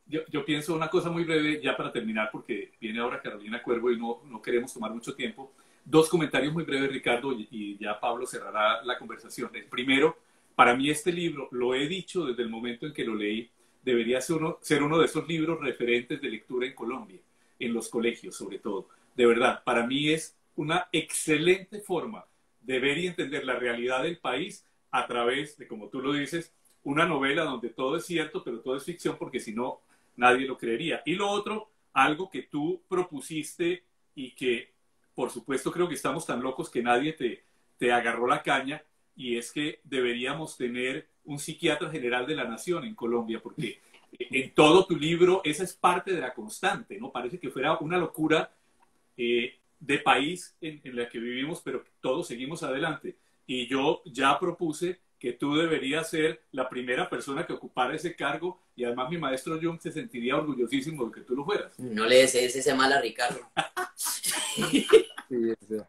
Yo, 0.06 0.46
pienso 0.46 0.76
una 0.76 0.90
cosa 0.90 1.10
muy 1.10 1.24
breve 1.24 1.62
ya 1.62 1.76
para 1.76 1.92
terminar, 1.92 2.30
porque 2.32 2.74
viene 2.80 3.00
ahora 3.00 3.22
Carolina 3.22 3.62
Cuervo 3.62 3.92
y 3.92 3.98
no, 3.98 4.22
no 4.26 4.42
queremos 4.42 4.74
tomar 4.74 4.92
mucho 4.92 5.16
tiempo. 5.16 5.54
Dos 5.84 6.10
comentarios 6.10 6.54
muy 6.54 6.64
breves, 6.64 6.92
Ricardo, 6.92 7.32
y, 7.32 7.48
y 7.50 7.78
ya 7.78 8.00
Pablo 8.00 8.26
cerrará 8.26 8.84
la 8.84 8.98
conversación. 8.98 9.50
El 9.56 9.66
primero, 9.66 10.18
para 10.56 10.76
mí 10.76 10.90
este 10.90 11.12
libro, 11.12 11.48
lo 11.52 11.76
he 11.76 11.88
dicho 11.88 12.26
desde 12.26 12.44
el 12.44 12.50
momento 12.50 12.86
en 12.86 12.94
que 12.94 13.06
lo 13.06 13.16
leí, 13.16 13.50
debería 13.88 14.20
ser 14.20 14.36
uno, 14.36 14.58
ser 14.62 14.84
uno 14.84 15.00
de 15.00 15.06
esos 15.06 15.28
libros 15.28 15.62
referentes 15.62 16.22
de 16.22 16.30
lectura 16.30 16.68
en 16.68 16.76
Colombia, 16.76 17.20
en 17.58 17.74
los 17.74 17.88
colegios 17.88 18.36
sobre 18.36 18.60
todo. 18.60 18.90
De 19.16 19.26
verdad, 19.26 19.64
para 19.64 19.88
mí 19.88 20.10
es 20.10 20.36
una 20.58 20.90
excelente 20.92 21.80
forma 21.80 22.26
de 22.62 22.80
ver 22.80 22.98
y 22.98 23.08
entender 23.08 23.46
la 23.46 23.56
realidad 23.56 24.04
del 24.04 24.18
país 24.18 24.66
a 24.92 25.08
través 25.08 25.58
de, 25.58 25.68
como 25.68 25.88
tú 25.88 26.02
lo 26.02 26.12
dices, 26.12 26.52
una 26.88 27.06
novela 27.06 27.44
donde 27.44 27.70
todo 27.70 27.98
es 27.98 28.06
cierto, 28.06 28.42
pero 28.42 28.62
todo 28.62 28.78
es 28.78 28.86
ficción, 28.86 29.18
porque 29.18 29.42
si 29.42 29.54
no, 29.54 29.82
nadie 30.16 30.48
lo 30.48 30.58
creería. 30.58 31.02
Y 31.06 31.16
lo 31.16 31.30
otro, 31.30 31.70
algo 31.92 32.30
que 32.30 32.44
tú 32.44 32.82
propusiste 32.88 33.84
y 34.16 34.32
que, 34.32 34.72
por 35.14 35.30
supuesto, 35.30 35.70
creo 35.70 35.90
que 35.90 35.96
estamos 35.96 36.26
tan 36.26 36.42
locos 36.42 36.70
que 36.70 36.82
nadie 36.82 37.12
te, 37.12 37.44
te 37.78 37.92
agarró 37.92 38.26
la 38.26 38.42
caña, 38.42 38.82
y 39.18 39.36
es 39.36 39.52
que 39.52 39.82
deberíamos 39.84 40.56
tener 40.56 41.10
un 41.26 41.40
psiquiatra 41.40 41.90
general 41.90 42.26
de 42.26 42.36
la 42.36 42.46
nación 42.46 42.86
en 42.86 42.96
Colombia, 42.96 43.42
porque 43.44 43.82
en 44.18 44.54
todo 44.54 44.86
tu 44.86 44.96
libro 44.96 45.42
esa 45.44 45.66
es 45.66 45.74
parte 45.74 46.14
de 46.14 46.22
la 46.22 46.34
constante, 46.34 46.98
¿no? 46.98 47.12
Parece 47.12 47.38
que 47.38 47.50
fuera 47.50 47.78
una 47.80 47.98
locura 47.98 48.50
eh, 49.18 49.58
de 49.78 50.00
país 50.00 50.56
en, 50.62 50.80
en, 50.86 50.96
la 50.96 51.10
que 51.10 51.20
vivimos, 51.20 51.60
pero 51.62 51.84
todos 52.00 52.28
seguimos 52.28 52.64
adelante. 52.64 53.18
Y 53.46 53.68
yo 53.68 54.04
ya 54.06 54.40
propuse 54.40 55.02
que 55.20 55.34
tú 55.34 55.56
deberías 55.56 56.10
ser 56.10 56.44
la 56.52 56.70
primera 56.70 57.10
persona 57.10 57.46
que 57.46 57.54
ocupara 57.54 57.96
ese 57.96 58.16
cargo 58.16 58.62
y 58.76 58.84
además 58.84 59.10
mi 59.10 59.18
maestro 59.18 59.60
Jung 59.62 59.80
se 59.80 59.92
sentiría 59.92 60.36
orgullosísimo 60.36 61.06
de 61.06 61.12
que 61.12 61.22
tú 61.22 61.36
lo 61.36 61.44
fueras. 61.44 61.78
No 61.80 62.06
le 62.06 62.18
desees 62.18 62.56
ese 62.56 62.74
mal 62.74 62.92
a 62.94 63.02
Ricardo. 63.02 63.40
Sí, 65.30 65.52
eso. 65.60 65.86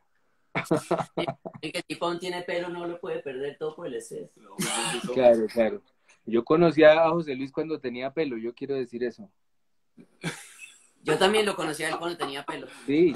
El 1.63 1.73
que 1.73 1.83
tipo 1.85 2.07
aún 2.07 2.19
tiene 2.19 2.43
pelo 2.43 2.69
no 2.69 2.87
lo 2.89 2.99
puede 2.99 3.21
perder 3.21 3.57
todo 3.57 3.77
por 3.77 3.87
el 3.87 3.95
estrés. 3.95 4.31
No, 4.35 4.57
pues, 4.57 5.13
Claro, 5.15 5.47
claro. 5.47 5.83
Yo 6.25 6.45
conocía 6.45 7.05
a 7.05 7.11
José 7.11 7.37
Luis 7.37 7.53
cuando 7.53 7.79
tenía 7.79 8.13
pelo, 8.13 8.37
yo 8.37 8.53
quiero 8.53 8.75
decir 8.75 9.05
eso. 9.05 9.31
Yo 11.03 11.19
también 11.19 11.47
lo 11.47 11.55
conocí 11.55 11.85
a 11.85 11.91
él 11.91 11.99
cuando 11.99 12.17
tenía 12.17 12.45
pelo. 12.45 12.67
Sí, 12.87 13.15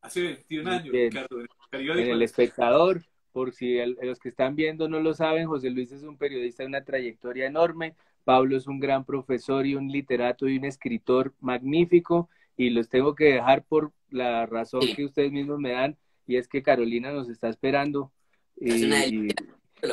Hace 0.00 0.22
21 0.22 0.70
años. 0.70 0.92
Ricardo, 0.92 1.40
en. 1.72 1.98
El 1.98 2.22
Espectador, 2.22 3.02
por 3.32 3.52
si 3.52 3.78
el- 3.78 3.98
los 4.02 4.18
que 4.18 4.28
están 4.28 4.56
viendo 4.56 4.88
no 4.88 5.00
lo 5.00 5.14
saben, 5.14 5.46
José 5.46 5.70
Luis 5.70 5.92
es 5.92 6.02
un 6.02 6.16
periodista 6.16 6.62
de 6.62 6.68
una 6.68 6.84
trayectoria 6.84 7.46
enorme, 7.46 7.94
Pablo 8.24 8.56
es 8.56 8.66
un 8.66 8.80
gran 8.80 9.04
profesor 9.04 9.66
y 9.66 9.74
un 9.74 9.88
literato 9.88 10.48
y 10.48 10.58
un 10.58 10.64
escritor 10.64 11.34
magnífico, 11.40 12.28
y 12.56 12.70
los 12.70 12.88
tengo 12.88 13.14
que 13.14 13.24
dejar 13.34 13.64
por 13.64 13.92
la 14.10 14.46
razón 14.46 14.94
que 14.94 15.04
ustedes 15.04 15.32
mismos 15.32 15.58
me 15.58 15.72
dan, 15.72 15.96
y 16.26 16.36
es 16.36 16.48
que 16.48 16.62
Carolina 16.62 17.12
nos 17.12 17.28
está 17.28 17.48
esperando. 17.48 18.12
Y, 18.60 18.70
Es 18.70 18.82
una 18.82 19.06
y- 19.06 19.28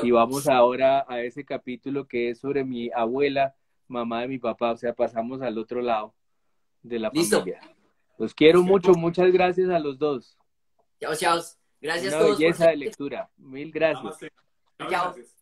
y 0.03 0.11
vamos 0.11 0.47
ahora 0.47 1.05
a 1.07 1.21
ese 1.21 1.45
capítulo 1.45 2.07
que 2.07 2.29
es 2.29 2.39
sobre 2.39 2.63
mi 2.63 2.89
abuela, 2.93 3.55
mamá 3.87 4.21
de 4.21 4.27
mi 4.27 4.39
papá, 4.39 4.71
o 4.71 4.77
sea, 4.77 4.93
pasamos 4.93 5.41
al 5.41 5.57
otro 5.57 5.81
lado 5.81 6.13
de 6.81 6.99
la 6.99 7.11
Listo. 7.13 7.39
familia. 7.39 7.61
Los 8.17 8.33
quiero 8.33 8.63
mucho, 8.63 8.93
muchas 8.93 9.31
gracias 9.31 9.69
a 9.69 9.79
los 9.79 9.99
dos. 9.99 10.37
Chao, 10.99 11.15
chao. 11.15 11.64
Gracias 11.85 12.13
a 12.13 12.17
todos. 12.19 12.31
por 12.31 12.39
belleza 12.39 12.63
de 12.65 12.69
ser- 12.71 12.77
lectura. 12.79 13.29
Mil 13.37 13.71
gracias. 13.71 14.17
Chao. 14.77 14.89
Gracias. 14.89 15.34